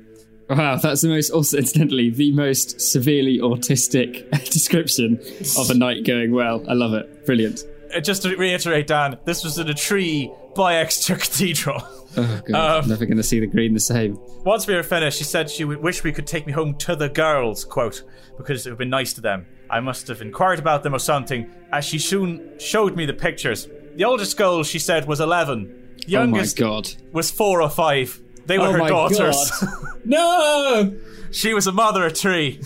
Wow, 0.49 0.75
that's 0.75 1.01
the 1.01 1.07
most, 1.07 1.29
also 1.29 1.57
incidentally, 1.57 2.09
the 2.09 2.33
most 2.33 2.81
severely 2.81 3.39
autistic 3.39 4.29
description 4.51 5.21
of 5.57 5.69
a 5.69 5.73
night 5.73 6.05
going 6.05 6.33
well. 6.33 6.63
I 6.69 6.73
love 6.73 6.93
it. 6.93 7.25
Brilliant. 7.25 7.63
Uh, 7.95 8.01
Just 8.01 8.23
to 8.23 8.35
reiterate, 8.35 8.87
Dan, 8.87 9.17
this 9.23 9.45
was 9.45 9.57
in 9.57 9.69
a 9.69 9.73
tree 9.73 10.29
by 10.53 10.75
Exeter 10.75 11.15
Cathedral. 11.19 11.81
Oh, 12.17 12.41
God. 12.47 12.83
Um, 12.83 12.89
Never 12.89 13.05
going 13.05 13.17
to 13.17 13.23
see 13.23 13.39
the 13.39 13.47
green 13.47 13.73
the 13.73 13.79
same. 13.79 14.17
Once 14.43 14.67
we 14.67 14.75
were 14.75 14.83
finished, 14.83 15.17
she 15.17 15.23
said 15.23 15.49
she 15.49 15.63
would 15.63 15.81
wish 15.81 16.03
we 16.03 16.11
could 16.11 16.27
take 16.27 16.45
me 16.45 16.53
home 16.53 16.75
to 16.79 16.95
the 16.95 17.09
girls, 17.09 17.63
quote, 17.63 18.03
because 18.37 18.65
it 18.65 18.69
would 18.69 18.73
have 18.73 18.79
been 18.79 18.89
nice 18.89 19.13
to 19.13 19.21
them. 19.21 19.45
I 19.69 19.79
must 19.79 20.07
have 20.07 20.21
inquired 20.21 20.59
about 20.59 20.83
them 20.83 20.93
or 20.93 20.99
something, 20.99 21.49
as 21.71 21.85
she 21.85 21.99
soon 21.99 22.57
showed 22.59 22.95
me 22.95 23.05
the 23.05 23.13
pictures. 23.13 23.67
The 23.95 24.03
oldest 24.03 24.37
girl, 24.37 24.63
she 24.63 24.79
said, 24.79 25.07
was 25.07 25.19
11. 25.21 25.95
The 26.05 26.11
youngest 26.11 26.59
oh, 26.61 26.65
my 26.65 26.69
God. 26.69 26.89
was 27.13 27.31
four 27.31 27.61
or 27.61 27.69
five. 27.69 28.19
They 28.45 28.57
were 28.57 28.67
Oh, 28.67 28.71
her 28.73 28.87
daughters. 28.87 29.51
No! 30.03 30.97
she 31.31 31.53
was 31.53 31.67
a 31.67 31.71
mother 31.71 32.05
of 32.07 32.17
three. 32.17 32.59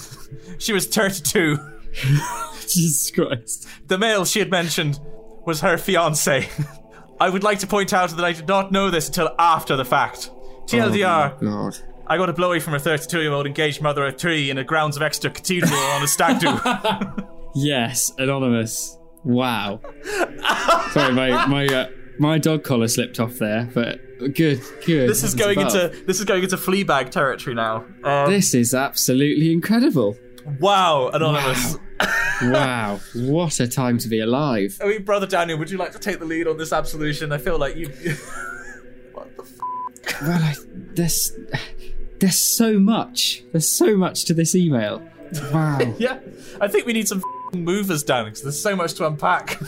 she 0.57 0.71
was 0.73 0.87
32. 0.87 1.57
Jesus 2.61 3.11
Christ. 3.11 3.67
The 3.87 3.97
male 3.97 4.25
she 4.25 4.39
had 4.39 4.49
mentioned 4.49 4.99
was 5.45 5.61
her 5.61 5.77
fiance. 5.77 6.47
I 7.19 7.29
would 7.29 7.43
like 7.43 7.59
to 7.59 7.67
point 7.67 7.93
out 7.93 8.09
that 8.11 8.25
I 8.25 8.33
did 8.33 8.47
not 8.47 8.71
know 8.71 8.89
this 8.89 9.07
until 9.07 9.29
after 9.39 9.75
the 9.75 9.85
fact. 9.85 10.29
TLDR, 10.67 11.39
God. 11.41 11.77
I 12.07 12.17
got 12.17 12.29
a 12.29 12.33
blowy 12.33 12.59
from 12.59 12.73
a 12.73 12.79
32 12.79 13.21
year 13.21 13.31
old 13.31 13.45
engaged 13.47 13.81
mother 13.81 14.05
of 14.05 14.17
three 14.17 14.49
in 14.49 14.57
the 14.57 14.63
grounds 14.63 14.95
of 14.95 15.01
Exeter 15.01 15.29
Cathedral 15.29 15.73
on 15.73 16.03
a 16.03 16.07
stag 16.07 16.39
do. 16.39 17.25
Yes, 17.57 18.11
anonymous. 18.17 18.97
Wow. 19.23 19.79
Sorry, 20.91 21.13
my 21.13 21.45
my 21.47 21.65
uh, 21.67 21.87
my 22.19 22.37
dog 22.37 22.65
collar 22.65 22.89
slipped 22.89 23.17
off 23.17 23.35
there, 23.35 23.69
but 23.73 24.01
good, 24.33 24.61
good. 24.85 25.09
This 25.09 25.23
is 25.23 25.33
going 25.35 25.59
above. 25.61 25.73
into 25.73 26.05
this 26.05 26.19
is 26.19 26.25
going 26.25 26.43
into 26.43 26.57
Fleabag 26.57 27.11
territory 27.11 27.55
now. 27.55 27.85
Um, 28.03 28.29
This 28.29 28.53
is 28.53 28.73
absolutely 28.73 29.53
incredible. 29.53 30.17
Wow, 30.59 31.09
anonymous. 31.13 31.77
wow, 32.43 32.99
what 33.15 33.59
a 33.59 33.67
time 33.67 33.97
to 33.99 34.07
be 34.07 34.19
alive. 34.19 34.77
I 34.83 34.87
mean, 34.87 35.03
brother 35.03 35.25
Daniel, 35.27 35.57
would 35.57 35.69
you 35.71 35.77
like 35.77 35.91
to 35.93 35.99
take 35.99 36.19
the 36.19 36.25
lead 36.25 36.47
on 36.47 36.57
this 36.57 36.71
absolution? 36.73 37.31
I 37.31 37.37
feel 37.37 37.57
like 37.57 37.75
you. 37.75 37.87
what 39.13 39.35
the? 39.37 39.43
F- 39.43 40.21
Well, 40.21 40.41
I, 40.43 40.53
there's 40.93 41.31
there's 42.19 42.37
so 42.39 42.79
much. 42.79 43.43
There's 43.51 43.67
so 43.69 43.95
much 43.97 44.25
to 44.25 44.33
this 44.33 44.55
email. 44.55 45.01
Wow. 45.51 45.79
yeah, 45.97 46.19
I 46.61 46.67
think 46.67 46.85
we 46.85 46.93
need 46.93 47.07
some 47.07 47.19
f***ing 47.19 47.63
movers 47.63 48.03
down 48.03 48.25
because 48.25 48.43
there's 48.43 48.61
so 48.61 48.75
much 48.75 48.93
to 48.95 49.07
unpack. 49.07 49.59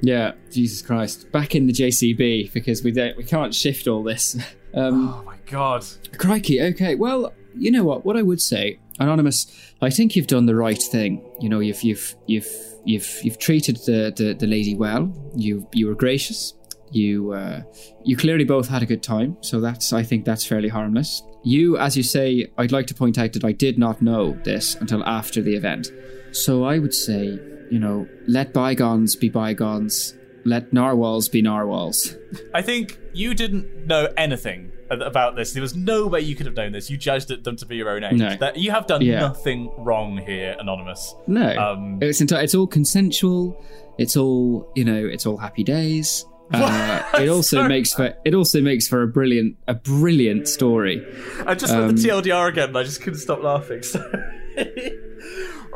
yeah, 0.00 0.32
Jesus 0.50 0.82
Christ. 0.82 1.30
Back 1.32 1.54
in 1.54 1.66
the 1.66 1.72
JCB 1.72 2.52
because 2.52 2.82
we 2.82 2.90
don't 2.90 3.16
we 3.16 3.24
can't 3.24 3.54
shift 3.54 3.86
all 3.86 4.02
this. 4.02 4.36
Um, 4.74 5.08
oh 5.10 5.22
my 5.24 5.36
god. 5.46 5.84
Crikey. 6.18 6.60
Okay. 6.60 6.96
Well, 6.96 7.32
you 7.56 7.70
know 7.70 7.84
what? 7.84 8.04
What 8.04 8.16
I 8.16 8.22
would 8.22 8.40
say, 8.42 8.80
anonymous. 8.98 9.46
I 9.80 9.90
think 9.90 10.16
you've 10.16 10.26
done 10.26 10.46
the 10.46 10.54
right 10.54 10.82
thing. 10.82 11.24
You 11.40 11.48
know, 11.48 11.60
you've 11.60 11.82
you've 11.82 12.14
you've 12.26 12.48
you've 12.84 13.20
you've 13.22 13.38
treated 13.38 13.76
the 13.86 14.12
the, 14.16 14.34
the 14.34 14.46
lady 14.46 14.74
well. 14.74 15.12
You 15.34 15.68
you 15.72 15.86
were 15.86 15.94
gracious. 15.94 16.54
You 16.90 17.32
uh, 17.32 17.62
you 18.04 18.16
clearly 18.16 18.44
both 18.44 18.68
had 18.68 18.82
a 18.82 18.86
good 18.86 19.02
time. 19.02 19.36
So 19.40 19.60
that's 19.60 19.92
I 19.92 20.02
think 20.02 20.24
that's 20.24 20.44
fairly 20.44 20.68
harmless. 20.68 21.22
You, 21.42 21.76
as 21.76 21.96
you 21.96 22.02
say, 22.02 22.46
I'd 22.56 22.72
like 22.72 22.86
to 22.86 22.94
point 22.94 23.18
out 23.18 23.34
that 23.34 23.44
I 23.44 23.52
did 23.52 23.78
not 23.78 24.00
know 24.00 24.32
this 24.44 24.76
until 24.76 25.04
after 25.04 25.42
the 25.42 25.54
event. 25.54 25.88
So 26.32 26.64
I 26.64 26.78
would 26.78 26.94
say, 26.94 27.38
you 27.70 27.78
know, 27.78 28.08
let 28.26 28.54
bygones 28.54 29.14
be 29.14 29.28
bygones. 29.28 30.14
Let 30.46 30.72
narwhals 30.72 31.28
be 31.28 31.42
narwhals. 31.42 32.16
I 32.54 32.62
think 32.62 32.98
you 33.12 33.34
didn't 33.34 33.86
know 33.86 34.08
anything 34.16 34.72
about 34.90 35.36
this. 35.36 35.52
There 35.52 35.62
was 35.62 35.74
no 35.74 36.06
way 36.06 36.20
you 36.20 36.34
could 36.34 36.46
have 36.46 36.54
known 36.56 36.72
this. 36.72 36.90
You 36.90 36.96
judged 36.96 37.28
them 37.44 37.56
to 37.56 37.66
be 37.66 37.76
your 37.76 37.88
own 37.90 38.04
age. 38.04 38.18
No. 38.18 38.36
That 38.36 38.56
you 38.56 38.70
have 38.70 38.86
done 38.86 39.02
Yeah. 39.02 39.20
nothing 39.20 39.70
wrong 39.78 40.18
here, 40.18 40.56
anonymous. 40.58 41.14
No, 41.26 41.48
Um, 41.56 41.98
it's 42.02 42.20
enti- 42.20 42.42
it's 42.42 42.54
all 42.54 42.66
consensual. 42.66 43.62
It's 43.98 44.16
all 44.16 44.70
you 44.74 44.84
know. 44.84 45.04
It's 45.06 45.26
all 45.26 45.36
happy 45.36 45.64
days. 45.64 46.24
Uh, 46.52 47.02
it 47.20 47.28
also 47.36 47.56
Sorry. 47.58 47.68
makes 47.68 47.94
for 47.94 48.14
it 48.24 48.34
also 48.34 48.60
makes 48.60 48.86
for 48.86 49.02
a 49.02 49.08
brilliant 49.08 49.56
a 49.66 49.74
brilliant 49.74 50.46
story. 50.48 51.04
I 51.46 51.54
just 51.54 51.72
Um, 51.72 51.86
read 51.86 51.96
the 51.96 52.02
TLDR 52.08 52.48
again, 52.48 52.76
I 52.76 52.82
just 52.82 53.00
couldn't 53.02 53.20
stop 53.20 53.42
laughing. 53.42 53.82
Sorry. 53.82 54.22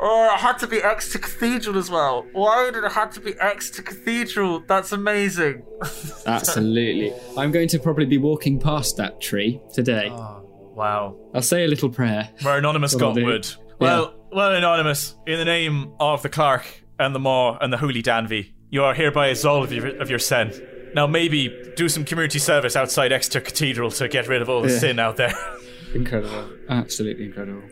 oh, 0.00 0.30
it 0.34 0.38
had 0.40 0.58
to 0.58 0.66
be 0.66 0.78
Exeter 0.82 1.18
Cathedral 1.18 1.76
as 1.78 1.90
well. 1.90 2.26
Why 2.32 2.70
did 2.70 2.84
it 2.84 2.92
have 2.92 3.12
to 3.14 3.20
be 3.20 3.34
Exeter 3.40 3.82
Cathedral? 3.82 4.60
That's 4.66 4.92
amazing. 4.92 5.62
Absolutely, 6.26 7.12
I'm 7.36 7.50
going 7.52 7.68
to 7.68 7.78
probably 7.78 8.04
be 8.06 8.18
walking 8.18 8.58
past 8.60 8.96
that 8.96 9.20
tree 9.20 9.60
today. 9.72 10.08
Oh, 10.10 10.42
wow. 10.74 11.16
I'll 11.34 11.42
say 11.42 11.64
a 11.64 11.68
little 11.68 11.90
prayer. 11.90 12.30
Where 12.42 12.58
Anonymous 12.58 12.92
That'll 12.92 13.10
got 13.10 13.16
do. 13.20 13.24
wood. 13.24 13.48
Well, 13.80 14.14
well, 14.32 14.52
Anonymous, 14.54 15.14
in 15.26 15.38
the 15.38 15.44
name 15.44 15.92
of 16.00 16.22
the 16.22 16.28
Clark 16.28 16.66
and 16.98 17.14
the 17.14 17.18
Maw 17.20 17.56
and 17.60 17.72
the 17.72 17.76
Holy 17.78 18.02
Danby, 18.02 18.54
you 18.70 18.82
are 18.84 18.92
hereby 18.94 19.28
absolved 19.28 19.72
of 19.72 19.84
your, 19.84 19.96
of 20.00 20.10
your 20.10 20.18
sin. 20.18 20.52
Now, 20.94 21.06
maybe 21.06 21.72
do 21.76 21.88
some 21.88 22.04
community 22.04 22.38
service 22.38 22.74
outside 22.76 23.12
Exeter 23.12 23.40
Cathedral 23.40 23.90
to 23.92 24.08
get 24.08 24.26
rid 24.28 24.42
of 24.42 24.48
all 24.48 24.60
the 24.62 24.68
Yeah. 24.70 24.78
sin 24.78 24.98
out 24.98 25.16
there. 25.16 25.32
Incredible, 25.94 26.50
absolutely 26.68 27.24
incredible. 27.26 27.62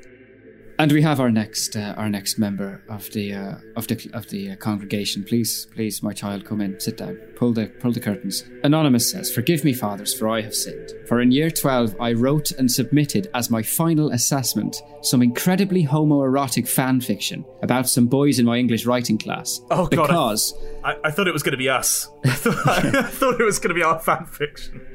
And 0.79 0.93
we 0.93 1.01
have 1.01 1.21
our 1.21 1.31
next 1.31 1.75
uh, 1.75 1.95
our 1.97 2.11
next 2.11 2.39
member 2.39 2.83
of 2.91 3.11
the 3.13 3.33
uh, 3.33 3.55
of 3.77 3.87
the 3.87 4.11
of 4.13 4.29
the 4.29 4.51
uh, 4.51 4.57
congregation. 4.57 5.25
Please, 5.25 5.67
please, 5.75 6.03
my 6.03 6.13
child, 6.13 6.45
come 6.45 6.61
in, 6.61 6.79
sit 6.79 6.99
down, 6.99 7.17
pull 7.35 7.55
the 7.55 7.69
pull 7.81 7.93
the 7.93 8.01
curtains. 8.01 8.45
Anonymous 8.63 9.11
says, 9.11 9.33
"Forgive 9.35 9.65
me, 9.65 9.73
fathers, 9.73 10.13
for 10.13 10.29
I 10.29 10.43
have 10.43 10.55
sinned. 10.55 10.93
For 11.09 11.23
in 11.23 11.31
year 11.33 11.51
twelve, 11.51 11.97
I 11.99 12.13
wrote 12.13 12.51
and 12.51 12.71
submitted 12.71 13.31
as 13.33 13.49
my 13.51 13.63
final 13.63 14.11
assessment 14.11 14.77
some 15.01 15.23
incredibly 15.23 15.87
homoerotic 15.87 16.69
fan 16.69 17.01
fiction 17.01 17.47
about 17.63 17.89
some 17.89 18.07
boys 18.07 18.39
in 18.39 18.45
my 18.45 18.59
English 18.59 18.85
writing 18.85 19.17
class. 19.17 19.61
Oh, 19.71 19.87
God, 19.87 20.01
I- 20.01 20.07
because 20.09 20.55
I, 20.85 20.97
I 21.05 21.11
thought 21.11 21.27
it 21.27 21.33
was 21.33 21.43
going 21.43 21.53
to 21.53 21.59
be 21.59 21.71
us. 21.71 22.07
I 22.25 22.31
thought, 22.33 22.67
I 22.97 23.03
thought 23.03 23.41
it 23.41 23.45
was 23.45 23.59
going 23.59 23.69
to 23.71 23.75
be 23.75 23.83
our 23.83 23.99
fan 23.99 24.27
fiction. 24.27 24.87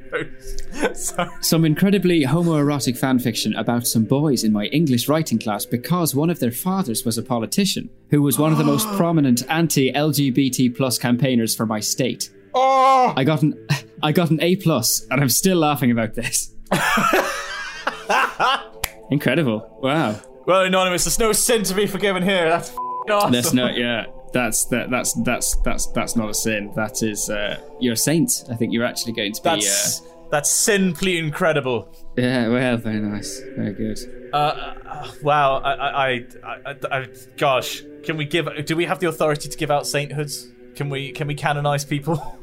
Some 1.41 1.65
incredibly 1.65 2.23
homoerotic 2.23 2.97
fan 2.97 3.19
fiction 3.19 3.55
about 3.55 3.87
some 3.87 4.03
boys 4.03 4.43
in 4.43 4.51
my 4.51 4.65
English 4.65 5.07
writing 5.07 5.39
class 5.39 5.65
because 5.65 6.15
one 6.15 6.29
of 6.29 6.39
their 6.39 6.51
fathers 6.51 7.05
was 7.05 7.17
a 7.17 7.23
politician 7.23 7.89
who 8.09 8.21
was 8.21 8.39
one 8.39 8.51
of 8.51 8.57
the 8.57 8.63
most 8.63 8.87
prominent 8.97 9.43
anti-LGBT 9.49 10.75
plus 10.75 10.97
campaigners 10.97 11.55
for 11.55 11.65
my 11.65 11.79
state. 11.79 12.29
Oh, 12.53 13.13
I 13.15 13.23
got 13.23 13.41
an 13.41 13.67
I 14.03 14.11
got 14.11 14.31
an 14.31 14.41
A 14.41 14.55
plus, 14.55 15.05
and 15.11 15.21
I'm 15.21 15.29
still 15.29 15.59
laughing 15.59 15.91
about 15.91 16.15
this. 16.15 16.55
Incredible! 19.11 19.77
Wow. 19.81 20.19
well, 20.45 20.63
Anonymous, 20.63 21.03
there's 21.03 21.19
no 21.19 21.31
sin 21.33 21.63
to 21.63 21.73
be 21.75 21.85
forgiven 21.85 22.23
here. 22.23 22.49
That's 22.49 22.69
f***ing 22.69 23.11
awesome. 23.13 23.31
That's 23.31 23.53
not 23.53 23.77
yeah. 23.77 24.05
That's 24.33 24.65
that. 24.65 24.89
That's 24.89 25.13
that's 25.13 25.55
that's 25.57 25.87
that's 25.87 26.15
not 26.15 26.29
a 26.29 26.33
sin. 26.33 26.71
That 26.75 27.03
is 27.03 27.29
uh, 27.29 27.59
you're 27.79 27.93
a 27.93 27.97
saint. 27.97 28.45
I 28.49 28.55
think 28.55 28.73
you're 28.73 28.85
actually 28.85 29.13
going 29.13 29.33
to 29.33 29.41
be. 29.41 29.49
That's 29.49 30.01
that's 30.29 30.49
simply 30.49 31.17
incredible. 31.17 31.89
Uh, 32.17 32.21
yeah. 32.21 32.47
Well, 32.47 32.77
very 32.77 32.99
nice. 32.99 33.41
Very 33.55 33.73
good. 33.73 33.99
Uh, 34.33 34.35
uh, 34.35 35.11
wow. 35.21 35.57
I, 35.57 35.73
I, 35.73 36.11
I, 36.11 36.25
I, 36.65 36.75
I, 36.91 37.07
gosh, 37.37 37.83
can 38.03 38.15
we 38.15 38.25
give? 38.25 38.47
Do 38.65 38.75
we 38.75 38.85
have 38.85 38.99
the 38.99 39.09
authority 39.09 39.49
to 39.49 39.57
give 39.57 39.69
out 39.69 39.85
sainthoods? 39.85 40.47
Can 40.75 40.89
we? 40.89 41.11
Can 41.11 41.27
we 41.27 41.35
canonize 41.35 41.83
people? 41.83 42.39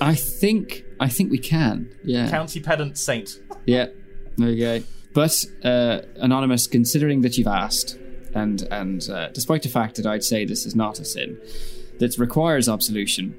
I 0.00 0.14
think 0.14 0.84
I 1.00 1.08
think 1.08 1.30
we 1.30 1.38
can. 1.38 1.94
Yeah. 2.04 2.28
County 2.30 2.60
pedant 2.60 2.98
saint. 2.98 3.40
Yeah, 3.66 3.86
there 4.36 4.50
you 4.50 4.80
go. 4.80 4.86
But 5.14 5.44
uh, 5.64 6.00
anonymous, 6.16 6.66
considering 6.66 7.22
that 7.22 7.36
you've 7.38 7.48
asked, 7.48 7.98
and 8.34 8.62
and 8.70 9.08
uh, 9.10 9.28
despite 9.30 9.62
the 9.62 9.68
fact 9.68 9.96
that 9.96 10.06
I'd 10.06 10.24
say 10.24 10.44
this 10.44 10.66
is 10.66 10.74
not 10.74 10.98
a 11.00 11.04
sin, 11.04 11.38
that 11.98 12.16
requires 12.18 12.68
absolution, 12.68 13.34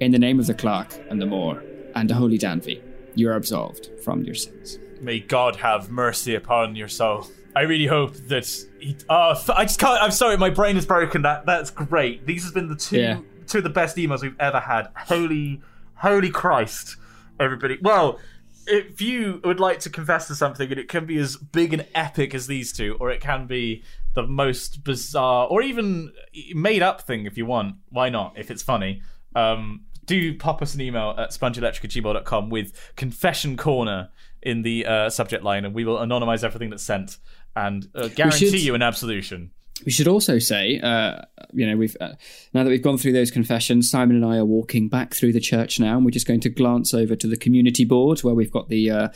in 0.00 0.12
the 0.12 0.18
name 0.18 0.38
of 0.38 0.46
the 0.46 0.54
Clark 0.54 0.88
and 1.10 1.20
the 1.20 1.26
Maw 1.26 1.58
and 1.94 2.08
the 2.08 2.14
Holy 2.14 2.38
Danvi, 2.38 2.80
you 3.14 3.28
are 3.28 3.34
absolved 3.34 3.90
from 4.04 4.22
your 4.22 4.34
sins. 4.34 4.78
May 5.00 5.20
God 5.20 5.56
have 5.56 5.90
mercy 5.90 6.34
upon 6.34 6.76
your 6.76 6.88
soul. 6.88 7.26
I 7.56 7.62
really 7.62 7.86
hope 7.86 8.14
that. 8.28 8.46
He, 8.78 8.96
oh, 9.08 9.34
I 9.54 9.64
just 9.64 9.80
can't. 9.80 10.00
I'm 10.02 10.10
sorry, 10.12 10.36
my 10.36 10.50
brain 10.50 10.76
is 10.76 10.86
broken. 10.86 11.22
That 11.22 11.44
that's 11.46 11.70
great. 11.70 12.24
These 12.26 12.44
have 12.44 12.54
been 12.54 12.68
the 12.68 12.76
two 12.76 12.98
Yeah. 13.00 13.20
two 13.46 13.58
of 13.58 13.64
the 13.64 13.70
best 13.70 13.96
emails 13.96 14.22
we've 14.22 14.38
ever 14.38 14.60
had. 14.60 14.88
Holy, 14.96 15.60
holy 15.96 16.30
Christ, 16.30 16.96
everybody. 17.40 17.78
Well, 17.82 18.20
if 18.68 19.00
you 19.00 19.40
would 19.44 19.60
like 19.60 19.80
to 19.80 19.90
confess 19.90 20.28
to 20.28 20.34
something, 20.34 20.70
and 20.70 20.78
it 20.78 20.88
can 20.88 21.06
be 21.06 21.18
as 21.18 21.36
big 21.36 21.72
and 21.72 21.86
epic 21.94 22.34
as 22.34 22.46
these 22.46 22.72
two, 22.72 22.96
or 23.00 23.10
it 23.10 23.20
can 23.20 23.46
be 23.46 23.82
the 24.14 24.22
most 24.26 24.84
bizarre, 24.84 25.46
or 25.46 25.62
even 25.62 26.12
made 26.54 26.82
up 26.82 27.02
thing 27.02 27.26
if 27.26 27.36
you 27.36 27.46
want. 27.46 27.76
Why 27.90 28.08
not? 28.08 28.34
If 28.36 28.50
it's 28.50 28.62
funny. 28.62 29.02
Um, 29.34 29.84
do 30.04 30.36
pop 30.38 30.62
us 30.62 30.74
an 30.74 30.80
email 30.80 31.14
at 31.18 31.30
spongyelectric@gmail.com 31.30 32.48
with 32.48 32.92
confession 32.96 33.56
corner 33.56 34.08
in 34.42 34.62
the 34.62 34.86
uh, 34.86 35.10
subject 35.10 35.44
line, 35.44 35.64
and 35.64 35.74
we 35.74 35.84
will 35.84 35.98
anonymize 35.98 36.42
everything 36.44 36.70
that's 36.70 36.82
sent 36.82 37.18
and 37.54 37.88
uh, 37.94 38.08
guarantee 38.08 38.50
should- 38.50 38.62
you 38.62 38.74
an 38.74 38.82
absolution. 38.82 39.50
We 39.84 39.92
should 39.92 40.08
also 40.08 40.38
say, 40.38 40.80
uh, 40.80 41.22
you 41.52 41.66
know, 41.66 41.76
we've 41.76 41.96
uh, 42.00 42.14
now 42.52 42.64
that 42.64 42.70
we've 42.70 42.82
gone 42.82 42.98
through 42.98 43.12
those 43.12 43.30
confessions, 43.30 43.90
Simon 43.90 44.16
and 44.16 44.24
I 44.24 44.36
are 44.38 44.44
walking 44.44 44.88
back 44.88 45.14
through 45.14 45.32
the 45.32 45.40
church 45.40 45.78
now, 45.78 45.96
and 45.96 46.04
we're 46.04 46.10
just 46.10 46.26
going 46.26 46.40
to 46.40 46.48
glance 46.50 46.92
over 46.94 47.14
to 47.16 47.26
the 47.26 47.36
community 47.36 47.84
board 47.84 48.20
where 48.20 48.34
we've 48.34 48.50
got 48.50 48.68
the 48.68 48.90
uh, 48.90 49.08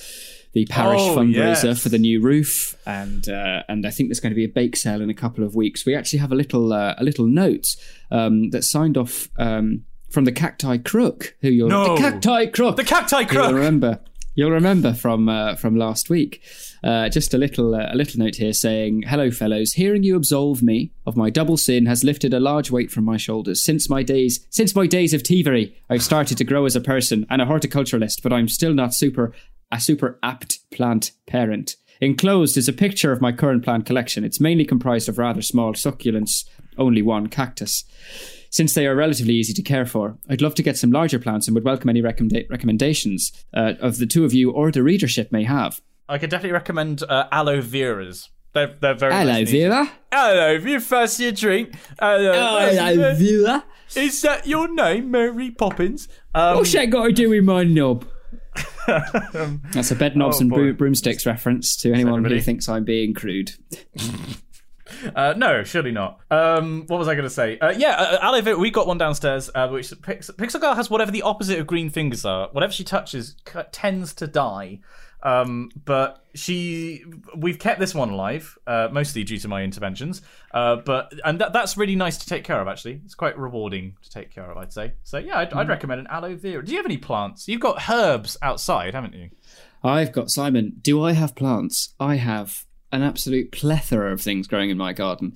the 0.52 0.64
parish 0.66 1.00
Oh, 1.02 1.16
fundraiser 1.16 1.64
yes. 1.64 1.82
for 1.82 1.88
the 1.88 1.98
new 1.98 2.20
roof, 2.20 2.76
and 2.86 3.28
uh, 3.28 3.64
and 3.68 3.84
I 3.86 3.90
think 3.90 4.08
there's 4.08 4.20
going 4.20 4.30
to 4.32 4.36
be 4.36 4.44
a 4.44 4.48
bake 4.48 4.76
sale 4.76 5.02
in 5.02 5.10
a 5.10 5.14
couple 5.14 5.42
of 5.44 5.54
weeks. 5.56 5.84
We 5.84 5.94
actually 5.96 6.20
have 6.20 6.30
a 6.32 6.36
little 6.36 6.72
uh, 6.72 6.94
a 6.96 7.02
little 7.04 7.26
note 7.26 7.74
um, 8.10 8.50
that's 8.50 8.70
signed 8.70 8.96
off 8.96 9.28
um, 9.38 9.84
from 10.10 10.24
the 10.26 10.32
Cacti 10.32 10.78
Crook, 10.78 11.34
who 11.40 11.48
you're 11.48 11.68
No. 11.68 11.96
the 11.96 12.00
Cacti 12.00 12.46
Crook, 12.46 12.76
The 12.76 12.84
cacti 12.84 13.20
You'll 13.20 13.28
crook. 13.28 13.52
remember. 13.52 14.00
You'll 14.34 14.50
remember 14.50 14.94
from 14.94 15.28
uh, 15.28 15.56
from 15.56 15.76
last 15.76 16.08
week. 16.08 16.42
Uh, 16.82 17.08
just 17.08 17.34
a 17.34 17.38
little 17.38 17.74
uh, 17.74 17.88
a 17.90 17.96
little 17.96 18.18
note 18.18 18.36
here 18.36 18.54
saying, 18.54 19.02
"Hello, 19.06 19.30
fellows. 19.30 19.74
Hearing 19.74 20.02
you 20.02 20.16
absolve 20.16 20.62
me 20.62 20.92
of 21.06 21.16
my 21.16 21.28
double 21.28 21.58
sin 21.58 21.86
has 21.86 22.02
lifted 22.02 22.32
a 22.32 22.40
large 22.40 22.70
weight 22.70 22.90
from 22.90 23.04
my 23.04 23.18
shoulders. 23.18 23.62
Since 23.62 23.90
my 23.90 24.02
days 24.02 24.46
since 24.48 24.74
my 24.74 24.86
days 24.86 25.12
of 25.12 25.22
thievery, 25.22 25.76
I've 25.90 26.02
started 26.02 26.38
to 26.38 26.44
grow 26.44 26.64
as 26.64 26.74
a 26.74 26.80
person 26.80 27.26
and 27.28 27.42
a 27.42 27.46
horticulturalist, 27.46 28.22
but 28.22 28.32
I'm 28.32 28.48
still 28.48 28.72
not 28.72 28.94
super 28.94 29.32
a 29.70 29.80
super 29.80 30.18
apt 30.22 30.60
plant 30.70 31.12
parent." 31.26 31.76
Enclosed 32.00 32.56
is 32.56 32.68
a 32.68 32.72
picture 32.72 33.12
of 33.12 33.20
my 33.20 33.30
current 33.30 33.62
plant 33.62 33.86
collection. 33.86 34.24
It's 34.24 34.40
mainly 34.40 34.64
comprised 34.64 35.08
of 35.08 35.18
rather 35.18 35.40
small 35.40 35.72
succulents, 35.74 36.44
only 36.76 37.00
one 37.00 37.28
cactus. 37.28 37.84
Since 38.52 38.74
they 38.74 38.86
are 38.86 38.94
relatively 38.94 39.32
easy 39.32 39.54
to 39.54 39.62
care 39.62 39.86
for, 39.86 40.18
I'd 40.28 40.42
love 40.42 40.54
to 40.56 40.62
get 40.62 40.76
some 40.76 40.92
larger 40.92 41.18
plants 41.18 41.48
and 41.48 41.54
would 41.54 41.64
welcome 41.64 41.88
any 41.88 42.02
recommenda- 42.02 42.48
recommendations 42.50 43.32
uh, 43.54 43.72
of 43.80 43.96
the 43.96 44.04
two 44.06 44.26
of 44.26 44.34
you 44.34 44.50
or 44.50 44.70
the 44.70 44.82
readership 44.82 45.32
may 45.32 45.44
have. 45.44 45.80
I 46.06 46.18
could 46.18 46.28
definitely 46.28 46.52
recommend 46.52 47.02
uh, 47.08 47.28
aloe 47.32 47.62
veras. 47.62 48.28
They're, 48.52 48.76
they're 48.78 48.94
very 48.94 49.14
Hello, 49.14 49.32
nice. 49.32 49.50
Vera. 49.50 49.90
Hello, 50.12 50.50
you 50.50 50.80
fancy 50.80 51.28
a 51.28 51.32
drink? 51.32 51.72
Hello, 51.98 53.14
Vera. 53.16 53.64
Is 53.96 54.20
that 54.20 54.46
your 54.46 54.68
name, 54.72 55.10
Mary 55.10 55.50
Poppins? 55.50 56.06
Um, 56.34 56.58
What's 56.58 56.72
that 56.74 56.90
got 56.90 57.06
to 57.06 57.12
do 57.12 57.30
with 57.30 57.44
my 57.44 57.64
knob? 57.64 58.06
That's 58.86 59.90
a 59.90 59.94
bed 59.94 60.14
knobs 60.14 60.36
Oh, 60.36 60.40
and 60.42 60.50
boy. 60.50 60.72
broomsticks 60.72 61.24
reference 61.24 61.74
to 61.76 61.92
anyone 61.94 62.14
everybody. 62.20 62.34
who 62.36 62.42
thinks 62.42 62.68
I'm 62.68 62.84
being 62.84 63.14
crude. 63.14 63.52
Uh, 65.14 65.34
no, 65.36 65.62
surely 65.64 65.90
not. 65.92 66.20
Um, 66.30 66.84
what 66.86 66.98
was 66.98 67.08
I 67.08 67.14
going 67.14 67.24
to 67.24 67.30
say? 67.30 67.58
Uh, 67.58 67.70
yeah, 67.76 67.90
uh, 67.92 68.18
aloe 68.22 68.40
vera. 68.40 68.58
We 68.58 68.70
got 68.70 68.86
one 68.86 68.98
downstairs, 68.98 69.50
uh, 69.54 69.68
which 69.68 69.92
Pix- 70.02 70.30
Pixel 70.30 70.60
Girl 70.60 70.74
has 70.74 70.90
whatever 70.90 71.10
the 71.10 71.22
opposite 71.22 71.58
of 71.58 71.66
green 71.66 71.90
fingers 71.90 72.24
are. 72.24 72.48
Whatever 72.52 72.72
she 72.72 72.84
touches 72.84 73.36
c- 73.50 73.60
tends 73.72 74.14
to 74.14 74.26
die. 74.26 74.80
Um, 75.24 75.70
but 75.84 76.24
she, 76.34 77.04
we've 77.36 77.58
kept 77.60 77.78
this 77.78 77.94
one 77.94 78.10
alive, 78.10 78.58
uh, 78.66 78.88
mostly 78.90 79.22
due 79.22 79.38
to 79.38 79.46
my 79.46 79.62
interventions. 79.62 80.20
Uh, 80.52 80.76
but 80.76 81.12
and 81.24 81.40
that, 81.40 81.52
that's 81.52 81.76
really 81.76 81.94
nice 81.94 82.18
to 82.18 82.26
take 82.26 82.42
care 82.42 82.60
of. 82.60 82.66
Actually, 82.66 83.00
it's 83.04 83.14
quite 83.14 83.38
rewarding 83.38 83.94
to 84.02 84.10
take 84.10 84.32
care 84.34 84.50
of. 84.50 84.56
I'd 84.56 84.72
say. 84.72 84.94
So 85.04 85.18
yeah, 85.18 85.38
I'd, 85.38 85.52
I'd 85.52 85.68
recommend 85.68 86.00
an 86.00 86.06
aloe 86.10 86.34
vera. 86.34 86.64
Do 86.64 86.72
you 86.72 86.78
have 86.78 86.86
any 86.86 86.96
plants? 86.98 87.46
You've 87.46 87.60
got 87.60 87.88
herbs 87.88 88.36
outside, 88.42 88.94
haven't 88.94 89.14
you? 89.14 89.30
I've 89.84 90.10
got 90.12 90.28
Simon. 90.30 90.78
Do 90.82 91.02
I 91.04 91.12
have 91.12 91.36
plants? 91.36 91.94
I 92.00 92.16
have 92.16 92.64
an 92.92 93.02
absolute 93.02 93.50
plethora 93.52 94.12
of 94.12 94.20
things 94.20 94.46
growing 94.46 94.70
in 94.70 94.76
my 94.76 94.92
garden. 94.92 95.34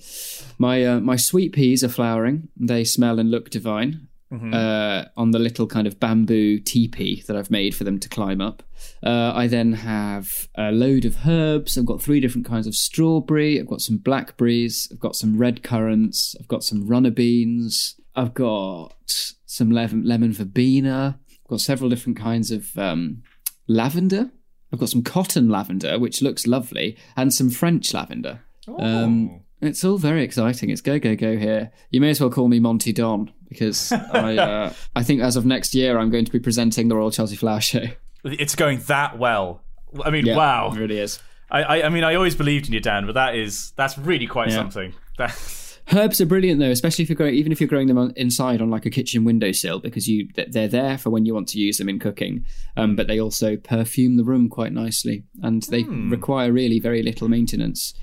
My 0.57 0.85
uh, 0.85 0.99
my 0.99 1.15
sweet 1.15 1.53
peas 1.53 1.83
are 1.83 1.89
flowering. 1.89 2.49
They 2.55 2.83
smell 2.83 3.19
and 3.19 3.31
look 3.31 3.49
divine. 3.49 4.07
Uh, 4.53 5.05
on 5.15 5.31
the 5.31 5.39
little 5.39 5.67
kind 5.67 5.87
of 5.87 6.01
bamboo 6.01 6.59
teepee 6.59 7.23
that 7.27 7.37
I've 7.37 7.49
made 7.49 7.73
for 7.73 7.85
them 7.85 7.97
to 7.99 8.09
climb 8.09 8.41
up. 8.41 8.61
Uh, 9.01 9.31
I 9.33 9.47
then 9.47 9.71
have 9.71 10.49
a 10.55 10.69
load 10.69 11.05
of 11.05 11.25
herbs. 11.25 11.77
I've 11.77 11.85
got 11.85 12.01
three 12.01 12.19
different 12.19 12.45
kinds 12.45 12.67
of 12.67 12.75
strawberry. 12.75 13.57
I've 13.57 13.67
got 13.67 13.79
some 13.79 13.97
blackberries. 13.97 14.89
I've 14.91 14.99
got 14.99 15.15
some 15.15 15.37
red 15.37 15.63
currants. 15.63 16.35
I've 16.41 16.49
got 16.49 16.65
some 16.65 16.87
runner 16.87 17.09
beans. 17.09 17.95
I've 18.17 18.33
got 18.33 18.95
some 19.45 19.71
lemon, 19.71 20.03
lemon 20.03 20.33
verbena. 20.33 21.19
I've 21.31 21.49
got 21.49 21.61
several 21.61 21.89
different 21.89 22.17
kinds 22.17 22.51
of 22.51 22.77
um, 22.77 23.23
lavender. 23.65 24.31
I've 24.71 24.79
got 24.79 24.89
some 24.89 25.03
cotton 25.03 25.49
lavender, 25.49 25.97
which 25.99 26.21
looks 26.21 26.45
lovely, 26.47 26.97
and 27.15 27.33
some 27.33 27.49
French 27.49 27.93
lavender. 27.93 28.41
Um, 28.77 29.41
it's 29.61 29.83
all 29.83 29.97
very 29.97 30.23
exciting. 30.23 30.69
It's 30.69 30.81
go 30.81 30.99
go 30.99 31.15
go 31.15 31.37
here. 31.37 31.71
You 31.89 32.01
may 32.01 32.09
as 32.09 32.19
well 32.21 32.29
call 32.29 32.47
me 32.47 32.59
Monty 32.59 32.91
Don 32.93 33.31
because 33.49 33.91
I 34.13 34.37
uh, 34.37 34.73
I 34.95 35.03
think 35.03 35.21
as 35.21 35.35
of 35.35 35.45
next 35.45 35.73
year 35.73 35.97
I'm 35.97 36.09
going 36.09 36.25
to 36.25 36.31
be 36.31 36.39
presenting 36.39 36.89
the 36.89 36.95
Royal 36.95 37.11
Chelsea 37.11 37.35
Flower 37.37 37.61
Show. 37.61 37.85
It's 38.23 38.55
going 38.55 38.79
that 38.87 39.17
well. 39.17 39.61
I 40.03 40.09
mean, 40.09 40.25
Yeah, 40.25 40.35
wow. 40.35 40.71
it 40.73 40.77
really 40.77 40.99
is. 40.99 41.19
I, 41.49 41.63
I, 41.63 41.85
I 41.85 41.89
mean, 41.89 42.03
I 42.03 42.15
always 42.15 42.35
believed 42.35 42.67
in 42.67 42.73
you, 42.73 42.81
Dan, 42.81 43.05
but 43.05 43.13
that 43.13 43.35
is 43.35 43.71
that's 43.77 43.97
really 43.97 44.27
quite 44.27 44.49
Yeah. 44.49 44.55
something. 44.55 44.93
That, 45.17 45.31
Herbs 45.93 46.19
are 46.19 46.25
brilliant 46.25 46.59
though, 46.59 46.69
especially 46.69 47.03
if 47.03 47.09
you're 47.09 47.15
growing, 47.15 47.35
even 47.35 47.51
if 47.51 47.61
you're 47.61 47.69
growing 47.69 47.87
them 47.87 47.97
on, 47.97 48.11
inside 48.15 48.61
on 48.61 48.69
like 48.69 48.85
a 48.85 48.89
kitchen 48.89 49.23
windowsill, 49.23 49.79
because 49.79 50.07
you 50.07 50.27
they're 50.35 50.67
there 50.67 50.97
for 50.97 51.09
when 51.09 51.25
you 51.25 51.33
want 51.33 51.47
to 51.49 51.59
use 51.59 51.77
them 51.77 51.87
in 51.87 51.97
cooking. 51.99 52.45
Um, 52.75 52.95
but 52.95 53.07
they 53.07 53.19
also 53.19 53.55
perfume 53.55 54.17
the 54.17 54.25
room 54.25 54.49
quite 54.49 54.73
nicely, 54.73 55.23
and 55.41 55.63
they 55.63 55.83
require 55.83 56.51
really 56.51 56.79
very 56.79 57.01
little 57.03 57.29
maintenance. 57.29 57.93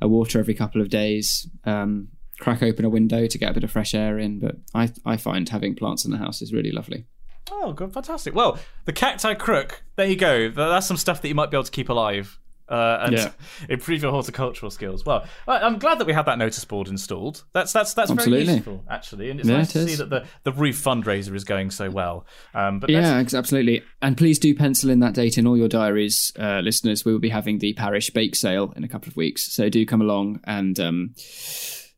A 0.00 0.08
water 0.08 0.38
every 0.38 0.54
couple 0.54 0.80
of 0.80 0.88
days. 0.88 1.48
Um, 1.64 2.08
crack 2.38 2.62
open 2.62 2.84
a 2.84 2.90
window 2.90 3.26
to 3.26 3.38
get 3.38 3.50
a 3.50 3.54
bit 3.54 3.64
of 3.64 3.70
fresh 3.70 3.94
air 3.94 4.18
in. 4.18 4.38
But 4.38 4.56
I 4.74 4.92
I 5.04 5.16
find 5.16 5.48
having 5.48 5.74
plants 5.74 6.04
in 6.04 6.10
the 6.10 6.18
house 6.18 6.42
is 6.42 6.52
really 6.52 6.72
lovely. 6.72 7.06
oh, 7.50 7.72
good, 7.72 7.92
fantastic. 7.92 8.34
Well, 8.34 8.58
the 8.84 8.92
cacti 8.92 9.34
crook. 9.34 9.82
There 9.96 10.06
you 10.06 10.16
go. 10.16 10.48
That's 10.48 10.86
some 10.86 10.96
stuff 10.96 11.22
that 11.22 11.28
you 11.28 11.34
might 11.34 11.50
be 11.50 11.56
able 11.56 11.64
to 11.64 11.70
keep 11.70 11.88
alive. 11.88 12.38
Uh, 12.68 13.00
and 13.02 13.12
Yeah. 13.12 13.30
improve 13.68 14.02
your 14.02 14.12
horticultural 14.12 14.70
skills. 14.70 15.04
Well, 15.04 15.26
I'm 15.46 15.78
glad 15.78 15.98
that 15.98 16.06
we 16.06 16.12
had 16.12 16.26
that 16.26 16.38
notice 16.38 16.64
board 16.64 16.88
installed. 16.88 17.44
That's 17.52 17.72
that's 17.72 17.92
that's 17.92 18.10
very 18.10 18.44
useful, 18.44 18.82
actually, 18.88 19.30
and 19.30 19.40
it's 19.40 19.48
Yeah, 19.48 19.58
nice 19.58 19.76
it 19.76 19.80
to 19.80 19.88
see 19.88 19.96
that 19.96 20.10
the, 20.10 20.24
the 20.44 20.52
roof 20.52 20.82
fundraiser 20.82 21.34
is 21.34 21.44
going 21.44 21.70
so 21.70 21.90
well. 21.90 22.24
Um, 22.54 22.78
but 22.80 22.88
let's- 22.88 23.32
Yeah, 23.32 23.38
absolutely. 23.38 23.82
And 24.00 24.16
please 24.16 24.38
do 24.38 24.54
pencil 24.54 24.90
in 24.90 25.00
that 25.00 25.14
date 25.14 25.36
in 25.38 25.46
all 25.46 25.56
your 25.56 25.68
diaries, 25.68 26.32
uh, 26.38 26.60
listeners. 26.60 27.04
We 27.04 27.12
will 27.12 27.18
be 27.20 27.28
having 27.28 27.58
the 27.58 27.72
parish 27.74 28.10
bake 28.10 28.34
sale 28.36 28.72
in 28.76 28.84
a 28.84 28.88
couple 28.88 29.08
of 29.08 29.16
weeks, 29.16 29.52
so 29.52 29.68
do 29.68 29.84
come 29.84 30.00
along. 30.00 30.40
And 30.44 30.78
um, 30.80 31.14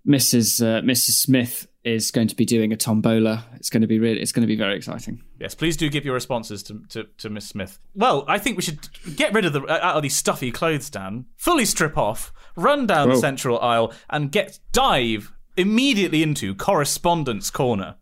Mrs. 0.07 0.61
Uh, 0.63 0.83
Mrs. 0.83 1.13
Smith 1.21 1.67
is 1.85 2.11
going 2.11 2.29
to 2.29 2.35
be 2.35 2.45
doing 2.45 2.73
a 2.73 2.77
tombola. 2.77 3.45
It's 3.57 3.71
going 3.71 3.83
to 3.83 3.87
be 3.87 3.99
really, 3.99 4.21
it's 4.21 4.33
going 4.33 4.43
to 4.43 4.47
be 4.47 4.57
very 4.57 4.77
exciting. 4.77 5.23
Yes, 5.39 5.55
please 5.55 5.77
do 5.77 5.89
give 5.91 6.05
your 6.05 6.15
responses 6.15 6.63
to, 6.65 6.83
to, 6.89 7.05
to 7.19 7.31
Miss 7.31 7.47
Smith. 7.47 7.79
Well, 7.95 8.25
I 8.27 8.39
think 8.39 8.57
we 8.57 8.63
should 8.63 8.89
get 9.17 9.33
rid 9.35 9.45
of 9.45 9.53
the 9.53 9.63
uh, 9.63 9.79
out 9.83 9.97
of 9.97 10.03
these 10.03 10.17
stuffy 10.17 10.51
clothes, 10.51 10.91
Dan. 10.91 11.27
Fully 11.37 11.65
strip 11.65 11.99
off, 11.99 12.33
run 12.57 12.87
down 12.87 13.11
the 13.11 13.17
central 13.17 13.61
aisle, 13.61 13.93
and 14.09 14.33
get 14.33 14.59
dive 14.73 15.33
immediately 15.57 16.23
into 16.23 16.55
correspondence 16.55 17.51
corner. 17.51 17.97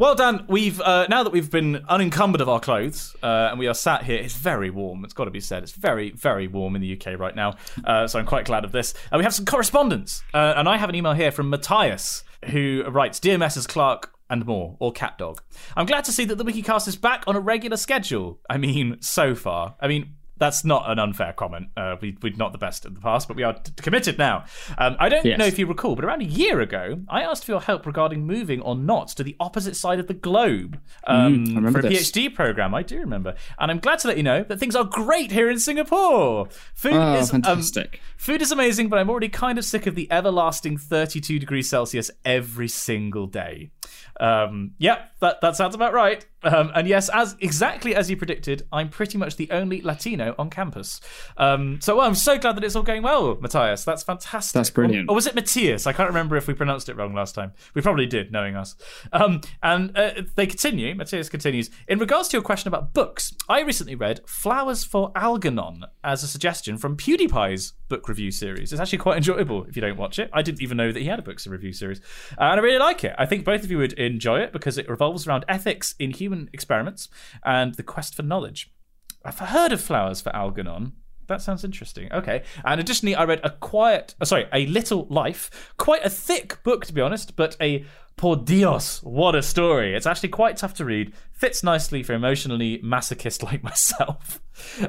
Well, 0.00 0.14
Dan, 0.14 0.46
we've 0.48 0.80
uh, 0.80 1.06
now 1.10 1.24
that 1.24 1.30
we've 1.30 1.50
been 1.50 1.84
unencumbered 1.86 2.40
of 2.40 2.48
our 2.48 2.58
clothes 2.58 3.14
uh, 3.22 3.48
and 3.50 3.58
we 3.58 3.66
are 3.66 3.74
sat 3.74 4.02
here. 4.02 4.18
It's 4.18 4.32
very 4.32 4.70
warm. 4.70 5.04
It's 5.04 5.12
got 5.12 5.26
to 5.26 5.30
be 5.30 5.40
said. 5.40 5.62
It's 5.62 5.72
very, 5.72 6.10
very 6.12 6.48
warm 6.48 6.74
in 6.74 6.80
the 6.80 6.98
UK 6.98 7.20
right 7.20 7.36
now. 7.36 7.56
Uh, 7.84 8.06
so 8.06 8.18
I'm 8.18 8.24
quite 8.24 8.46
glad 8.46 8.64
of 8.64 8.72
this. 8.72 8.94
Uh, 9.12 9.18
we 9.18 9.24
have 9.24 9.34
some 9.34 9.44
correspondence, 9.44 10.22
uh, 10.32 10.54
and 10.56 10.70
I 10.70 10.78
have 10.78 10.88
an 10.88 10.94
email 10.94 11.12
here 11.12 11.30
from 11.30 11.50
Matthias 11.50 12.24
who 12.46 12.82
writes, 12.88 13.20
"Dear 13.20 13.36
Messrs. 13.36 13.66
Clark." 13.66 14.10
And 14.30 14.46
Maw, 14.46 14.76
or 14.78 14.92
cat 14.92 15.18
dog. 15.18 15.42
I'm 15.76 15.86
glad 15.86 16.04
to 16.04 16.12
see 16.12 16.24
that 16.24 16.36
the 16.36 16.44
WikiCast 16.44 16.86
is 16.86 16.94
back 16.94 17.24
on 17.26 17.34
a 17.34 17.40
regular 17.40 17.76
schedule. 17.76 18.38
I 18.48 18.58
mean, 18.58 18.98
so 19.00 19.34
far. 19.34 19.74
I 19.80 19.88
mean, 19.88 20.14
that's 20.40 20.64
not 20.64 20.90
an 20.90 20.98
unfair 20.98 21.32
comment. 21.32 21.68
Uh, 21.76 21.94
we, 22.00 22.16
we're 22.22 22.34
not 22.36 22.50
the 22.50 22.58
best 22.58 22.84
in 22.84 22.94
the 22.94 23.00
past, 23.00 23.28
but 23.28 23.36
we 23.36 23.44
are 23.44 23.52
t- 23.52 23.70
committed 23.76 24.18
now. 24.18 24.44
Um, 24.78 24.96
I 24.98 25.08
don't 25.08 25.24
Yes. 25.24 25.38
know 25.38 25.44
if 25.46 25.58
you 25.58 25.66
recall, 25.66 25.94
but 25.94 26.04
around 26.04 26.22
a 26.22 26.24
year 26.24 26.60
ago, 26.60 27.00
I 27.08 27.22
asked 27.22 27.44
for 27.44 27.52
your 27.52 27.60
help 27.60 27.86
regarding 27.86 28.26
moving 28.26 28.60
or 28.60 28.74
not 28.74 29.08
to 29.08 29.22
the 29.22 29.36
opposite 29.38 29.76
side 29.76 30.00
of 30.00 30.08
the 30.08 30.14
globe 30.14 30.80
um, 31.06 31.44
Mm, 31.46 31.68
I 31.68 31.70
for 31.72 31.78
a 31.78 31.82
this. 31.82 32.10
PhD 32.10 32.34
program. 32.34 32.74
I 32.74 32.82
do 32.82 32.98
remember, 32.98 33.34
and 33.58 33.70
I'm 33.70 33.78
glad 33.78 34.00
to 34.00 34.08
let 34.08 34.16
you 34.16 34.22
know 34.24 34.42
that 34.42 34.58
things 34.58 34.74
are 34.74 34.84
great 34.84 35.30
here 35.30 35.48
in 35.50 35.58
Singapore. 35.60 36.48
Food 36.74 36.94
Oh, 36.94 37.14
is 37.18 37.32
um, 37.32 37.42
fantastic. 37.42 38.00
Food 38.16 38.42
is 38.42 38.50
amazing, 38.50 38.88
but 38.88 38.98
I'm 38.98 39.10
already 39.10 39.28
kind 39.28 39.58
of 39.58 39.64
sick 39.64 39.86
of 39.86 39.94
the 39.94 40.10
everlasting 40.10 40.78
32 40.78 41.38
degrees 41.38 41.68
Celsius 41.68 42.10
every 42.24 42.68
single 42.68 43.26
day. 43.26 43.70
Um, 44.18 44.72
yeah, 44.78 45.04
that, 45.20 45.40
that 45.40 45.56
sounds 45.56 45.74
about 45.74 45.92
right. 45.92 46.24
Um, 46.42 46.70
and 46.74 46.88
yes, 46.88 47.08
as 47.10 47.36
exactly 47.40 47.94
as 47.94 48.08
you 48.10 48.16
predicted, 48.16 48.66
I'm 48.72 48.88
pretty 48.88 49.18
much 49.18 49.36
the 49.36 49.50
only 49.50 49.82
Latino 49.82 50.34
on 50.38 50.50
campus. 50.50 51.00
Um, 51.36 51.80
so 51.80 51.96
well, 51.96 52.06
I'm 52.06 52.14
so 52.14 52.38
glad 52.38 52.56
that 52.56 52.64
it's 52.64 52.76
all 52.76 52.82
going 52.82 53.02
well, 53.02 53.36
Matthias. 53.40 53.84
That's 53.84 54.02
fantastic. 54.02 54.54
That's 54.54 54.70
brilliant. 54.70 55.08
Or, 55.08 55.12
or 55.12 55.14
was 55.16 55.26
it 55.26 55.34
Matthias? 55.34 55.86
I 55.86 55.92
can't 55.92 56.08
remember 56.08 56.36
if 56.36 56.46
we 56.46 56.54
pronounced 56.54 56.88
it 56.88 56.96
wrong 56.96 57.14
last 57.14 57.34
time. 57.34 57.52
We 57.74 57.82
probably 57.82 58.06
did, 58.06 58.32
knowing 58.32 58.56
us. 58.56 58.74
Um, 59.12 59.40
and 59.62 59.96
uh, 59.96 60.22
they 60.36 60.46
continue. 60.46 60.94
Matthias 60.94 61.28
continues. 61.28 61.70
In 61.88 61.98
regards 61.98 62.28
to 62.28 62.36
your 62.36 62.42
question 62.42 62.68
about 62.68 62.94
books, 62.94 63.34
I 63.48 63.60
recently 63.60 63.94
read 63.94 64.20
Flowers 64.26 64.84
for 64.84 65.12
Algernon 65.14 65.84
as 66.02 66.22
a 66.22 66.28
suggestion 66.28 66.78
from 66.78 66.96
PewDiePie's 66.96 67.74
book 67.88 68.08
review 68.08 68.30
series. 68.30 68.72
It's 68.72 68.80
actually 68.80 68.98
quite 68.98 69.16
enjoyable 69.16 69.64
if 69.64 69.76
you 69.76 69.82
don't 69.82 69.98
watch 69.98 70.18
it. 70.18 70.30
I 70.32 70.42
didn't 70.42 70.62
even 70.62 70.76
know 70.76 70.92
that 70.92 71.00
he 71.00 71.06
had 71.06 71.18
a 71.18 71.22
books 71.22 71.46
review 71.46 71.72
series. 71.72 72.00
Uh, 72.38 72.44
and 72.44 72.60
I 72.60 72.62
really 72.62 72.78
like 72.78 73.04
it. 73.04 73.14
I 73.18 73.26
think 73.26 73.44
both 73.44 73.64
of 73.64 73.70
you 73.70 73.78
would 73.78 73.94
enjoy 73.94 74.40
it 74.40 74.52
because 74.52 74.78
it 74.78 74.88
revolves 74.88 75.26
around 75.26 75.44
ethics 75.48 75.94
in 75.98 76.12
human 76.12 76.29
experiments 76.52 77.08
and 77.44 77.74
the 77.74 77.82
quest 77.82 78.14
for 78.14 78.22
knowledge. 78.22 78.72
I've 79.24 79.38
heard 79.38 79.72
of 79.72 79.80
Flowers 79.80 80.20
for 80.20 80.34
Algernon. 80.34 80.92
That 81.30 81.40
sounds 81.40 81.62
interesting. 81.62 82.12
Okay. 82.12 82.42
And 82.64 82.80
additionally, 82.80 83.14
I 83.14 83.22
read 83.22 83.40
a 83.44 83.50
quiet, 83.50 84.16
uh, 84.20 84.24
sorry, 84.24 84.46
a 84.52 84.66
little 84.66 85.06
life. 85.08 85.72
Quite 85.76 86.04
a 86.04 86.10
thick 86.10 86.60
book, 86.64 86.84
to 86.86 86.92
be 86.92 87.00
honest, 87.00 87.36
but 87.36 87.56
a 87.60 87.84
por 88.16 88.34
Dios, 88.34 89.00
what 89.04 89.36
a 89.36 89.42
story. 89.42 89.94
It's 89.94 90.08
actually 90.08 90.30
quite 90.30 90.56
tough 90.56 90.74
to 90.74 90.84
read. 90.84 91.14
Fits 91.32 91.62
nicely 91.62 92.02
for 92.02 92.14
emotionally 92.14 92.80
masochist 92.84 93.42
like 93.48 93.62
myself. 93.62 94.40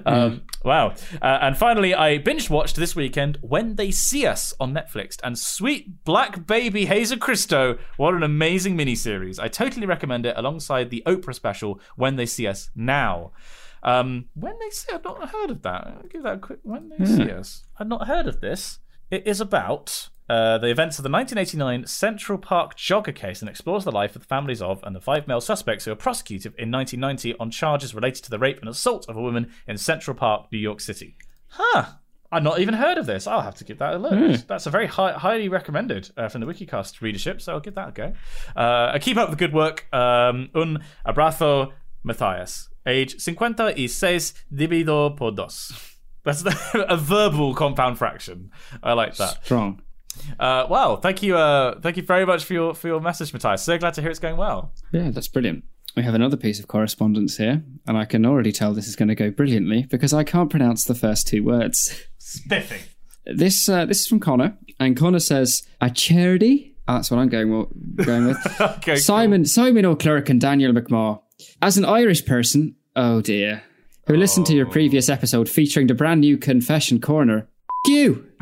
Um, 0.04 0.42
wow. 0.66 0.96
Uh, 1.22 1.38
and 1.42 1.56
finally, 1.56 1.94
I 1.94 2.18
binge 2.18 2.50
watched 2.50 2.76
this 2.76 2.96
weekend 2.96 3.38
When 3.42 3.76
They 3.76 3.92
See 3.92 4.26
Us 4.26 4.52
on 4.60 4.74
Netflix. 4.74 5.18
And 5.24 5.38
sweet 5.38 6.04
black 6.06 6.48
baby 6.48 6.86
Hazel 6.86 7.20
Christo, 7.20 7.78
what 7.98 8.16
an 8.16 8.24
amazing 8.24 8.76
miniseries. 8.76 9.40
I 9.40 9.48
totally 9.48 9.86
recommend 9.86 10.26
it 10.26 10.36
alongside 10.36 10.90
the 10.90 11.04
Oprah 11.06 11.36
special 11.36 11.80
When 11.96 12.16
They 12.16 12.26
See 12.26 12.48
Us 12.48 12.72
Now. 12.76 13.32
Um, 13.84 14.26
when 14.34 14.58
they 14.60 14.70
see, 14.70 14.94
I've 14.94 15.04
not 15.04 15.30
heard 15.30 15.50
of 15.50 15.62
that. 15.64 15.88
I'll 15.88 16.10
give 16.10 16.24
that 16.24 16.36
a 16.36 16.40
quick. 16.40 16.60
When 16.64 16.90
they 16.90 17.06
see 17.06 17.32
us, 17.32 17.64
I've 17.78 17.88
not 17.88 18.08
heard 18.08 18.28
of 18.28 18.42
this. 18.42 18.80
It 19.10 19.28
is 19.28 19.42
about 19.42 20.10
uh, 20.30 20.58
the 20.58 20.68
events 20.68 20.98
of 20.98 21.04
the 21.04 21.10
1989 21.10 21.88
Central 21.88 22.38
Park 22.38 22.78
jogger 22.78 23.14
case 23.14 23.42
and 23.42 23.50
explores 23.50 23.84
the 23.84 23.92
life 23.92 24.16
of 24.16 24.22
the 24.22 24.28
families 24.28 24.62
of 24.62 24.82
and 24.84 24.96
the 24.96 25.02
five 25.02 25.28
male 25.28 25.42
suspects 25.42 25.84
who 25.84 25.92
were 25.92 25.96
prosecuted 25.96 26.54
in 26.58 26.72
1990 26.72 27.38
on 27.38 27.52
charges 27.52 27.94
related 27.94 28.24
to 28.24 28.30
the 28.30 28.40
rape 28.40 28.60
and 28.62 28.70
assault 28.70 29.06
of 29.10 29.18
a 29.18 29.22
woman 29.22 29.52
in 29.68 29.78
Central 29.78 30.16
Park, 30.16 30.48
New 30.52 30.58
York 30.58 30.80
City. 30.80 31.18
Huh. 31.48 31.86
I've 32.32 32.44
not 32.44 32.62
even 32.62 32.76
heard 32.76 32.98
of 32.98 33.06
this. 33.06 33.28
I'll 33.28 33.42
have 33.42 33.56
to 33.56 33.66
give 33.66 33.80
that 33.80 33.96
a 33.96 33.98
look. 33.98 34.48
That's 34.48 34.66
a 34.66 34.70
very 34.70 34.88
high, 34.88 35.12
highly 35.12 35.50
recommended 35.50 36.10
uh, 36.16 36.30
from 36.30 36.40
the 36.40 36.48
Wikicast 36.48 37.02
readership, 37.02 37.42
so 37.42 37.52
I'll 37.52 37.60
give 37.60 37.76
that 37.76 37.90
a 37.90 37.92
go. 37.92 38.14
Uh, 38.56 38.98
keep 39.00 39.18
up 39.18 39.32
the 39.32 39.36
good 39.36 39.54
work. 39.54 39.86
Um, 39.94 40.50
un 40.56 40.82
abrazo, 41.06 41.74
Matthias. 42.06 42.70
Age 42.86 43.16
56 43.22 44.34
dividido 44.54 45.16
por 45.16 45.32
dos. 45.32 45.98
That's 46.24 46.42
the, 46.44 46.86
a 46.88 46.98
verbal 46.98 47.54
compound 47.56 47.98
fraction. 47.98 48.52
I 48.84 48.94
like 48.94 49.16
that. 49.18 49.44
Strong. 49.46 49.82
Uh, 50.40 50.68
wow, 50.70 50.98
thank 50.98 51.24
you, 51.24 51.38
uh, 51.38 51.80
thank 51.80 51.96
you 51.98 52.04
very 52.04 52.26
much 52.26 52.44
for 52.44 52.54
your 52.54 52.74
for 52.76 52.88
your 52.88 53.00
message, 53.00 53.32
Matthias. 53.34 53.64
So 53.64 53.78
glad 53.78 53.94
to 53.96 54.02
hear 54.02 54.10
it's 54.12 54.20
going 54.20 54.38
well. 54.38 54.74
Yeah, 54.92 55.10
that's 55.10 55.30
brilliant. 55.30 55.64
we 55.96 56.04
have 56.04 56.14
another 56.14 56.38
piece 56.38 56.60
of 56.60 56.68
correspondence 56.68 57.38
here, 57.38 57.64
and 57.88 57.98
I 57.98 58.06
can 58.06 58.26
already 58.26 58.52
tell 58.52 58.74
this 58.74 58.88
is 58.88 58.96
going 58.96 59.10
to 59.10 59.16
go 59.16 59.32
brilliantly 59.32 59.88
because 59.90 60.14
I 60.14 60.24
can't 60.24 60.50
pronounce 60.50 60.86
the 60.86 60.96
first 60.96 61.28
two 61.28 61.44
words. 61.44 62.06
Spiffing. 62.18 62.82
This 63.26 63.68
uh, 63.70 63.86
this 63.86 64.02
is 64.02 64.08
from 64.08 64.20
Connor, 64.20 64.58
and 64.80 64.98
Connor 64.98 65.20
says 65.20 65.64
a 65.80 65.90
charity. 65.90 66.76
Oh, 66.88 66.96
that's 66.96 67.12
what 67.12 67.20
I'm 67.20 67.30
going 67.30 67.58
with. 67.58 68.06
Going 68.06 68.28
with. 68.28 68.38
Okay. 68.62 68.96
Simon 68.98 69.46
Simon 69.46 69.86
O'Clerc 69.86 70.30
and 70.30 70.42
Daniel 70.42 70.74
McMaw. 70.74 71.22
As 71.62 71.78
an 71.78 71.86
Irish 71.86 72.26
person, 72.26 72.76
oh 72.96 73.22
dear, 73.22 73.64
who 74.08 74.16
listened 74.16 74.46
to 74.48 74.56
your 74.56 74.68
oh. 74.68 74.72
previous 74.72 75.10
episode 75.10 75.50
featuring 75.50 75.88
the 75.88 75.94
brand 75.94 76.22
new 76.22 76.38
Confession 76.38 77.00
Corner. 77.00 77.48
F- 77.88 77.92
you. 77.92 78.28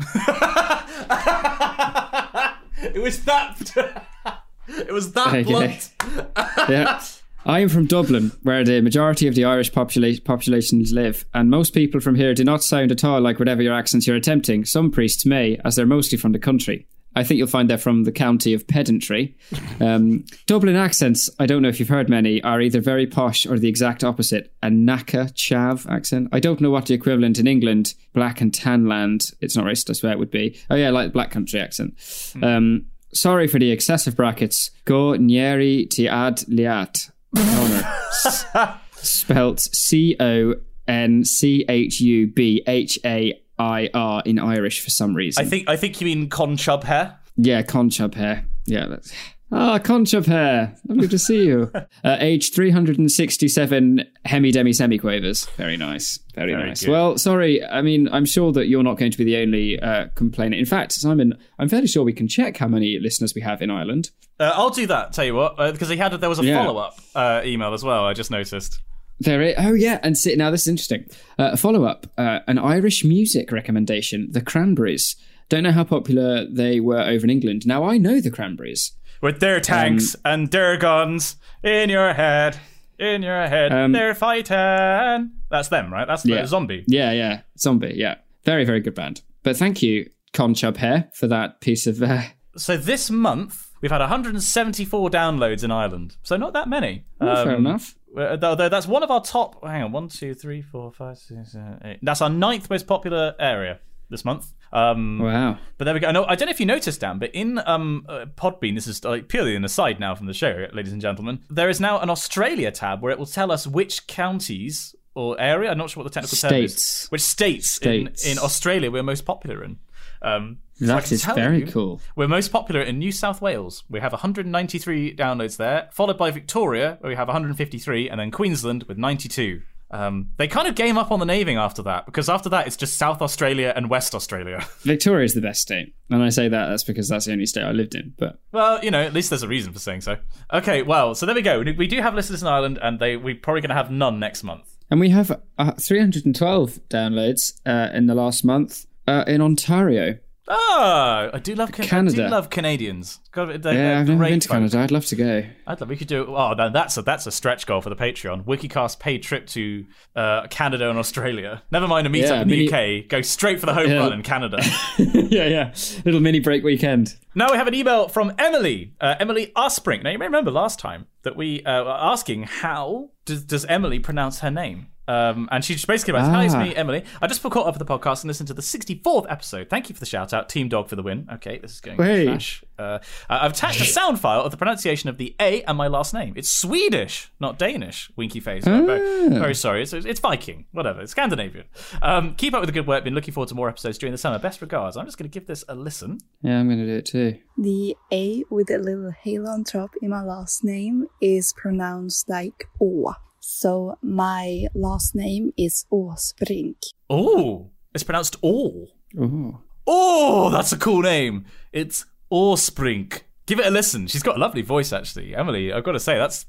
it 2.82 3.02
was 3.02 3.24
that. 3.24 4.04
it 4.68 4.92
was 4.92 5.12
that 5.12 5.28
Okay. 5.28 5.42
blunt. 5.44 5.90
Yeah. 6.68 7.02
I 7.46 7.60
am 7.60 7.70
from 7.70 7.86
Dublin, 7.86 8.32
where 8.42 8.62
the 8.64 8.82
majority 8.82 9.26
of 9.26 9.34
the 9.34 9.46
Irish 9.46 9.72
popula- 9.72 10.22
populations 10.22 10.92
live, 10.92 11.24
and 11.32 11.48
most 11.48 11.72
people 11.72 11.98
from 11.98 12.14
here 12.14 12.34
do 12.34 12.44
not 12.44 12.62
sound 12.62 12.92
at 12.92 13.02
all 13.02 13.18
like 13.20 13.38
whatever 13.38 13.62
your 13.62 13.72
accents 13.72 14.06
you're 14.06 14.16
attempting. 14.16 14.66
Some 14.66 14.90
priests 14.90 15.24
may, 15.24 15.58
as 15.64 15.74
they're 15.74 15.86
mostly 15.86 16.18
from 16.18 16.32
the 16.32 16.38
country. 16.38 16.86
I 17.16 17.24
think 17.24 17.38
you'll 17.38 17.48
find 17.48 17.68
they're 17.68 17.78
from 17.78 18.04
the 18.04 18.12
county 18.12 18.54
of 18.54 18.66
Pedantry. 18.68 19.36
Um, 19.80 20.24
Dublin 20.46 20.76
accents, 20.76 21.28
I 21.38 21.46
don't 21.46 21.60
know 21.62 21.68
if 21.68 21.80
you've 21.80 21.88
heard 21.88 22.08
many, 22.08 22.42
are 22.42 22.60
either 22.60 22.80
very 22.80 23.06
posh 23.06 23.46
or 23.46 23.58
the 23.58 23.68
exact 23.68 24.04
opposite. 24.04 24.52
A 24.62 24.70
Naka 24.70 25.24
Chav 25.34 25.90
accent. 25.90 26.28
I 26.32 26.40
don't 26.40 26.60
know 26.60 26.70
what 26.70 26.86
the 26.86 26.94
equivalent 26.94 27.38
in 27.38 27.46
England, 27.46 27.94
black 28.12 28.40
and 28.40 28.54
tan 28.54 28.86
land, 28.86 29.32
it's 29.40 29.56
not 29.56 29.64
racist, 29.66 29.90
I 29.90 29.92
swear 29.94 30.12
it 30.12 30.18
would 30.18 30.30
be. 30.30 30.58
Oh 30.70 30.76
yeah, 30.76 30.90
like 30.90 31.12
black 31.12 31.30
country 31.30 31.60
accent. 31.60 31.94
Um, 32.42 32.86
sorry 33.12 33.48
for 33.48 33.58
the 33.58 33.70
excessive 33.70 34.16
brackets. 34.16 34.70
Go 34.84 35.12
Nieri 35.12 35.88
ti 35.90 36.08
ad 36.08 36.38
liat. 36.48 37.10
Spelt 38.96 39.60
C 39.60 40.16
O 40.20 40.54
N 40.86 41.24
C 41.24 41.64
H 41.68 42.00
U 42.00 42.26
B 42.28 42.62
H 42.66 42.98
A 43.04 43.40
I 43.60 43.90
R 43.94 44.22
in 44.24 44.38
Irish 44.38 44.80
for 44.80 44.90
some 44.90 45.14
reason. 45.14 45.44
I 45.44 45.48
think 45.48 45.68
I 45.68 45.76
think 45.76 46.00
you 46.00 46.06
mean 46.06 46.28
conchub 46.30 46.84
hair. 46.84 47.18
yeah, 47.36 47.62
conchub 47.62 48.14
hair. 48.14 48.44
Yeah, 48.66 48.86
that's. 48.86 49.12
Ah, 49.52 49.78
conchub 49.80 50.26
hair. 50.26 50.76
Lovely 50.88 51.08
to 51.08 51.18
see 51.18 51.44
you. 51.46 51.70
Uh, 52.04 52.16
age 52.20 52.52
367 52.54 54.04
hemi 54.24 54.50
demi 54.52 54.70
semiquavers. 54.70 55.48
Very 55.56 55.76
nice. 55.76 56.18
Very, 56.34 56.52
Very 56.54 56.68
nice. 56.70 56.80
good. 56.82 56.90
Well, 56.90 57.18
sorry. 57.18 57.62
I 57.64 57.82
mean, 57.82 58.08
I'm 58.10 58.24
sure 58.24 58.52
that 58.52 58.68
you're 58.68 58.82
not 58.82 58.96
going 58.96 59.10
to 59.12 59.18
be 59.18 59.24
the 59.24 59.36
only 59.38 59.78
uh, 59.80 60.06
complainer. 60.14 60.56
In 60.56 60.64
fact, 60.66 60.92
Simon, 60.92 61.36
I'm 61.58 61.68
fairly 61.68 61.88
sure 61.88 62.04
we 62.04 62.12
can 62.14 62.28
check 62.28 62.56
how 62.56 62.68
many 62.68 62.98
listeners 63.00 63.34
we 63.34 63.42
have 63.42 63.60
in 63.60 63.70
Ireland. 63.70 64.10
Uh, 64.38 64.52
I'll 64.54 64.70
do 64.70 64.86
that. 64.86 65.12
Tell 65.12 65.24
you 65.26 65.34
what, 65.34 65.56
uh, 65.58 65.72
because 65.72 65.88
he 65.90 65.96
had 65.96 66.12
there 66.12 66.28
was 66.30 66.38
a 66.38 66.44
Yeah. 66.44 66.64
follow 66.64 66.80
up 66.80 66.94
uh, 67.14 67.42
email 67.44 67.74
as 67.74 67.84
well. 67.84 68.04
I 68.06 68.14
just 68.14 68.30
noticed. 68.30 68.80
There 69.20 69.42
is, 69.42 69.54
oh 69.58 69.74
yeah, 69.74 70.00
and 70.02 70.16
see, 70.16 70.34
now 70.34 70.50
this 70.50 70.62
is 70.62 70.68
interesting. 70.68 71.04
Uh, 71.38 71.54
follow 71.56 71.84
up, 71.84 72.06
uh, 72.16 72.40
an 72.48 72.58
Irish 72.58 73.04
music 73.04 73.52
recommendation, 73.52 74.28
the 74.30 74.40
Cranberries. 74.40 75.14
Don't 75.50 75.62
know 75.64 75.72
how 75.72 75.84
popular 75.84 76.46
they 76.46 76.80
were 76.80 77.00
over 77.00 77.24
in 77.24 77.30
England. 77.30 77.66
Now 77.66 77.84
I 77.84 77.98
know 77.98 78.20
the 78.20 78.30
Cranberries. 78.30 78.92
With 79.20 79.40
their 79.40 79.60
tanks 79.60 80.14
Um, 80.24 80.32
and 80.32 80.50
their 80.50 80.76
guns 80.78 81.36
in 81.62 81.90
your 81.90 82.14
head, 82.14 82.56
in 82.98 83.22
your 83.22 83.46
head, 83.46 83.72
Um, 83.72 83.92
they're 83.92 84.14
fighting. 84.14 85.30
That's 85.50 85.68
them, 85.68 85.92
right? 85.92 86.06
That's 86.06 86.22
the 86.22 86.30
Yeah. 86.30 86.46
zombie. 86.46 86.84
Yeah, 86.86 87.12
yeah, 87.12 87.40
Zombie. 87.58 87.94
Yeah, 87.96 88.16
very 88.44 88.64
very 88.64 88.80
good 88.80 88.94
band. 88.94 89.20
But 89.42 89.56
thank 89.56 89.82
you, 89.82 90.08
Conchub 90.32 90.76
Hair, 90.78 91.10
for 91.14 91.26
that 91.26 91.60
piece 91.60 91.86
of. 91.86 92.02
Uh, 92.02 92.22
So 92.56 92.76
this 92.76 93.10
month 93.10 93.69
we've 93.80 93.90
had 93.90 94.00
174 94.00 95.10
downloads 95.10 95.64
in 95.64 95.70
Ireland. 95.70 96.16
So 96.22 96.36
not 96.36 96.52
that 96.54 96.68
many. 96.68 97.04
fair 97.18 97.50
Um, 97.56 97.66
enough. 97.66 97.94
Uh, 98.16 98.34
Though, 98.36 98.54
though 98.56 98.68
that's 98.68 98.86
one 98.88 99.02
of 99.04 99.10
our 99.10 99.22
top. 99.22 99.64
Hang 99.64 99.82
on, 99.84 99.92
one, 99.92 100.08
two, 100.08 100.34
three, 100.34 100.62
four, 100.62 100.90
five, 100.92 101.16
six, 101.18 101.52
seven, 101.52 101.80
eight. 101.84 101.98
That's 102.02 102.20
our 102.20 102.28
ninth 102.30 102.68
most 102.68 102.86
popular 102.88 103.34
area 103.38 103.78
this 104.08 104.24
month. 104.24 104.52
Um, 104.72 105.20
Wow. 105.20 105.58
But 105.78 105.84
there 105.84 105.94
we 105.94 106.00
go. 106.00 106.10
No, 106.10 106.24
I 106.24 106.34
don't 106.34 106.46
know 106.46 106.50
if 106.50 106.58
you 106.60 106.66
noticed, 106.66 107.00
Dan, 107.00 107.18
but 107.20 107.30
in 107.32 107.60
um, 107.66 108.04
uh, 108.08 108.26
Podbean, 108.36 108.74
this 108.74 108.88
is 108.88 109.04
like 109.04 109.28
purely 109.28 109.54
an 109.54 109.64
aside 109.64 110.00
now 110.00 110.14
from 110.16 110.26
the 110.26 110.34
show, 110.34 110.66
ladies 110.72 110.92
and 110.92 111.00
gentlemen. 111.00 111.40
There 111.48 111.68
is 111.68 111.80
now 111.80 112.00
an 112.00 112.10
Australia 112.10 112.72
tab 112.72 113.00
where 113.00 113.12
it 113.12 113.18
will 113.18 113.26
tell 113.26 113.52
us 113.52 113.66
which 113.66 114.08
counties 114.08 114.94
or 115.14 115.40
area. 115.40 115.70
I'm 115.70 115.78
not 115.78 115.90
sure 115.90 116.02
what 116.02 116.12
the 116.12 116.20
technical 116.20 116.36
term 116.36 116.50
States. 116.50 117.04
is. 117.04 117.08
Which 117.10 117.20
states, 117.22 117.70
States. 117.70 118.24
In, 118.26 118.32
in 118.32 118.38
Australia 118.40 118.90
we're 118.90 119.02
most 119.04 119.24
popular 119.24 119.62
in. 119.62 119.78
Um, 120.22 120.58
so 120.78 120.86
That 120.86 121.04
can 121.04 121.14
is 121.14 121.24
very 121.24 121.60
you- 121.60 121.66
cool. 121.66 122.00
we're 122.16 122.28
most 122.28 122.50
popular 122.52 122.80
in 122.80 122.98
New 122.98 123.12
South 123.12 123.42
Wales. 123.42 123.84
We 123.90 124.00
have 124.00 124.12
193 124.12 125.14
downloads 125.14 125.56
there, 125.58 125.88
followed 125.92 126.16
by 126.18 126.30
Victoria, 126.30 126.96
where 127.00 127.10
we 127.10 127.16
have 127.16 127.28
153, 127.28 128.08
and 128.08 128.18
then 128.20 128.30
Queensland 128.30 128.84
with 128.84 128.96
92. 128.98 129.60
Um, 129.92 130.30
they 130.36 130.46
kind 130.46 130.68
of 130.68 130.76
game 130.76 130.96
up 130.96 131.10
on 131.10 131.18
the 131.18 131.26
naming 131.26 131.56
after 131.56 131.82
that, 131.82 132.06
because 132.06 132.28
after 132.28 132.48
that 132.50 132.66
it's 132.68 132.76
just 132.76 132.96
South 132.96 133.20
Australia 133.20 133.72
and 133.74 133.90
West 133.90 134.14
Australia. 134.14 134.64
Victoria 134.82 135.24
is 135.24 135.34
the 135.34 135.40
best 135.40 135.60
state, 135.62 135.94
and 136.08 136.22
I 136.22 136.28
say 136.28 136.46
that 136.48 136.68
that's 136.68 136.84
because 136.84 137.08
that's 137.08 137.26
the 137.26 137.32
only 137.32 137.46
state 137.46 137.64
I 137.64 137.72
lived 137.72 137.94
in. 137.96 138.14
But 138.16 138.38
well, 138.52 138.82
you 138.84 138.90
know, 138.92 139.02
at 139.02 139.12
least 139.12 139.30
there's 139.30 139.42
a 139.42 139.48
reason 139.48 139.72
for 139.72 139.80
saying 139.80 140.02
so. 140.02 140.16
Okay, 140.52 140.82
well, 140.82 141.14
so 141.16 141.26
there 141.26 141.34
we 141.34 141.42
go. 141.42 141.60
We 141.76 141.88
do 141.88 142.00
have 142.02 142.14
listeners 142.14 142.40
in 142.40 142.46
Ireland, 142.48 142.78
and 142.80 143.00
they 143.00 143.16
we're 143.16 143.34
probably 143.34 143.62
going 143.62 143.70
to 143.70 143.74
have 143.74 143.90
none 143.90 144.20
next 144.20 144.44
month. 144.44 144.76
and 144.92 145.00
we 145.00 145.10
have 145.10 145.32
uh, 145.58 145.72
312 145.72 146.78
downloads 146.88 147.60
uh, 147.66 147.88
in 147.92 148.06
the 148.06 148.14
last 148.14 148.44
month 148.44 148.86
uh, 149.06 149.24
in 149.26 149.40
Ontario. 149.40 150.18
Ah, 150.52 151.30
I 151.32 151.38
do 151.38 151.54
love 151.54 151.70
Can- 151.70 151.84
I 151.84 151.88
Canada. 151.88 152.16
do 152.16 152.28
love 152.28 152.50
Canadians. 152.50 153.20
God, 153.30 153.62
they're, 153.62 153.72
Yeah, 153.72 154.00
I've 154.00 154.08
never 154.08 154.24
been 154.24 154.40
to 154.40 154.48
folk. 154.48 154.56
Canada. 154.56 154.78
I'd 154.80 154.90
love 154.90 155.06
to 155.06 155.14
go. 155.14 155.44
I'd 155.64 155.80
love 155.80 155.88
we 155.88 155.96
could 155.96 156.08
do. 156.08 156.26
Oh, 156.26 156.54
no, 156.54 156.70
that's 156.70 156.96
a 156.96 157.02
that's 157.02 157.24
a 157.28 157.30
stretch 157.30 157.66
goal 157.66 157.80
for 157.80 157.88
the 157.88 157.94
Patreon. 157.94 158.44
Wikicast 158.46 158.98
paid 158.98 159.22
trip 159.22 159.46
to 159.48 159.84
uh, 160.16 160.48
Canada 160.48 160.90
and 160.90 160.98
Australia. 160.98 161.62
Never 161.70 161.86
mind 161.86 162.08
a 162.08 162.10
meetup 162.10 162.28
Yeah, 162.30 162.42
in 162.42 162.48
the 162.48 162.66
mini- 162.68 163.00
UK. 163.02 163.08
Go 163.08 163.22
straight 163.22 163.60
for 163.60 163.66
the 163.66 163.74
home 163.74 163.90
Yeah. 163.90 163.98
run 163.98 164.12
in 164.12 164.22
Canada. 164.24 164.58
yeah, 164.98 165.46
yeah. 165.46 165.74
Little 166.04 166.20
mini 166.20 166.40
break 166.40 166.64
weekend. 166.64 167.14
now 167.36 167.52
we 167.52 167.56
have 167.56 167.68
an 167.68 167.74
email 167.74 168.08
from 168.08 168.32
Emily. 168.36 168.94
Uh, 169.00 169.14
Emily 169.20 169.52
Asprink. 169.56 170.02
Now 170.02 170.10
you 170.10 170.18
may 170.18 170.26
remember 170.26 170.50
last 170.50 170.80
time 170.80 171.06
that 171.22 171.36
we 171.36 171.62
uh, 171.62 171.84
were 171.84 171.90
asking 171.90 172.42
how 172.44 173.10
does, 173.24 173.44
does 173.44 173.64
Emily 173.66 174.00
pronounce 174.00 174.40
her 174.40 174.50
name. 174.50 174.88
Um, 175.10 175.48
and 175.50 175.64
she 175.64 175.74
just 175.74 175.86
basically 175.86 176.14
writes, 176.14 176.28
Hi, 176.28 176.44
it's 176.44 176.54
Ah. 176.54 176.62
me, 176.62 176.74
Emily. 176.76 177.04
I 177.20 177.26
just 177.26 177.42
caught 177.42 177.66
up 177.66 177.76
with 177.78 177.84
the 177.86 177.98
podcast 177.98 178.22
and 178.22 178.28
listened 178.28 178.46
to 178.48 178.54
the 178.54 178.62
64th 178.62 179.26
episode. 179.28 179.68
Thank 179.68 179.88
you 179.88 179.94
for 179.94 180.00
the 180.00 180.06
shout 180.06 180.32
out. 180.32 180.48
Team 180.48 180.68
Dog 180.68 180.88
for 180.88 180.96
the 180.96 181.02
win. 181.02 181.26
Okay, 181.34 181.58
this 181.58 181.72
is 181.72 181.80
going 181.80 181.96
Hey. 181.98 182.26
flash. 182.26 182.62
Uh, 182.78 182.98
I've 183.28 183.52
attached 183.52 183.80
a 183.80 183.84
sound 183.84 184.20
file 184.20 184.40
of 184.42 184.50
the 184.52 184.56
pronunciation 184.56 185.10
of 185.10 185.18
the 185.18 185.34
A 185.40 185.62
and 185.64 185.76
my 185.76 185.86
last 185.88 186.14
name. 186.14 186.32
It's 186.36 186.48
Swedish, 186.48 187.30
not 187.40 187.58
Danish. 187.58 188.10
Winky 188.16 188.40
face. 188.40 188.66
I'm 188.66 188.86
very, 188.86 189.28
very 189.28 189.54
sorry. 189.54 189.82
It's, 189.82 189.92
it's 189.92 190.20
Viking. 190.20 190.64
Whatever. 190.72 191.00
It's 191.02 191.10
Scandinavian. 191.12 191.66
Um, 192.00 192.34
keep 192.36 192.54
up 192.54 192.60
with 192.60 192.68
the 192.68 192.72
good 192.72 192.86
work. 192.86 193.04
Been 193.04 193.14
looking 193.14 193.34
forward 193.34 193.48
to 193.48 193.54
more 193.54 193.68
episodes 193.68 193.98
during 193.98 194.12
the 194.12 194.18
summer. 194.18 194.38
Best 194.38 194.60
regards. 194.62 194.96
I'm 194.96 195.04
just 195.06 195.18
going 195.18 195.28
to 195.28 195.34
give 195.34 195.46
this 195.46 195.64
a 195.68 195.74
listen. 195.74 196.20
Yeah, 196.42 196.58
I'm 196.60 196.68
going 196.68 196.78
to 196.78 196.86
do 196.86 196.94
it 196.96 197.04
too. 197.06 197.38
The 197.58 197.96
A 198.12 198.44
with 198.48 198.70
a 198.70 198.78
little 198.78 199.12
halo 199.24 199.50
on 199.50 199.64
top 199.64 199.90
in 200.00 200.08
my 200.10 200.22
last 200.22 200.64
name 200.64 201.06
is 201.20 201.52
pronounced 201.56 202.28
like 202.30 202.64
Å. 202.80 203.14
So 203.40 203.96
my 204.02 204.66
last 204.74 205.14
name 205.14 205.52
is 205.56 205.86
Åsbrink. 205.90 206.76
Oh, 207.08 207.70
it's 207.94 208.04
pronounced 208.04 208.36
all. 208.42 208.88
Oh, 209.18 209.60
Oh, 209.86 210.50
that's 210.50 210.72
a 210.72 210.76
cool 210.78 211.00
name. 211.02 211.46
It's 211.72 212.04
Åsbrink. 212.30 213.22
Give 213.46 213.58
it 213.58 213.66
a 213.66 213.70
listen. 213.70 214.06
She's 214.06 214.22
got 214.22 214.36
a 214.36 214.38
lovely 214.38 214.62
voice, 214.62 214.92
actually. 214.92 215.34
Emily, 215.34 215.72
I've 215.72 215.82
got 215.82 215.92
to 215.92 216.00
say, 216.00 216.16
that's 216.18 216.46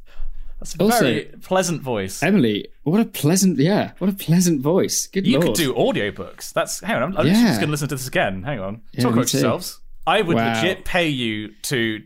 that's 0.60 0.76
a 0.76 0.84
Also- 0.84 1.00
very 1.00 1.22
pleasant 1.42 1.82
voice. 1.82 2.22
Emily, 2.22 2.68
what 2.84 3.00
a 3.02 3.06
pleasant, 3.06 3.58
yeah, 3.58 3.94
what 3.98 4.10
a 4.12 4.14
pleasant 4.14 4.62
voice. 4.62 5.08
Good 5.08 5.26
You 5.26 5.39
lord. 5.39 5.46
could 5.48 5.56
do 5.56 5.74
audiobooks. 5.74 6.54
That's 6.54 6.82
hang 6.82 6.98
on. 6.98 7.04
I'm, 7.04 7.18
I'm 7.18 7.26
Yeah. 7.28 7.48
just 7.48 7.60
going 7.60 7.70
to 7.70 7.72
listen 7.72 7.88
to 7.88 7.96
this 7.96 8.08
again. 8.08 8.44
Hang 8.44 8.60
on. 8.60 8.82
Yeah, 8.92 9.02
Talk 9.04 9.14
about 9.14 9.28
too. 9.28 9.38
yourselves. 9.39 9.80
I 10.06 10.22
would 10.22 10.36
Wow. 10.36 10.54
legit 10.62 10.84
pay 10.86 11.08
you 11.08 11.50
to 11.64 12.04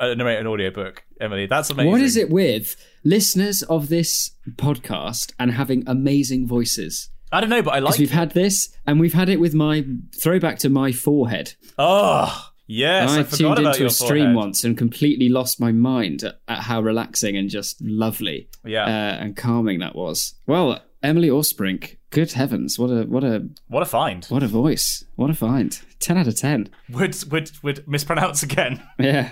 uh, 0.00 0.14
narrate 0.14 0.38
an 0.38 0.46
audiobook, 0.46 1.04
Emily. 1.20 1.46
That's 1.46 1.68
amazing. 1.70 1.90
What 1.90 2.00
is 2.00 2.16
it 2.16 2.30
with 2.30 2.76
listeners 3.08 3.62
of 3.64 3.88
this 3.88 4.32
podcast 4.52 5.32
and 5.38 5.52
having 5.52 5.82
amazing 5.86 6.46
voices? 6.46 7.10
I 7.32 7.40
don't 7.40 7.50
know, 7.50 7.62
but 7.62 7.74
I 7.74 7.78
like. 7.80 7.98
We've 7.98 8.10
it. 8.10 8.14
had 8.14 8.30
this, 8.32 8.74
and 8.86 9.00
we've 9.00 9.12
had 9.14 9.28
it 9.28 9.40
with 9.40 9.54
my 9.54 9.84
throwback 10.20 10.58
to 10.60 10.68
my 10.70 10.92
forehead. 10.92 11.54
Oh, 11.78 12.50
yes. 12.66 13.10
I, 13.10 13.20
I, 13.20 13.22
forgot 13.24 13.36
tuned 13.36 13.58
about 13.58 13.66
into 13.74 13.78
your 13.80 13.88
a 13.88 13.90
stream 13.90 14.08
forehead. 14.18 14.36
once 14.36 14.64
and 14.64 14.78
completely 14.78 15.28
lost 15.28 15.60
my 15.60 15.72
mind 15.72 16.22
at, 16.24 16.40
at 16.48 16.60
how 16.60 16.80
relaxing 16.80 17.36
and 17.36 17.50
just 17.50 17.80
lovely 17.82 18.48
Yeah. 18.64 18.84
uh, 18.84 19.22
and 19.22 19.36
calming 19.36 19.80
that 19.80 19.94
was. 19.94 20.34
Well, 20.46 20.80
Emily 21.02 21.28
Orsprink, 21.28 21.98
good 22.10 22.32
heavens, 22.32 22.78
what 22.78 22.88
a 22.90 23.02
what 23.04 23.24
a 23.24 23.46
What 23.68 23.82
a 23.82 23.86
find. 23.86 24.24
what 24.26 24.42
a 24.42 24.48
voice, 24.48 25.04
what 25.16 25.30
a 25.30 25.34
find, 25.34 25.78
ten 26.00 26.16
out 26.18 26.26
of 26.28 26.34
ten. 26.36 26.70
Would 26.90 27.14
would 27.30 27.50
would 27.62 27.86
mispronounce 27.86 28.42
again. 28.42 28.82
Yeah. 28.98 29.30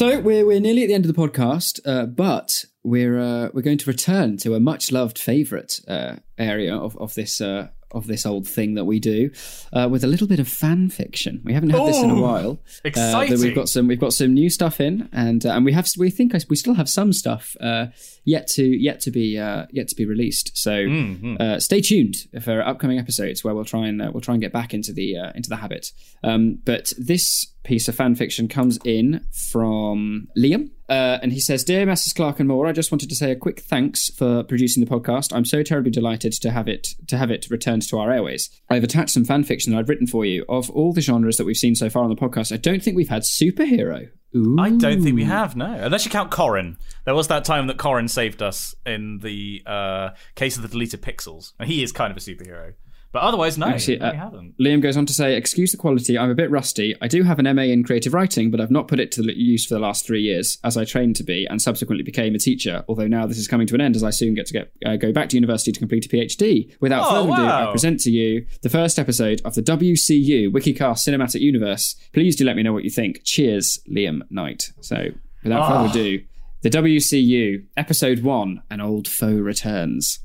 So 0.00 0.18
we're 0.18 0.46
we're 0.46 0.60
nearly 0.60 0.84
at 0.84 0.86
the 0.86 0.94
end 0.94 1.04
of 1.04 1.14
the 1.14 1.28
podcast, 1.28 1.78
uh, 1.84 2.06
but 2.06 2.64
we're 2.82 3.18
uh, 3.18 3.50
we're 3.52 3.60
going 3.60 3.76
to 3.76 3.84
return 3.84 4.38
to 4.38 4.54
a 4.54 4.58
much 4.58 4.90
loved 4.90 5.18
favourite 5.18 5.78
uh, 5.86 6.16
area 6.38 6.74
of 6.74 6.96
of 6.96 7.14
this 7.14 7.42
uh, 7.42 7.68
of 7.92 8.06
this 8.06 8.24
old 8.24 8.48
thing 8.48 8.76
that 8.76 8.86
we 8.86 8.98
do 8.98 9.30
uh, 9.74 9.88
with 9.90 10.02
a 10.02 10.06
little 10.06 10.26
bit 10.26 10.40
of 10.40 10.48
fan 10.48 10.88
fiction. 10.88 11.42
We 11.44 11.52
haven't 11.52 11.68
had 11.68 11.86
this 11.86 12.02
in 12.02 12.08
a 12.08 12.14
Ooh, 12.14 12.22
while. 12.22 12.50
Uh, 12.52 12.80
exciting. 12.84 13.40
we've 13.40 13.54
got 13.54 13.68
some 13.68 13.88
we've 13.88 14.00
got 14.00 14.14
some 14.14 14.32
new 14.32 14.48
stuff 14.48 14.80
in, 14.80 15.10
and 15.12 15.44
uh, 15.44 15.50
and 15.50 15.66
we 15.66 15.72
have 15.72 15.86
we 15.98 16.08
think 16.08 16.32
we 16.48 16.56
still 16.56 16.74
have 16.74 16.88
some 16.88 17.12
stuff 17.12 17.54
uh, 17.60 17.88
yet 18.34 18.44
to 18.56 18.64
yet 18.88 18.98
to 19.04 19.10
be 19.10 19.26
uh, 19.48 19.66
yet 19.78 19.86
to 19.88 19.96
be 20.00 20.06
released. 20.14 20.46
So 20.66 20.70
Mm-hmm. 20.90 21.36
uh, 21.40 21.58
stay 21.68 21.80
tuned 21.80 22.16
for 22.42 22.56
upcoming 22.70 22.98
episodes 23.04 23.42
where 23.44 23.54
we'll 23.54 23.64
try 23.74 23.84
and 23.90 24.00
uh, 24.02 24.10
we'll 24.12 24.20
try 24.28 24.34
and 24.34 24.42
get 24.42 24.52
back 24.52 24.70
into 24.74 24.92
the 24.92 25.08
uh, 25.22 25.32
into 25.34 25.48
the 25.48 25.56
habit. 25.64 25.84
Um, 26.22 26.42
but 26.64 26.92
this 26.98 27.46
piece 27.62 27.88
of 27.88 27.94
fan 27.94 28.14
fiction 28.14 28.48
comes 28.48 28.78
in 28.84 29.24
from 29.32 30.28
Liam. 30.36 30.70
Uh, 30.88 31.18
and 31.22 31.32
he 31.32 31.38
says, 31.40 31.62
Dear 31.62 31.86
Messrs. 31.86 32.12
Clark 32.12 32.40
and 32.40 32.48
Maw, 32.48 32.64
I 32.66 32.72
just 32.72 32.90
wanted 32.90 33.08
to 33.10 33.14
say 33.14 33.30
a 33.30 33.36
quick 33.36 33.60
thanks 33.60 34.10
for 34.18 34.42
producing 34.42 34.84
the 34.84 34.90
podcast. 34.90 35.32
I'm 35.36 35.44
so 35.44 35.62
terribly 35.62 35.90
delighted 35.92 36.32
to 36.42 36.50
have 36.50 36.66
it 36.68 36.88
to 37.08 37.16
have 37.16 37.30
it 37.30 37.46
returned 37.50 37.82
to 37.88 37.98
our 37.98 38.10
airways. 38.10 38.48
I've 38.70 38.82
attached 38.84 39.12
some 39.14 39.24
fan 39.24 39.44
fiction 39.44 39.72
that 39.72 39.78
I've 39.78 39.88
written 39.88 40.06
for 40.08 40.24
you. 40.24 40.44
Of 40.48 40.68
all 40.70 40.92
the 40.92 41.00
genres 41.00 41.36
that 41.36 41.44
we've 41.44 41.56
seen 41.56 41.74
so 41.76 41.88
far 41.90 42.02
on 42.02 42.10
the 42.10 42.16
podcast, 42.16 42.50
I 42.52 42.56
don't 42.56 42.82
think 42.82 42.96
we've 42.96 43.08
had 43.16 43.22
superhero. 43.22 44.08
Ooh. 44.34 44.56
I 44.58 44.70
don't 44.70 45.02
think 45.02 45.16
we 45.16 45.24
have, 45.24 45.56
no. 45.56 45.72
Unless 45.72 46.04
you 46.04 46.10
count 46.10 46.30
Corin. 46.30 46.76
There 47.04 47.14
was 47.14 47.28
that 47.28 47.44
time 47.44 47.66
that 47.66 47.78
Corin 47.78 48.08
saved 48.08 48.42
us 48.42 48.74
in 48.86 49.18
the 49.18 49.62
uh, 49.66 50.10
case 50.36 50.56
of 50.56 50.62
the 50.62 50.68
deleted 50.68 51.02
pixels. 51.02 51.52
And 51.58 51.68
he 51.68 51.82
is 51.82 51.90
kind 51.90 52.10
of 52.10 52.16
a 52.16 52.20
superhero. 52.20 52.74
But 53.12 53.22
otherwise, 53.22 53.58
no, 53.58 53.66
Actually, 53.66 53.98
no, 53.98 54.10
we 54.12 54.16
uh, 54.16 54.20
haven't. 54.20 54.58
Liam 54.58 54.80
goes 54.80 54.96
on 54.96 55.04
to 55.06 55.12
say, 55.12 55.34
Excuse 55.34 55.72
the 55.72 55.76
quality, 55.78 56.16
I'm 56.16 56.30
a 56.30 56.34
bit 56.34 56.48
rusty. 56.48 56.94
I 57.02 57.08
do 57.08 57.24
have 57.24 57.40
an 57.40 57.56
MA 57.56 57.62
in 57.62 57.82
creative 57.82 58.14
writing, 58.14 58.52
but 58.52 58.60
I've 58.60 58.70
not 58.70 58.86
put 58.86 59.00
it 59.00 59.10
to 59.12 59.22
use 59.36 59.66
for 59.66 59.74
the 59.74 59.80
last 59.80 60.06
three 60.06 60.22
years, 60.22 60.58
as 60.62 60.76
I 60.76 60.84
trained 60.84 61.16
to 61.16 61.24
be 61.24 61.44
and 61.50 61.60
subsequently 61.60 62.04
became 62.04 62.36
a 62.36 62.38
teacher. 62.38 62.84
Although 62.88 63.08
now 63.08 63.26
this 63.26 63.36
is 63.38 63.48
coming 63.48 63.66
to 63.66 63.74
an 63.74 63.80
end, 63.80 63.96
as 63.96 64.04
I 64.04 64.10
soon 64.10 64.34
get 64.34 64.46
to 64.46 64.52
get 64.52 64.72
uh, 64.86 64.94
go 64.96 65.12
back 65.12 65.28
to 65.30 65.36
university 65.36 65.72
to 65.72 65.78
complete 65.80 66.06
a 66.06 66.08
PhD. 66.08 66.72
Without 66.80 67.02
Oh, 67.04 67.26
further 67.26 67.32
ado, 67.42 67.50
I 67.50 67.70
present 67.72 67.98
to 68.00 68.10
you 68.12 68.46
the 68.62 68.68
first 68.68 68.96
episode 68.96 69.42
of 69.44 69.56
the 69.56 69.62
WCU 69.62 70.48
Wikicast 70.52 70.98
Cinematic 71.08 71.40
Universe. 71.40 71.96
Please 72.12 72.36
do 72.36 72.44
let 72.44 72.54
me 72.54 72.62
know 72.62 72.72
what 72.72 72.84
you 72.84 72.90
think. 72.90 73.22
Cheers, 73.24 73.80
Liam 73.90 74.20
Knight. 74.30 74.70
So, 74.82 75.08
without 75.42 75.62
Ah. 75.62 75.82
further 75.88 75.98
ado, 75.98 76.22
the 76.62 76.70
WCU 76.70 77.64
Episode 77.76 78.20
One: 78.22 78.62
An 78.70 78.80
Old 78.80 79.08
Foe 79.08 79.32
Returns. 79.34 80.20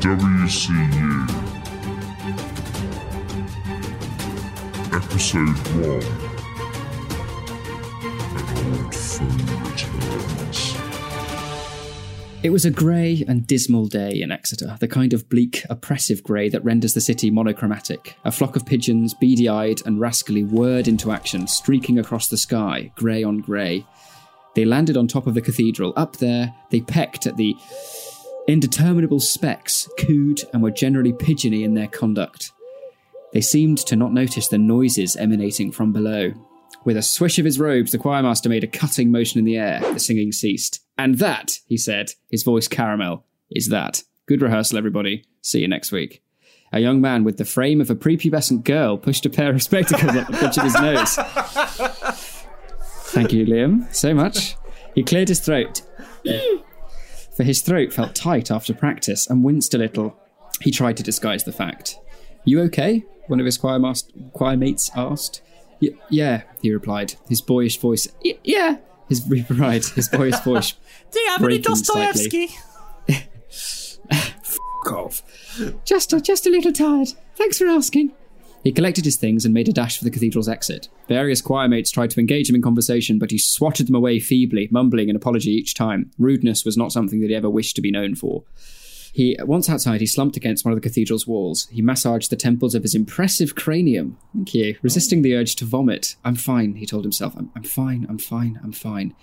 WCU. 0.00 1.26
Episode 4.92 5.48
1. 5.48 5.86
An 8.36 8.44
old 8.82 8.94
foe 8.94 9.24
returns. 9.64 10.76
It 12.42 12.50
was 12.50 12.66
a 12.66 12.70
grey 12.70 13.24
and 13.26 13.46
dismal 13.46 13.86
day 13.86 14.20
in 14.20 14.30
Exeter, 14.30 14.76
the 14.80 14.86
kind 14.86 15.14
of 15.14 15.28
bleak, 15.30 15.64
oppressive 15.70 16.22
grey 16.22 16.50
that 16.50 16.62
renders 16.62 16.92
the 16.92 17.00
city 17.00 17.30
monochromatic. 17.30 18.16
A 18.24 18.30
flock 18.30 18.54
of 18.54 18.66
pigeons, 18.66 19.14
beady 19.14 19.48
eyed 19.48 19.80
and 19.86 19.98
rascally, 19.98 20.42
whirred 20.42 20.88
into 20.88 21.10
action, 21.10 21.46
streaking 21.48 21.98
across 21.98 22.28
the 22.28 22.36
sky, 22.36 22.92
grey 22.96 23.24
on 23.24 23.38
grey. 23.38 23.86
They 24.54 24.66
landed 24.66 24.96
on 24.96 25.08
top 25.08 25.26
of 25.26 25.34
the 25.34 25.40
cathedral. 25.40 25.94
Up 25.96 26.16
there, 26.16 26.54
they 26.70 26.82
pecked 26.82 27.26
at 27.26 27.36
the 27.36 27.56
indeterminable 28.48 29.20
specks, 29.20 29.88
cooed, 29.98 30.44
and 30.52 30.62
were 30.62 30.70
generally 30.70 31.12
pigeony 31.12 31.64
in 31.64 31.74
their 31.74 31.88
conduct. 31.88 32.52
They 33.32 33.40
seemed 33.40 33.78
to 33.78 33.96
not 33.96 34.12
notice 34.12 34.48
the 34.48 34.58
noises 34.58 35.16
emanating 35.16 35.72
from 35.72 35.92
below. 35.92 36.32
With 36.84 36.96
a 36.96 37.02
swish 37.02 37.38
of 37.38 37.44
his 37.44 37.58
robes, 37.58 37.92
the 37.92 37.98
choirmaster 37.98 38.48
made 38.48 38.64
a 38.64 38.68
cutting 38.68 39.10
motion 39.10 39.38
in 39.38 39.44
the 39.44 39.56
air. 39.56 39.80
The 39.80 39.98
singing 39.98 40.32
ceased. 40.32 40.80
And 40.96 41.18
that, 41.18 41.58
he 41.66 41.76
said, 41.76 42.12
his 42.30 42.44
voice 42.44 42.68
caramel, 42.68 43.24
is 43.50 43.68
that. 43.68 44.04
Good 44.26 44.40
rehearsal, 44.40 44.78
everybody. 44.78 45.24
See 45.42 45.60
you 45.60 45.68
next 45.68 45.92
week. 45.92 46.22
A 46.72 46.80
young 46.80 47.00
man 47.00 47.24
with 47.24 47.36
the 47.36 47.44
frame 47.44 47.80
of 47.80 47.90
a 47.90 47.94
prepubescent 47.94 48.64
girl 48.64 48.96
pushed 48.96 49.26
a 49.26 49.30
pair 49.30 49.52
of 49.52 49.62
spectacles 49.62 50.16
up 50.16 50.26
the 50.26 50.32
bridge 50.32 50.56
of 50.56 50.64
his 50.64 50.74
nose. 50.74 51.16
Thank 53.12 53.32
you, 53.32 53.46
Liam, 53.46 53.92
so 53.94 54.14
much. 54.14 54.56
He 54.94 55.02
cleared 55.02 55.28
his 55.28 55.40
throat, 55.40 55.82
for 57.36 57.42
his 57.44 57.60
throat 57.62 57.92
felt 57.92 58.14
tight 58.14 58.50
after 58.50 58.72
practice 58.74 59.26
and 59.28 59.44
winced 59.44 59.74
a 59.74 59.78
little. 59.78 60.16
He 60.60 60.70
tried 60.70 60.96
to 60.96 61.02
disguise 61.02 61.44
the 61.44 61.52
fact. 61.52 61.98
You 62.44 62.60
okay? 62.62 63.04
One 63.26 63.40
of 63.40 63.46
his 63.46 63.58
choir, 63.58 63.78
mas- 63.78 64.08
choir 64.32 64.56
mates 64.56 64.90
asked. 64.96 65.42
Y- 65.82 65.90
yeah, 66.08 66.42
he 66.62 66.72
replied, 66.72 67.14
his 67.28 67.42
boyish 67.42 67.78
voice. 67.78 68.08
"Y- 68.24 68.38
yeah, 68.44 68.76
his 69.08 69.26
replied, 69.28 69.84
his 69.84 70.08
boyish 70.08 70.38
voice. 70.40 70.72
Do 71.10 71.20
you 71.20 71.28
have 71.30 71.42
any. 71.44 71.58
Dostoevsky? 71.58 72.48
F- 74.10 74.58
off. 74.90 75.22
Just, 75.84 76.14
just 76.24 76.46
a 76.46 76.50
little 76.50 76.72
tired. 76.72 77.08
Thanks 77.34 77.58
for 77.58 77.66
asking. 77.66 78.12
He 78.66 78.72
collected 78.72 79.04
his 79.04 79.14
things 79.14 79.44
and 79.44 79.54
made 79.54 79.68
a 79.68 79.72
dash 79.72 79.96
for 79.96 80.02
the 80.02 80.10
cathedral's 80.10 80.48
exit. 80.48 80.88
Various 81.06 81.40
choir 81.40 81.68
mates 81.68 81.88
tried 81.88 82.10
to 82.10 82.18
engage 82.18 82.48
him 82.48 82.56
in 82.56 82.62
conversation, 82.62 83.16
but 83.16 83.30
he 83.30 83.38
swatted 83.38 83.86
them 83.86 83.94
away 83.94 84.18
feebly, 84.18 84.66
mumbling 84.72 85.08
an 85.08 85.14
apology 85.14 85.52
each 85.52 85.72
time. 85.72 86.10
Rudeness 86.18 86.64
was 86.64 86.76
not 86.76 86.90
something 86.90 87.20
that 87.20 87.28
he 87.28 87.36
ever 87.36 87.48
wished 87.48 87.76
to 87.76 87.80
be 87.80 87.92
known 87.92 88.16
for. 88.16 88.42
He 89.12 89.36
once 89.40 89.70
outside, 89.70 90.00
he 90.00 90.06
slumped 90.08 90.36
against 90.36 90.64
one 90.64 90.72
of 90.72 90.76
the 90.76 90.88
cathedral's 90.88 91.28
walls. 91.28 91.68
He 91.70 91.80
massaged 91.80 92.28
the 92.28 92.34
temples 92.34 92.74
of 92.74 92.82
his 92.82 92.96
impressive 92.96 93.54
cranium. 93.54 94.18
Thank 94.34 94.52
you. 94.52 94.76
Resisting 94.82 95.22
the 95.22 95.36
urge 95.36 95.54
to 95.56 95.64
vomit. 95.64 96.16
I'm 96.24 96.34
fine, 96.34 96.74
he 96.74 96.86
told 96.86 97.04
himself. 97.04 97.36
I'm, 97.36 97.52
I'm 97.54 97.62
fine, 97.62 98.04
I'm 98.08 98.18
fine, 98.18 98.58
I'm 98.64 98.72
fine. 98.72 99.14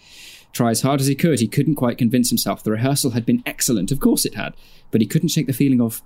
Try 0.53 0.69
as 0.69 0.83
hard 0.83 1.01
as 1.01 1.07
he 1.07 1.15
could, 1.15 1.41
he 1.41 1.49
couldn't 1.49 1.75
quite 1.75 1.97
convince 1.97 2.29
himself. 2.29 2.63
The 2.63 2.71
rehearsal 2.71 3.11
had 3.11 3.25
been 3.25 3.43
excellent, 3.45 3.91
of 3.91 3.99
course 3.99 4.23
it 4.23 4.35
had, 4.35 4.55
but 4.89 5.01
he 5.01 5.07
couldn't 5.07 5.31
shake 5.31 5.47
the 5.47 5.51
feeling 5.51 5.81
of. 5.81 6.01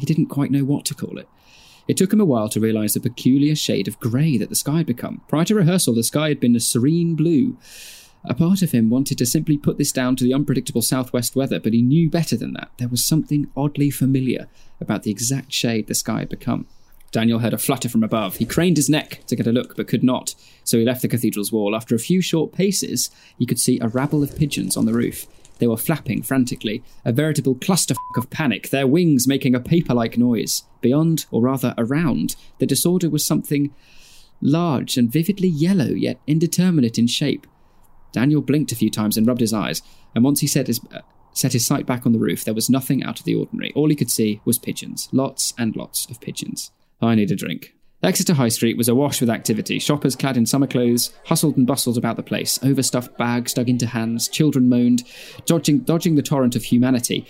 He 0.00 0.06
didn't 0.06 0.26
quite 0.26 0.50
know 0.50 0.64
what 0.64 0.84
to 0.86 0.94
call 0.94 1.16
it. 1.16 1.28
It 1.88 1.96
took 1.96 2.12
him 2.12 2.20
a 2.20 2.24
while 2.24 2.48
to 2.48 2.60
realise 2.60 2.94
the 2.94 3.00
peculiar 3.00 3.54
shade 3.54 3.86
of 3.86 4.00
grey 4.00 4.36
that 4.38 4.48
the 4.48 4.56
sky 4.56 4.78
had 4.78 4.86
become. 4.86 5.22
Prior 5.28 5.44
to 5.44 5.54
rehearsal, 5.54 5.94
the 5.94 6.02
sky 6.02 6.28
had 6.28 6.40
been 6.40 6.56
a 6.56 6.60
serene 6.60 7.14
blue. 7.14 7.56
A 8.24 8.34
part 8.34 8.62
of 8.62 8.72
him 8.72 8.90
wanted 8.90 9.18
to 9.18 9.26
simply 9.26 9.56
put 9.56 9.78
this 9.78 9.92
down 9.92 10.16
to 10.16 10.24
the 10.24 10.34
unpredictable 10.34 10.82
southwest 10.82 11.36
weather, 11.36 11.60
but 11.60 11.72
he 11.72 11.82
knew 11.82 12.10
better 12.10 12.36
than 12.36 12.54
that. 12.54 12.70
There 12.78 12.88
was 12.88 13.04
something 13.04 13.48
oddly 13.56 13.90
familiar 13.90 14.48
about 14.80 15.04
the 15.04 15.12
exact 15.12 15.52
shade 15.52 15.86
the 15.86 15.94
sky 15.94 16.20
had 16.20 16.28
become. 16.28 16.66
Daniel 17.12 17.38
heard 17.38 17.54
a 17.54 17.58
flutter 17.58 17.88
from 17.88 18.02
above. 18.02 18.36
He 18.36 18.44
craned 18.44 18.76
his 18.76 18.90
neck 18.90 19.20
to 19.28 19.36
get 19.36 19.46
a 19.46 19.52
look, 19.52 19.76
but 19.76 19.86
could 19.86 20.02
not, 20.02 20.34
so 20.64 20.76
he 20.76 20.84
left 20.84 21.02
the 21.02 21.08
cathedral's 21.08 21.52
wall. 21.52 21.76
After 21.76 21.94
a 21.94 22.00
few 22.00 22.20
short 22.20 22.52
paces, 22.52 23.10
he 23.38 23.46
could 23.46 23.60
see 23.60 23.78
a 23.78 23.88
rabble 23.88 24.24
of 24.24 24.36
pigeons 24.36 24.76
on 24.76 24.86
the 24.86 24.92
roof. 24.92 25.26
They 25.58 25.66
were 25.66 25.76
flapping 25.76 26.22
frantically, 26.22 26.82
a 27.04 27.12
veritable 27.12 27.54
clusterfuck 27.54 28.16
of 28.16 28.30
panic, 28.30 28.70
their 28.70 28.86
wings 28.86 29.26
making 29.26 29.54
a 29.54 29.60
paper 29.60 29.94
like 29.94 30.18
noise. 30.18 30.64
Beyond, 30.80 31.26
or 31.30 31.42
rather 31.42 31.74
around, 31.78 32.36
the 32.58 32.66
disorder 32.66 33.08
was 33.08 33.24
something 33.24 33.74
large 34.40 34.96
and 34.96 35.10
vividly 35.10 35.48
yellow, 35.48 35.86
yet 35.88 36.20
indeterminate 36.26 36.98
in 36.98 37.06
shape. 37.06 37.46
Daniel 38.12 38.42
blinked 38.42 38.72
a 38.72 38.76
few 38.76 38.90
times 38.90 39.16
and 39.16 39.26
rubbed 39.26 39.40
his 39.40 39.52
eyes, 39.52 39.82
and 40.14 40.24
once 40.24 40.40
he 40.40 40.46
set 40.46 40.66
his, 40.66 40.80
uh, 40.92 41.00
set 41.32 41.52
his 41.52 41.66
sight 41.66 41.86
back 41.86 42.06
on 42.06 42.12
the 42.12 42.18
roof, 42.18 42.44
there 42.44 42.54
was 42.54 42.70
nothing 42.70 43.02
out 43.02 43.18
of 43.18 43.24
the 43.24 43.34
ordinary. 43.34 43.72
All 43.74 43.88
he 43.88 43.96
could 43.96 44.10
see 44.10 44.40
was 44.44 44.58
pigeons. 44.58 45.08
Lots 45.12 45.54
and 45.58 45.76
lots 45.76 46.08
of 46.10 46.20
pigeons. 46.20 46.70
I 47.00 47.14
need 47.14 47.30
a 47.30 47.36
drink. 47.36 47.75
Exeter 48.06 48.34
High 48.34 48.50
Street 48.50 48.76
was 48.76 48.88
awash 48.88 49.20
with 49.20 49.28
activity. 49.28 49.80
Shoppers 49.80 50.14
clad 50.14 50.36
in 50.36 50.46
summer 50.46 50.68
clothes 50.68 51.12
hustled 51.24 51.56
and 51.56 51.66
bustled 51.66 51.98
about 51.98 52.14
the 52.14 52.22
place. 52.22 52.56
Overstuffed 52.62 53.18
bags 53.18 53.52
dug 53.52 53.68
into 53.68 53.84
hands. 53.84 54.28
Children 54.28 54.68
moaned, 54.68 55.02
dodging, 55.44 55.80
dodging 55.80 56.14
the 56.14 56.22
torrent 56.22 56.54
of 56.54 56.62
humanity. 56.62 57.26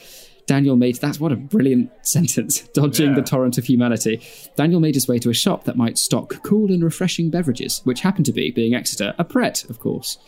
Daniel 0.47 0.77
made 0.77 0.97
that's 0.97 1.19
what 1.19 1.33
a 1.33 1.37
brilliant 1.37 1.91
sentence. 2.07 2.61
Dodging 2.75 3.15
the 3.15 3.23
torrent 3.23 3.57
of 3.57 3.65
humanity. 3.65 4.21
Daniel 4.55 4.79
made 4.79 4.95
his 4.95 5.09
way 5.09 5.19
to 5.19 5.31
a 5.31 5.35
shop 5.35 5.65
that 5.65 5.79
might 5.79 5.97
stock 5.97 6.43
cool 6.43 6.71
and 6.71 6.85
refreshing 6.85 7.31
beverages, 7.31 7.81
which 7.85 8.03
happened 8.03 8.27
to 8.27 8.33
be, 8.33 8.51
being 8.51 8.75
Exeter, 8.75 9.15
a 9.19 9.25
Pret, 9.25 9.65
of 9.71 9.81
course. 9.81 10.19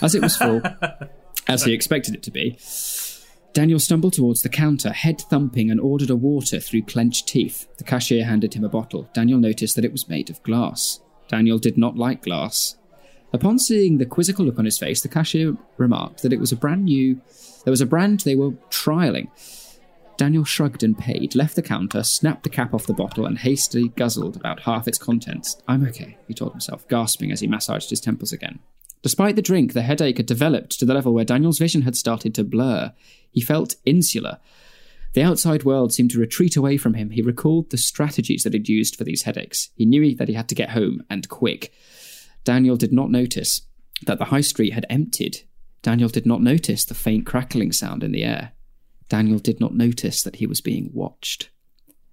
As 0.00 0.14
it 0.14 0.22
was 0.22 0.36
full, 0.38 0.62
as 1.48 1.64
he 1.64 1.74
expected 1.74 2.14
it 2.14 2.22
to 2.22 2.30
be, 2.30 2.56
Daniel 3.52 3.80
stumbled 3.80 4.12
towards 4.12 4.42
the 4.42 4.48
counter, 4.48 4.92
head 4.92 5.20
thumping, 5.20 5.70
and 5.70 5.80
ordered 5.80 6.10
a 6.10 6.16
water 6.16 6.60
through 6.60 6.82
clenched 6.82 7.26
teeth. 7.26 7.66
The 7.78 7.84
cashier 7.84 8.24
handed 8.24 8.54
him 8.54 8.64
a 8.64 8.68
bottle. 8.68 9.08
Daniel 9.14 9.38
noticed 9.38 9.74
that 9.76 9.84
it 9.84 9.92
was 9.92 10.08
made 10.08 10.30
of 10.30 10.42
glass. 10.42 11.00
Daniel 11.28 11.58
did 11.58 11.76
not 11.76 11.96
like 11.96 12.22
glass. 12.22 12.76
Upon 13.32 13.58
seeing 13.58 13.98
the 13.98 14.06
quizzical 14.06 14.44
look 14.44 14.58
on 14.58 14.64
his 14.64 14.78
face, 14.78 15.02
the 15.02 15.08
cashier 15.08 15.56
remarked 15.76 16.22
that 16.22 16.32
it 16.32 16.40
was 16.40 16.52
a 16.52 16.56
brand 16.56 16.84
new. 16.84 17.20
There 17.64 17.70
was 17.70 17.80
a 17.80 17.86
brand 17.86 18.20
they 18.20 18.36
were 18.36 18.52
trialing. 18.70 19.28
Daniel 20.16 20.44
shrugged 20.44 20.82
and 20.82 20.98
paid, 20.98 21.34
left 21.34 21.54
the 21.54 21.62
counter, 21.62 22.02
snapped 22.02 22.42
the 22.42 22.50
cap 22.50 22.74
off 22.74 22.86
the 22.86 22.92
bottle, 22.92 23.26
and 23.26 23.38
hastily 23.38 23.88
guzzled 23.88 24.36
about 24.36 24.60
half 24.60 24.88
its 24.88 24.98
contents. 24.98 25.62
I'm 25.68 25.86
okay, 25.86 26.16
he 26.26 26.34
told 26.34 26.52
himself, 26.52 26.88
gasping 26.88 27.30
as 27.30 27.40
he 27.40 27.46
massaged 27.46 27.90
his 27.90 28.00
temples 28.00 28.32
again. 28.32 28.58
Despite 29.02 29.36
the 29.36 29.42
drink, 29.42 29.72
the 29.72 29.82
headache 29.82 30.16
had 30.16 30.26
developed 30.26 30.78
to 30.78 30.84
the 30.84 30.94
level 30.94 31.14
where 31.14 31.24
Daniel's 31.24 31.58
vision 31.58 31.82
had 31.82 31.96
started 31.96 32.34
to 32.34 32.44
blur. 32.44 32.92
He 33.30 33.40
felt 33.40 33.76
insular. 33.84 34.38
The 35.14 35.22
outside 35.22 35.64
world 35.64 35.92
seemed 35.92 36.10
to 36.12 36.18
retreat 36.18 36.56
away 36.56 36.76
from 36.76 36.94
him. 36.94 37.10
He 37.10 37.22
recalled 37.22 37.70
the 37.70 37.78
strategies 37.78 38.42
that 38.42 38.52
he'd 38.52 38.68
used 38.68 38.96
for 38.96 39.04
these 39.04 39.22
headaches. 39.22 39.70
He 39.74 39.86
knew 39.86 40.14
that 40.16 40.28
he 40.28 40.34
had 40.34 40.48
to 40.48 40.54
get 40.54 40.70
home, 40.70 41.02
and 41.08 41.28
quick. 41.28 41.72
Daniel 42.44 42.76
did 42.76 42.92
not 42.92 43.10
notice 43.10 43.62
that 44.06 44.18
the 44.18 44.26
high 44.26 44.42
street 44.42 44.74
had 44.74 44.86
emptied. 44.90 45.38
Daniel 45.82 46.08
did 46.08 46.26
not 46.26 46.42
notice 46.42 46.84
the 46.84 46.94
faint 46.94 47.26
crackling 47.26 47.72
sound 47.72 48.02
in 48.02 48.12
the 48.12 48.24
air. 48.24 48.52
Daniel 49.08 49.38
did 49.38 49.60
not 49.60 49.74
notice 49.74 50.22
that 50.22 50.36
he 50.36 50.46
was 50.46 50.60
being 50.60 50.90
watched. 50.92 51.50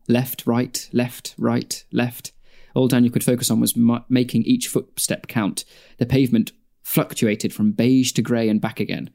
Left, 0.07 0.45
right, 0.45 0.87
left, 0.93 1.35
right, 1.37 1.83
left. 1.91 2.31
All 2.73 2.87
Daniel 2.87 3.11
could 3.11 3.23
focus 3.23 3.49
on 3.49 3.59
was 3.59 3.75
ma- 3.75 4.03
making 4.07 4.43
each 4.43 4.67
footstep 4.67 5.27
count. 5.27 5.65
The 5.97 6.05
pavement 6.05 6.51
fluctuated 6.85 7.51
from 7.53 7.71
beige 7.73 8.13
to 8.13 8.21
grey 8.21 8.47
and 8.47 8.61
back 8.61 8.79
again. 8.79 9.09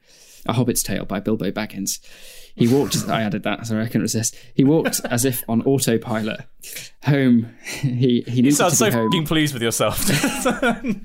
A 0.45 0.53
Hobbit's 0.53 0.83
Tale 0.83 1.05
by 1.05 1.19
Bilbo 1.19 1.51
Baggins. 1.51 1.99
He 2.55 2.67
walked. 2.67 2.97
I 3.09 3.21
added 3.21 3.43
that, 3.43 3.65
sorry, 3.65 3.83
I 3.83 3.87
couldn't 3.87 4.01
resist. 4.03 4.35
He 4.53 4.63
walked 4.63 4.99
as 5.05 5.23
if 5.25 5.41
on 5.47 5.61
autopilot. 5.63 6.41
Home. 7.05 7.53
He 7.63 8.21
he 8.27 8.31
You 8.37 8.41
needed 8.43 8.55
sound 8.55 8.71
to 8.71 8.75
so 8.77 8.85
be 8.87 8.91
home. 8.91 9.09
fucking 9.11 9.25
pleased 9.25 9.53
with 9.53 9.63
yourself. 9.63 10.05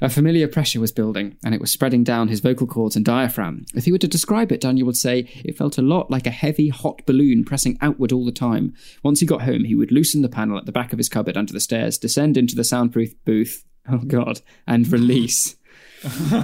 A 0.00 0.08
familiar 0.08 0.48
pressure 0.48 0.80
was 0.80 0.90
building, 0.92 1.36
and 1.44 1.54
it 1.54 1.60
was 1.60 1.70
spreading 1.70 2.02
down 2.02 2.28
his 2.28 2.40
vocal 2.40 2.66
cords 2.66 2.96
and 2.96 3.04
diaphragm. 3.04 3.66
If 3.74 3.84
he 3.84 3.92
were 3.92 3.98
to 3.98 4.08
describe 4.08 4.50
it, 4.50 4.60
Daniel 4.60 4.86
would 4.86 4.96
say 4.96 5.28
it 5.44 5.56
felt 5.56 5.78
a 5.78 5.82
lot 5.82 6.10
like 6.10 6.26
a 6.26 6.30
heavy, 6.30 6.68
hot 6.70 7.02
balloon 7.06 7.44
pressing 7.44 7.78
outward 7.80 8.10
all 8.12 8.24
the 8.24 8.32
time. 8.32 8.74
Once 9.04 9.20
he 9.20 9.26
got 9.26 9.42
home, 9.42 9.64
he 9.64 9.74
would 9.76 9.92
loosen 9.92 10.22
the 10.22 10.28
panel 10.28 10.58
at 10.58 10.66
the 10.66 10.72
back 10.72 10.92
of 10.92 10.98
his 10.98 11.08
cupboard 11.08 11.36
under 11.36 11.52
the 11.52 11.60
stairs, 11.60 11.98
descend 11.98 12.36
into 12.36 12.56
the 12.56 12.64
soundproof 12.64 13.12
booth, 13.24 13.64
oh 13.88 13.98
god, 13.98 14.40
and 14.66 14.90
release. 14.90 15.56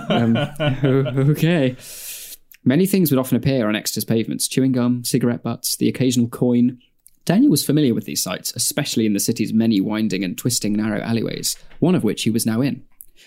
Um, 0.09 0.37
okay. 1.31 1.77
Many 2.65 2.87
things 2.87 3.11
would 3.11 3.19
often 3.19 3.37
appear 3.37 3.69
on 3.69 3.77
Exeter's 3.77 4.05
pavements 4.05 4.49
chewing 4.49 4.73
gum, 4.73 5.05
cigarette 5.05 5.43
butts, 5.43 5.77
the 5.77 5.89
occasional 5.89 6.29
coin. 6.29 6.79
Daniel 7.25 7.51
was 7.51 7.65
familiar 7.65 7.95
with 7.95 8.05
these 8.05 8.23
sights, 8.23 8.53
especially 8.57 9.07
in 9.07 9.13
the 9.13 9.21
city's 9.21 9.53
many 9.53 9.81
winding 9.81 10.25
and 10.25 10.37
twisting 10.37 10.73
narrow 10.73 11.01
alleyways, 11.01 11.57
one 11.79 11.95
of 11.95 12.05
which 12.05 12.23
he 12.23 12.31
was 12.31 12.47
now 12.47 12.61
in. 12.61 12.85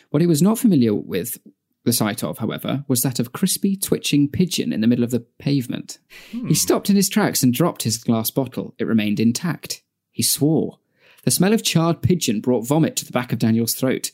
What 0.10 0.22
he 0.22 0.28
was 0.28 0.42
not 0.42 0.60
familiar 0.60 0.94
with 0.94 1.38
the 1.84 1.94
sight 1.94 2.24
of, 2.24 2.38
however, 2.38 2.86
was 2.88 3.02
that 3.02 3.20
of 3.20 3.34
crispy, 3.34 3.76
twitching 3.76 4.30
pigeon 4.30 4.72
in 4.72 4.82
the 4.82 4.88
middle 4.88 5.04
of 5.04 5.12
the 5.12 5.26
pavement. 5.40 5.98
He 6.48 6.54
stopped 6.54 6.90
in 6.90 6.96
his 6.96 7.10
tracks 7.10 7.42
and 7.42 7.54
dropped 7.54 7.84
his 7.84 7.98
glass 7.98 8.30
bottle. 8.30 8.76
It 8.78 8.86
remained 8.86 9.20
intact. 9.20 9.84
He 10.12 10.24
swore. 10.24 10.78
The 11.24 11.32
smell 11.32 11.54
of 11.54 11.64
charred 11.64 12.02
pigeon 12.02 12.42
brought 12.42 12.68
vomit 12.68 12.96
to 12.98 13.06
the 13.06 13.12
back 13.12 13.32
of 13.32 13.40
Daniel's 13.40 13.74
throat. 13.74 14.12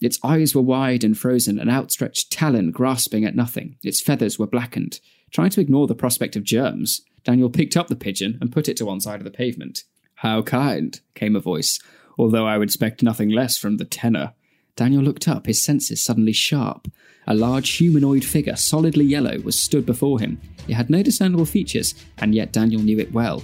Its 0.00 0.18
eyes 0.22 0.54
were 0.54 0.62
wide 0.62 1.04
and 1.04 1.16
frozen, 1.16 1.58
an 1.58 1.70
outstretched 1.70 2.30
talon 2.30 2.70
grasping 2.70 3.24
at 3.24 3.34
nothing. 3.34 3.76
Its 3.82 4.00
feathers 4.00 4.38
were 4.38 4.46
blackened. 4.46 5.00
Trying 5.32 5.50
to 5.50 5.60
ignore 5.60 5.86
the 5.86 5.94
prospect 5.94 6.36
of 6.36 6.44
germs, 6.44 7.00
Daniel 7.24 7.50
picked 7.50 7.76
up 7.76 7.88
the 7.88 7.96
pigeon 7.96 8.38
and 8.40 8.52
put 8.52 8.68
it 8.68 8.76
to 8.76 8.86
one 8.86 9.00
side 9.00 9.20
of 9.20 9.24
the 9.24 9.30
pavement. 9.30 9.84
How 10.16 10.42
kind, 10.42 10.98
came 11.14 11.34
a 11.34 11.40
voice, 11.40 11.78
although 12.18 12.46
I 12.46 12.58
would 12.58 12.68
expect 12.68 13.02
nothing 13.02 13.30
less 13.30 13.58
from 13.58 13.78
the 13.78 13.84
tenor. 13.84 14.32
Daniel 14.76 15.02
looked 15.02 15.26
up, 15.26 15.46
his 15.46 15.62
senses 15.62 16.04
suddenly 16.04 16.32
sharp. 16.32 16.88
A 17.26 17.34
large 17.34 17.70
humanoid 17.70 18.24
figure, 18.24 18.56
solidly 18.56 19.04
yellow, 19.04 19.40
was 19.40 19.58
stood 19.58 19.86
before 19.86 20.20
him. 20.20 20.40
It 20.68 20.74
had 20.74 20.90
no 20.90 21.02
discernible 21.02 21.46
features, 21.46 21.94
and 22.18 22.34
yet 22.34 22.52
Daniel 22.52 22.82
knew 22.82 22.98
it 22.98 23.12
well. 23.12 23.42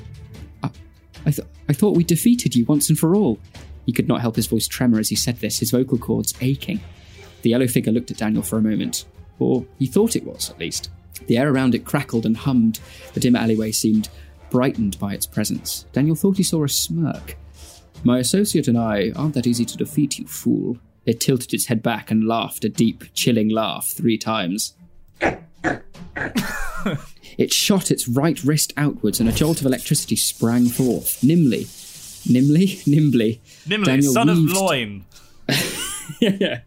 I, 0.62 0.70
I, 1.26 1.30
th- 1.30 1.48
I 1.68 1.72
thought 1.72 1.96
we 1.96 2.04
defeated 2.04 2.54
you 2.54 2.64
once 2.66 2.88
and 2.88 2.98
for 2.98 3.16
all. 3.16 3.38
He 3.86 3.92
could 3.92 4.08
not 4.08 4.20
help 4.20 4.36
his 4.36 4.46
voice 4.46 4.68
tremor 4.68 4.98
as 4.98 5.08
he 5.08 5.16
said 5.16 5.38
this, 5.38 5.58
his 5.58 5.70
vocal 5.70 5.98
cords 5.98 6.34
aching. 6.40 6.80
The 7.42 7.50
yellow 7.50 7.66
figure 7.66 7.92
looked 7.92 8.10
at 8.10 8.18
Daniel 8.18 8.42
for 8.42 8.56
a 8.58 8.62
moment, 8.62 9.04
or 9.38 9.66
he 9.78 9.86
thought 9.86 10.16
it 10.16 10.24
was, 10.24 10.50
at 10.50 10.58
least. 10.58 10.90
The 11.26 11.38
air 11.38 11.52
around 11.52 11.74
it 11.74 11.84
crackled 11.84 12.26
and 12.26 12.36
hummed. 12.36 12.80
The 13.14 13.20
dim 13.20 13.36
alleyway 13.36 13.72
seemed 13.72 14.08
brightened 14.50 14.98
by 14.98 15.14
its 15.14 15.26
presence. 15.26 15.86
Daniel 15.92 16.16
thought 16.16 16.36
he 16.36 16.42
saw 16.42 16.64
a 16.64 16.68
smirk. 16.68 17.36
My 18.04 18.18
associate 18.18 18.68
and 18.68 18.78
I 18.78 19.12
aren't 19.16 19.34
that 19.34 19.46
easy 19.46 19.64
to 19.64 19.76
defeat, 19.76 20.18
you 20.18 20.26
fool. 20.26 20.78
It 21.06 21.20
tilted 21.20 21.54
its 21.54 21.66
head 21.66 21.82
back 21.82 22.10
and 22.10 22.26
laughed 22.26 22.64
a 22.64 22.68
deep, 22.68 23.04
chilling 23.14 23.48
laugh 23.48 23.88
three 23.88 24.18
times. 24.18 24.74
it 27.38 27.52
shot 27.52 27.90
its 27.90 28.08
right 28.08 28.42
wrist 28.44 28.72
outwards, 28.76 29.20
and 29.20 29.28
a 29.28 29.32
jolt 29.32 29.60
of 29.60 29.66
electricity 29.66 30.16
sprang 30.16 30.66
forth. 30.66 31.22
Nimbly, 31.22 31.66
nimbly, 32.28 32.80
nimbly. 32.86 33.40
Nimley, 33.66 33.84
Daniel 33.86 34.12
son 34.12 34.26
weaved- 34.28 34.50
of 34.50 34.56
Loin. 34.56 35.04
yeah, 36.20 36.36
yeah. 36.40 36.60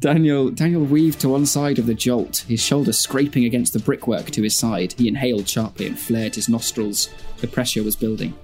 Daniel 0.00 0.50
Daniel 0.50 0.84
weaved 0.84 1.20
to 1.20 1.28
one 1.28 1.46
side 1.46 1.78
of 1.78 1.86
the 1.86 1.94
jolt, 1.94 2.44
his 2.48 2.60
shoulder 2.60 2.92
scraping 2.92 3.44
against 3.44 3.72
the 3.72 3.78
brickwork 3.78 4.30
to 4.30 4.42
his 4.42 4.54
side. 4.54 4.94
He 4.98 5.08
inhaled 5.08 5.48
sharply 5.48 5.86
and 5.86 5.98
flared 5.98 6.34
his 6.34 6.48
nostrils. 6.48 7.08
The 7.38 7.46
pressure 7.46 7.82
was 7.82 7.96
building. 7.96 8.34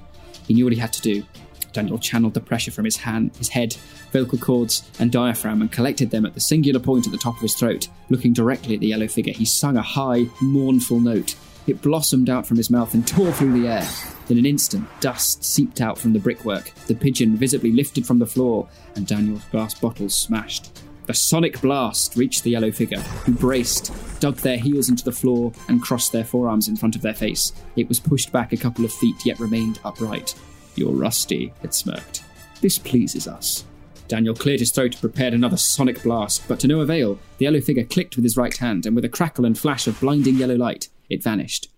He 0.49 0.55
knew 0.55 0.64
what 0.64 0.72
he 0.72 0.78
had 0.78 0.93
to 0.95 1.03
do. 1.03 1.24
Daniel 1.72 1.99
channeled 1.99 2.34
the 2.34 2.40
pressure 2.40 2.70
from 2.70 2.84
his 2.84 2.97
hand, 2.97 3.34
his 3.36 3.49
head, 3.49 3.74
vocal 4.12 4.38
cords, 4.38 4.90
and 4.99 5.11
diaphragm 5.11 5.62
and 5.62 5.72
collected 5.72 6.11
them 6.11 6.26
at 6.26 6.34
the 6.34 6.40
singular 6.40 6.80
point 6.80 7.07
at 7.07 7.12
the 7.12 7.18
top 7.18 7.36
of 7.36 7.43
his 7.43 7.55
throat. 7.55 7.88
Looking 8.11 8.32
directly 8.32 8.74
at 8.74 8.80
the 8.80 8.88
yellow 8.88 9.09
figure, 9.09 9.32
he 9.32 9.45
sung 9.45 9.76
a 9.76 9.82
high, 9.82 10.26
mournful 10.40 11.01
note. 11.01 11.34
It 11.66 11.82
blossomed 11.82 12.28
out 12.28 12.46
from 12.46 12.56
his 12.56 12.70
mouth 12.70 12.94
and 12.94 13.06
tore 13.06 13.32
through 13.32 13.60
the 13.60 13.68
air. 13.68 13.88
In 14.28 14.38
an 14.38 14.46
instant, 14.46 14.88
dust 15.00 15.44
seeped 15.44 15.80
out 15.80 15.98
from 15.98 16.12
the 16.12 16.18
brickwork. 16.18 16.72
The 16.86 16.94
pigeon 16.94 17.36
visibly 17.36 17.72
lifted 17.72 18.06
from 18.06 18.18
the 18.18 18.26
floor, 18.26 18.68
and 18.96 19.06
Daniel's 19.06 19.44
glass 19.44 19.74
bottle 19.74 20.08
smashed. 20.08 20.82
The 21.06 21.14
sonic 21.14 21.60
blast 21.60 22.16
reached 22.16 22.44
the 22.44 22.50
yellow 22.50 22.70
figure, 22.70 23.00
who 23.00 23.32
braced, 23.32 23.92
dug 24.20 24.36
their 24.36 24.56
heels 24.56 24.88
into 24.88 25.04
the 25.04 25.12
floor, 25.12 25.52
and 25.68 25.82
crossed 25.82 26.12
their 26.12 26.24
forearms 26.24 26.68
in 26.68 26.76
front 26.76 26.96
of 26.96 27.02
their 27.02 27.14
face. 27.14 27.52
It 27.76 27.88
was 27.88 27.98
pushed 27.98 28.32
back 28.32 28.52
a 28.52 28.56
couple 28.56 28.84
of 28.84 28.92
feet, 28.92 29.26
yet 29.26 29.40
remained 29.40 29.80
upright. 29.84 30.34
You're 30.76 30.92
rusty, 30.92 31.52
it 31.62 31.74
smirked. 31.74 32.24
This 32.60 32.78
pleases 32.78 33.26
us. 33.26 33.64
Daniel 34.08 34.34
cleared 34.34 34.60
his 34.60 34.70
throat 34.70 34.92
and 34.92 35.00
prepared 35.00 35.34
another 35.34 35.56
sonic 35.56 36.02
blast, 36.02 36.46
but 36.46 36.60
to 36.60 36.68
no 36.68 36.80
avail. 36.80 37.18
The 37.38 37.46
yellow 37.46 37.60
figure 37.60 37.84
clicked 37.84 38.16
with 38.16 38.24
his 38.24 38.36
right 38.36 38.56
hand, 38.56 38.86
and 38.86 38.94
with 38.94 39.04
a 39.04 39.08
crackle 39.08 39.44
and 39.44 39.58
flash 39.58 39.86
of 39.86 40.00
blinding 40.00 40.36
yellow 40.36 40.56
light, 40.56 40.88
it 41.12 41.22
vanished. 41.22 41.68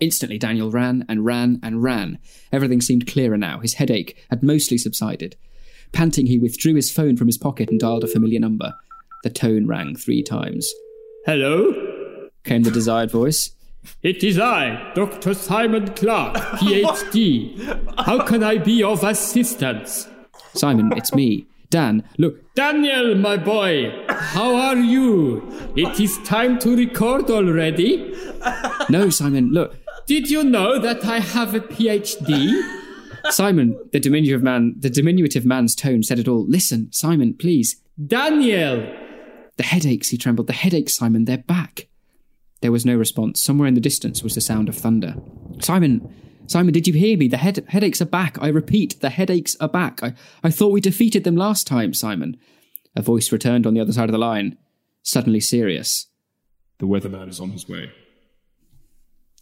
Instantly, 0.00 0.38
Daniel 0.38 0.70
ran 0.70 1.04
and 1.08 1.24
ran 1.24 1.60
and 1.62 1.82
ran. 1.82 2.18
Everything 2.52 2.80
seemed 2.80 3.06
clearer 3.06 3.36
now. 3.36 3.60
His 3.60 3.74
headache 3.74 4.24
had 4.30 4.42
mostly 4.42 4.78
subsided. 4.78 5.36
Panting, 5.92 6.26
he 6.26 6.38
withdrew 6.38 6.74
his 6.74 6.90
phone 6.90 7.16
from 7.16 7.28
his 7.28 7.38
pocket 7.38 7.70
and 7.70 7.78
dialed 7.78 8.04
a 8.04 8.08
familiar 8.08 8.40
number. 8.40 8.74
The 9.22 9.30
tone 9.30 9.66
rang 9.66 9.94
three 9.94 10.22
times. 10.22 10.72
Hello? 11.24 12.28
Came 12.42 12.64
the 12.64 12.70
desired 12.70 13.10
voice. 13.10 13.50
It 14.02 14.24
is 14.24 14.38
I, 14.38 14.92
Dr. 14.94 15.34
Simon 15.34 15.94
Clark, 15.94 16.34
PhD. 16.58 18.04
How 18.04 18.24
can 18.24 18.42
I 18.42 18.58
be 18.58 18.82
of 18.82 19.04
assistance? 19.04 20.08
Simon, 20.54 20.92
it's 20.96 21.14
me. 21.14 21.46
Dan, 21.70 22.04
look, 22.18 22.54
Daniel, 22.54 23.14
my 23.16 23.36
boy, 23.36 24.03
how 24.18 24.54
are 24.54 24.76
you? 24.76 25.42
It 25.76 25.98
is 26.00 26.18
time 26.24 26.58
to 26.60 26.76
record 26.76 27.30
already. 27.30 28.14
no, 28.88 29.10
Simon, 29.10 29.50
look. 29.50 29.76
Did 30.06 30.30
you 30.30 30.44
know 30.44 30.78
that 30.78 31.04
I 31.04 31.18
have 31.20 31.54
a 31.54 31.60
PhD? 31.60 32.80
Simon, 33.30 33.78
the 33.92 34.00
diminutive 34.00 34.42
man, 34.42 34.74
the 34.78 34.90
diminutive 34.90 35.46
man's 35.46 35.74
tone 35.74 36.02
said 36.02 36.18
it 36.18 36.28
all. 36.28 36.46
Listen, 36.46 36.92
Simon, 36.92 37.34
please. 37.34 37.80
Daniel! 38.06 38.86
The 39.56 39.62
headaches, 39.62 40.08
he 40.08 40.18
trembled. 40.18 40.46
The 40.46 40.52
headaches, 40.52 40.96
Simon, 40.96 41.24
they're 41.24 41.38
back. 41.38 41.88
There 42.60 42.72
was 42.72 42.84
no 42.84 42.96
response. 42.96 43.40
Somewhere 43.40 43.68
in 43.68 43.74
the 43.74 43.80
distance 43.80 44.22
was 44.22 44.34
the 44.34 44.40
sound 44.40 44.68
of 44.68 44.76
thunder. 44.76 45.14
Simon, 45.60 46.12
Simon, 46.46 46.74
did 46.74 46.86
you 46.86 46.92
hear 46.92 47.16
me? 47.16 47.28
The 47.28 47.36
head- 47.38 47.64
headaches 47.68 48.02
are 48.02 48.06
back. 48.06 48.36
I 48.42 48.48
repeat, 48.48 49.00
the 49.00 49.10
headaches 49.10 49.56
are 49.60 49.68
back. 49.68 50.02
I, 50.02 50.14
I 50.42 50.50
thought 50.50 50.72
we 50.72 50.80
defeated 50.80 51.24
them 51.24 51.36
last 51.36 51.66
time, 51.66 51.94
Simon. 51.94 52.36
A 52.96 53.02
voice 53.02 53.32
returned 53.32 53.66
on 53.66 53.74
the 53.74 53.80
other 53.80 53.92
side 53.92 54.08
of 54.08 54.12
the 54.12 54.18
line, 54.18 54.56
suddenly 55.02 55.40
serious. 55.40 56.06
The 56.78 56.86
weatherman 56.86 57.28
is 57.28 57.40
on 57.40 57.50
his 57.50 57.68
way. 57.68 57.90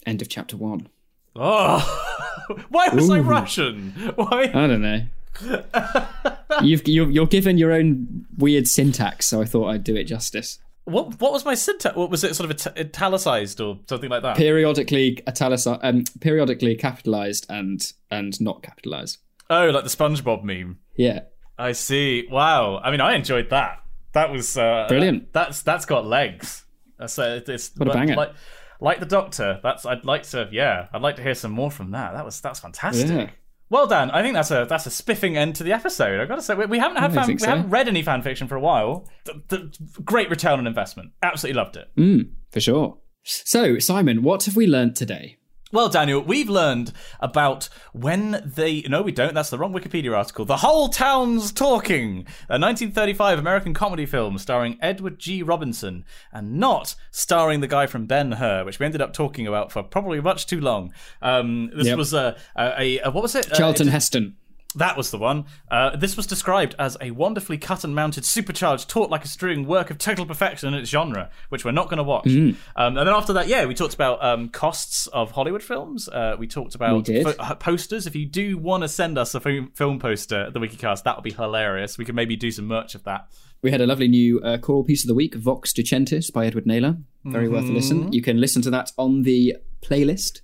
End 0.07 0.23
of 0.23 0.29
chapter 0.29 0.57
one. 0.57 0.89
Oh, 1.37 2.59
why 2.71 2.89
was 2.89 3.09
I 3.09 3.21
Russian? 3.21 3.93
Why? 4.17 4.51
I 4.53 4.67
don't 4.67 4.83
know. 4.83 5.03
You've, 6.63 6.87
you're, 6.87 7.11
you're 7.11 7.27
given 7.27 7.57
your 7.57 7.73
own 7.73 8.27
weird 8.37 8.69
syntax, 8.69 9.27
so 9.27 9.41
I 9.41 9.47
thought 9.47 9.69
I'd 9.69 9.85
do 9.85 9.97
it 9.97 10.05
justice. 10.05 10.59
What 10.85 11.21
what 11.21 11.33
was 11.33 11.45
my 11.45 11.55
syntax? 11.55 11.95
What 11.97 12.11
was 12.11 12.25
it? 12.25 12.35
Sort 12.35 12.51
of 12.51 12.57
ita- 12.57 12.79
italicized 12.81 13.61
or 13.61 13.79
something 13.89 14.11
like 14.11 14.23
that? 14.23 14.37
Periodically 14.37 15.23
italicized, 15.29 15.81
um, 15.83 16.05
periodically 16.21 16.75
capitalized 16.75 17.47
and 17.49 17.93
and 18.11 18.39
not 18.41 18.63
capitalized. 18.63 19.19
oh, 19.49 19.71
like 19.71 19.85
the 19.85 19.91
SpongeBob 19.91 20.43
meme. 20.43 20.79
Yeah, 20.97 21.21
I 21.59 21.73
see. 21.73 22.27
Wow. 22.31 22.81
I 22.83 22.91
mean, 22.91 23.01
I 23.01 23.15
enjoyed 23.15 23.51
that. 23.51 23.83
That 24.13 24.31
was 24.31 24.57
uh, 24.57 24.87
Brilliant. 24.89 25.33
That's 25.33 25.63
that's 25.63 25.87
got 25.87 26.07
legs. 26.07 26.65
That's 26.99 27.19
uh, 27.19 27.41
it's 27.47 27.71
What 27.77 27.89
a 27.89 27.93
banger. 27.93 28.15
Like, 28.15 28.35
like 28.81 29.01
the 29.01 29.07
Doctor. 29.07 29.61
That's 29.63 29.87
I'd 29.87 30.05
like 30.05 30.25
to. 30.25 30.49
Yeah, 30.53 30.89
I'd 30.93 31.03
like 31.03 31.17
to 31.17 31.23
hear 31.23 31.35
some 31.35 31.53
more 31.53 31.71
from 31.71 31.93
that. 31.93 32.13
That 32.13 32.25
was 32.25 32.41
that's 32.41 32.61
fantastic. 32.61 33.09
Yeah. 33.09 33.31
Well 33.71 33.87
Dan, 33.87 34.11
I 34.11 34.23
think 34.23 34.35
that's 34.35 34.51
a 34.51 34.67
that's 34.69 34.85
a 34.85 34.91
spiffing 34.91 35.39
end 35.39 35.57
to 35.57 35.65
the 35.65 35.73
episode. 35.73 36.21
I've 36.21 36.29
got 36.29 36.37
to 36.37 36.43
say 36.43 36.55
we, 36.55 36.67
we 36.67 36.79
haven't 36.79 36.99
had 36.99 37.15
fan, 37.15 37.27
we 37.27 37.39
so. 37.39 37.47
haven't 37.47 37.71
read 37.71 37.89
any 37.89 38.03
fan 38.03 38.21
fiction 38.21 38.47
for 38.47 38.55
a 38.55 38.61
while. 38.61 39.09
The, 39.25 39.43
the, 39.49 40.03
great 40.03 40.29
return 40.29 40.59
on 40.59 40.67
investment. 40.67 41.13
Absolutely 41.23 41.57
loved 41.57 41.77
it. 41.77 41.89
Mm, 41.97 42.33
for 42.51 42.61
sure. 42.61 42.99
So, 43.25 43.79
Simon, 43.79 44.23
what 44.23 44.45
have 44.45 44.57
we 44.57 44.67
learnt 44.67 44.97
today? 44.97 45.39
Well, 45.73 45.89
Daniel, 45.89 46.21
we've 46.21 46.51
learned 46.51 46.93
about 47.19 47.69
when 47.93 48.43
they. 48.45 48.83
No, 48.83 49.01
we 49.01 49.11
don't. 49.11 49.33
That's 49.33 49.49
the 49.49 49.57
wrong 49.59 49.73
Wikipedia 49.73 50.15
article. 50.17 50.45
The 50.45 50.59
Whole 50.59 50.89
Town's 50.91 51.51
Talking, 51.51 52.27
a 52.49 52.59
1935 52.61 53.39
American 53.39 53.73
comedy 53.73 54.05
film 54.05 54.37
starring 54.37 54.77
Edward 54.83 55.19
G. 55.19 55.43
Robinson 55.43 56.05
and 56.31 56.59
not 56.59 56.95
starring 57.11 57.61
the 57.61 57.67
guy 57.69 57.87
from 57.87 58.05
Ben 58.07 58.33
Hur, 58.33 58.65
which 58.65 58.79
we 58.79 58.85
ended 58.87 59.01
up 59.01 59.15
talking 59.15 59.47
about 59.47 59.73
for 59.73 59.83
probably 59.83 60.21
much 60.21 60.47
too 60.47 60.61
long. 60.61 60.93
Um, 61.23 61.71
this 61.75 61.87
Yep. 61.87 61.97
was 61.99 62.13
a, 62.13 62.37
a, 62.57 62.99
a, 62.99 63.11
what 63.11 63.23
was 63.23 63.35
it? 63.35 63.51
Uh, 63.51 63.57
Charlton 63.57 63.89
it- 63.89 63.93
Heston. 63.93 64.37
That 64.75 64.97
was 64.97 65.11
the 65.11 65.19
one. 65.19 65.45
Uh, 65.71 65.97
this 65.97 66.17
was 66.17 66.27
described 66.27 66.75
as 66.79 66.97
a 67.01 67.11
wonderfully 67.11 67.59
cut 67.59 67.85
and 67.85 67.95
mounted, 67.95 68.25
supercharged, 68.25 68.89
taught 68.89 69.11
like 69.11 69.25
a 69.25 69.29
string 69.29 69.67
work 69.67 69.91
of 69.91 69.99
total 69.99 70.25
perfection 70.25 70.73
in 70.73 70.81
its 70.81 70.89
genre, 70.91 71.31
which 71.51 71.65
we're 71.65 71.73
not 71.73 71.89
going 71.89 71.99
to 71.99 72.03
watch. 72.05 72.25
Mm. 72.25 72.57
Um, 72.77 72.97
and 72.97 73.07
then 73.07 73.09
after 73.15 73.33
that, 73.35 73.49
yeah, 73.49 73.67
we 73.67 73.75
talked 73.75 73.95
about 73.95 74.23
um, 74.25 74.49
costs 74.49 75.07
of 75.09 75.31
Hollywood 75.33 75.63
films. 75.63 76.09
Uh, 76.09 76.37
we 76.39 76.47
talked 76.47 76.75
about 76.75 77.07
We 77.09 77.23
pho- 77.23 77.35
uh, 77.39 77.55
posters. 77.55 78.07
If 78.07 78.17
you 78.17 78.27
do 78.27 78.57
want 78.59 78.83
to 78.83 78.89
send 78.89 79.19
us 79.19 79.35
a 79.35 79.41
film, 79.41 79.71
film 79.75 79.99
poster, 79.99 80.51
the 80.51 80.61
WikiCast, 80.61 81.03
that 81.05 81.17
would 81.17 81.25
be 81.25 81.33
hilarious. 81.33 81.99
We 81.99 82.05
could 82.05 82.15
maybe 82.15 82.37
do 82.37 82.51
some 82.51 82.67
merch 82.67 82.95
of 82.95 83.05
that. 83.05 83.29
We 83.63 83.71
had 83.71 83.81
a 83.81 83.87
lovely 83.87 84.09
new 84.09 84.41
uh, 84.41 84.59
choral 84.59 84.83
piece 84.83 85.05
of 85.05 85.09
the 85.09 85.15
week, 85.15 85.35
Vox 85.37 85.73
Dicentis 85.73 86.33
by 86.33 86.47
Edward 86.47 86.67
Naylor. 86.67 86.97
Very 87.25 87.49
worth 87.49 87.61
a 87.61 87.67
Mm-hmm. 87.67 87.75
listen. 87.75 88.13
You 88.13 88.21
can 88.23 88.41
listen 88.41 88.61
to 88.63 88.71
that 88.71 88.91
on 88.99 89.23
the 89.23 89.57
playlist, 89.83 90.41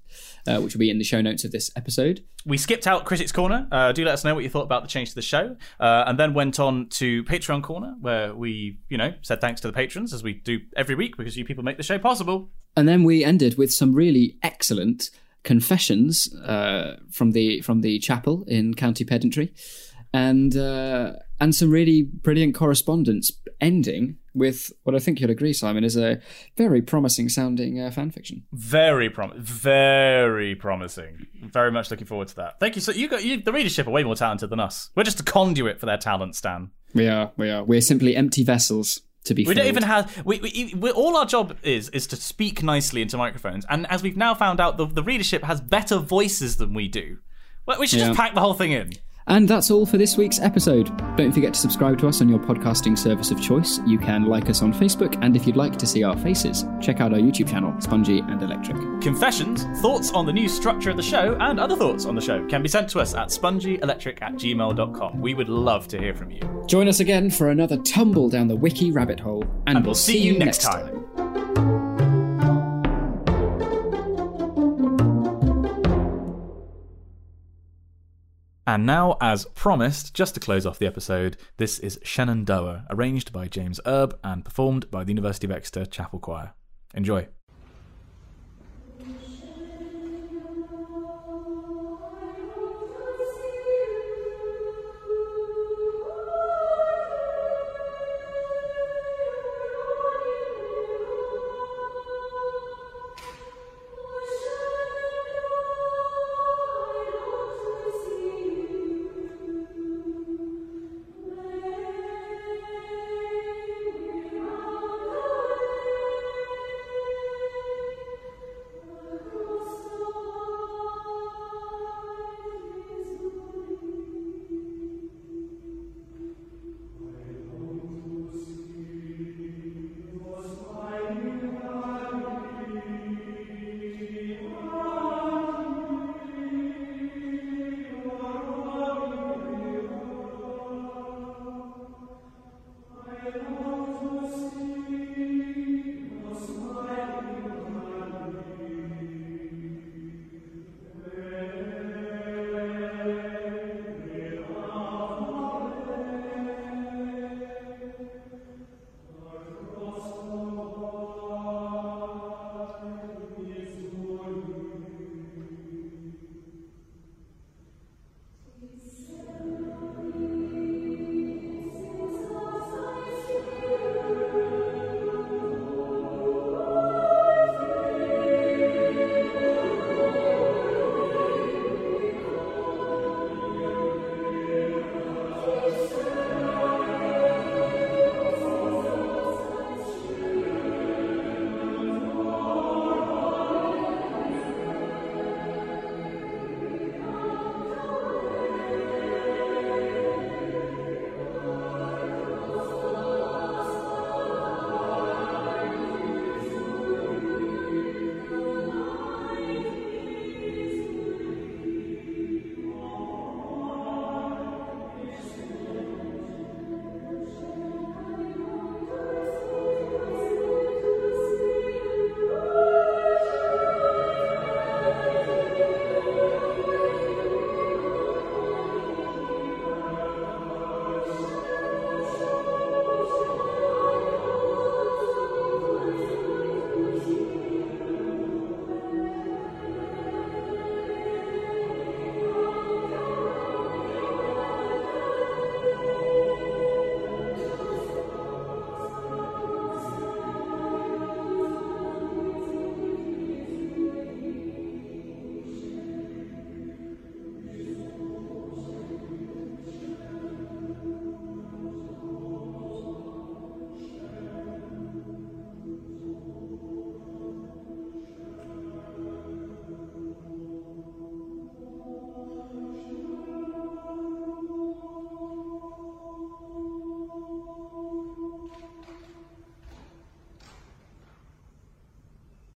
uh, 0.49 0.61
which 0.61 0.75
will 0.75 0.81
be 0.81 0.91
in 0.91 0.99
the 0.99 1.05
show 1.05 1.21
notes 1.21 1.45
of 1.45 1.53
this 1.53 1.71
episode. 1.77 2.25
We 2.47 2.57
skipped 2.57 2.87
out 2.87 3.05
Critics 3.05 3.33
Corner. 3.33 3.69
Uh, 3.71 3.93
do 3.93 4.05
let 4.05 4.15
us 4.15 4.25
know 4.25 4.35
what 4.35 4.45
you 4.45 4.51
thought 4.51 4.63
about 4.63 4.83
the 4.83 4.89
change 4.89 5.11
to 5.11 5.15
the 5.15 5.23
show. 5.23 5.57
Uh, 5.79 6.05
and 6.07 6.19
then 6.19 6.33
went 6.35 6.59
on 6.59 6.89
to 6.91 7.23
Patreon 7.25 7.63
Corner, 7.63 7.95
where 8.01 8.35
we, 8.35 8.79
you 8.89 8.97
know, 8.97 9.13
said 9.23 9.41
thanks 9.41 9.61
to 9.61 9.69
the 9.69 9.73
patrons, 9.73 10.13
as 10.13 10.23
we 10.23 10.33
do 10.33 10.61
every 10.77 10.95
week, 10.95 11.17
because 11.17 11.37
you 11.37 11.45
people 11.45 11.65
make 11.65 11.77
the 11.77 11.83
show 11.83 11.99
possible. 11.99 12.51
And 12.77 12.89
then 12.89 13.05
we 13.05 13.25
ended 13.25 13.59
with 13.59 13.73
some 13.73 13.93
really 13.95 14.39
excellent 14.43 15.11
confessions 15.45 16.35
uh, 16.45 16.97
from 17.11 17.33
the 17.33 17.61
from 17.61 17.81
the 17.83 17.99
chapel 17.99 18.45
in 18.47 18.75
County 18.75 19.05
Pedantry, 19.05 19.53
and 20.13 20.57
uh, 20.57 21.13
and 21.41 21.55
some 21.55 21.71
really 21.71 22.03
brilliant 22.03 22.55
correspondence. 22.55 23.33
Ending 23.61 24.19
with 24.39 24.73
what 24.85 24.95
I 24.95 24.99
think 24.99 25.21
you'll 25.21 25.31
agree, 25.31 25.53
Simon, 25.53 25.85
is 25.85 25.97
a 25.97 26.21
very 26.57 26.81
promising 26.83 27.29
sounding 27.29 27.81
uh, 27.81 27.91
fan 27.91 28.11
fiction. 28.11 28.45
Very 28.53 29.11
prom, 29.11 29.33
very 29.37 30.55
promising. 30.55 31.27
Very 31.53 31.71
much 31.71 31.91
looking 31.91 32.07
forward 32.07 32.29
to 32.29 32.37
that. 32.37 32.61
Thank 32.61 32.77
you. 32.77 32.81
So 32.83 32.93
you 32.93 33.09
got 33.09 33.25
you, 33.25 33.41
the 33.41 33.53
readership 33.53 33.87
are 33.87 33.91
way 33.91 34.05
more 34.05 34.15
talented 34.17 34.51
than 34.51 34.61
us. 34.61 34.91
We're 34.95 35.03
just 35.05 35.21
a 35.21 35.25
conduit 35.25 35.79
for 35.81 35.87
their 35.87 35.99
talent, 35.99 36.37
Stan. 36.37 36.71
We 36.95 37.09
are, 37.09 37.33
we 37.37 37.51
are, 37.51 37.63
we're 37.65 37.81
simply 37.83 38.17
empty 38.17 38.43
vessels 38.45 39.01
to 39.25 39.35
be. 39.35 39.45
We 39.45 39.55
don't 39.55 39.67
even 39.67 39.83
have. 39.83 40.23
We, 40.25 40.41
we, 40.41 40.75
we 40.77 40.91
all 40.91 41.17
our 41.17 41.27
job 41.27 41.57
is 41.63 41.89
is 41.91 42.07
to 42.09 42.17
speak 42.17 42.63
nicely 42.63 43.03
into 43.03 43.17
microphones, 43.17 43.67
and 43.69 43.87
as 43.91 44.03
we've 44.03 44.17
now 44.17 44.35
found 44.35 44.61
out, 44.61 44.77
the, 44.79 44.87
the 44.87 45.03
readership 45.03 45.43
has 45.45 45.61
better 45.61 45.99
voices 45.99 46.57
than 46.57 46.73
we 46.73 46.89
do. 46.89 47.19
Well, 47.67 47.79
we 47.79 47.87
should 47.87 47.99
Yeah. 47.99 48.07
just 48.09 48.19
pack 48.19 48.35
the 48.35 48.41
whole 48.41 48.55
thing 48.55 48.73
in. 48.73 48.93
And 49.29 49.47
that's 49.47 49.71
all 49.71 49.85
for 49.85 49.99
this 49.99 50.17
week's 50.17 50.41
episode. 50.41 50.87
Don't 51.17 51.33
forget 51.33 51.53
to 51.55 51.61
subscribe 51.61 51.99
to 51.99 52.09
us 52.09 52.21
on 52.21 52.29
your 52.29 52.39
podcasting 52.39 52.97
service 52.97 53.31
of 53.31 53.41
choice. 53.41 53.79
You 53.87 53.99
can 53.99 54.25
like 54.25 54.49
us 54.49 54.63
on 54.63 54.73
Facebook, 54.73 55.19
and 55.23 55.37
if 55.37 55.47
you'd 55.47 55.57
like 55.57 55.77
to 55.77 55.87
see 55.87 56.03
our 56.03 56.17
faces, 56.17 56.65
check 56.81 57.01
out 57.01 57.13
our 57.13 57.19
YouTube 57.19 57.51
channel, 57.51 57.79
Spongy 57.81 58.21
and 58.21 58.43
Electric. 58.43 58.77
Confessions, 59.03 59.65
thoughts 59.81 60.11
on 60.13 60.25
the 60.25 60.33
new 60.33 60.49
structure 60.49 60.91
of 60.91 60.97
the 60.97 61.03
show, 61.03 61.37
and 61.41 61.61
other 61.61 61.77
thoughts 61.77 62.07
on 62.07 62.15
the 62.15 62.21
show 62.23 62.47
can 62.47 62.63
be 62.63 62.69
sent 62.69 62.89
to 62.91 63.01
us 63.01 63.15
at 63.15 63.29
spongyelectric 63.29 64.23
at 64.23 64.33
gmail.com. 64.35 65.21
We 65.21 65.35
would 65.35 65.49
love 65.49 65.89
to 65.89 65.99
hear 65.99 66.15
from 66.15 66.31
you. 66.31 66.41
Join 66.67 66.89
us 66.89 67.01
again 67.01 67.31
for 67.31 67.51
another 67.51 67.77
tumble 67.79 68.31
down 68.31 68.49
the 68.49 68.57
wiki 68.57 68.91
rabbit 68.93 69.21
hole, 69.21 69.45
and, 69.67 69.77
And 69.77 69.85
we'll 69.85 69.95
see 69.95 70.19
you 70.19 70.39
next 70.39 70.63
time. 70.63 70.98
And 78.69 78.85
now, 78.85 79.17
as 79.23 79.47
promised, 79.55 80.13
just 80.13 80.35
to 80.35 80.41
close 80.41 80.67
off 80.67 80.79
the 80.79 80.87
episode, 80.87 81.39
this 81.57 81.79
is 81.79 81.99
Shenandoah, 82.03 82.85
arranged 82.91 83.33
by 83.33 83.49
James 83.49 83.81
Erb 83.87 84.19
and 84.23 84.45
performed 84.45 84.91
by 84.91 85.05
the 85.05 85.11
University 85.11 85.47
of 85.47 85.53
Exeter 85.53 85.87
Chapel 85.87 86.19
Choir. 86.19 86.53
Enjoy. 86.93 87.29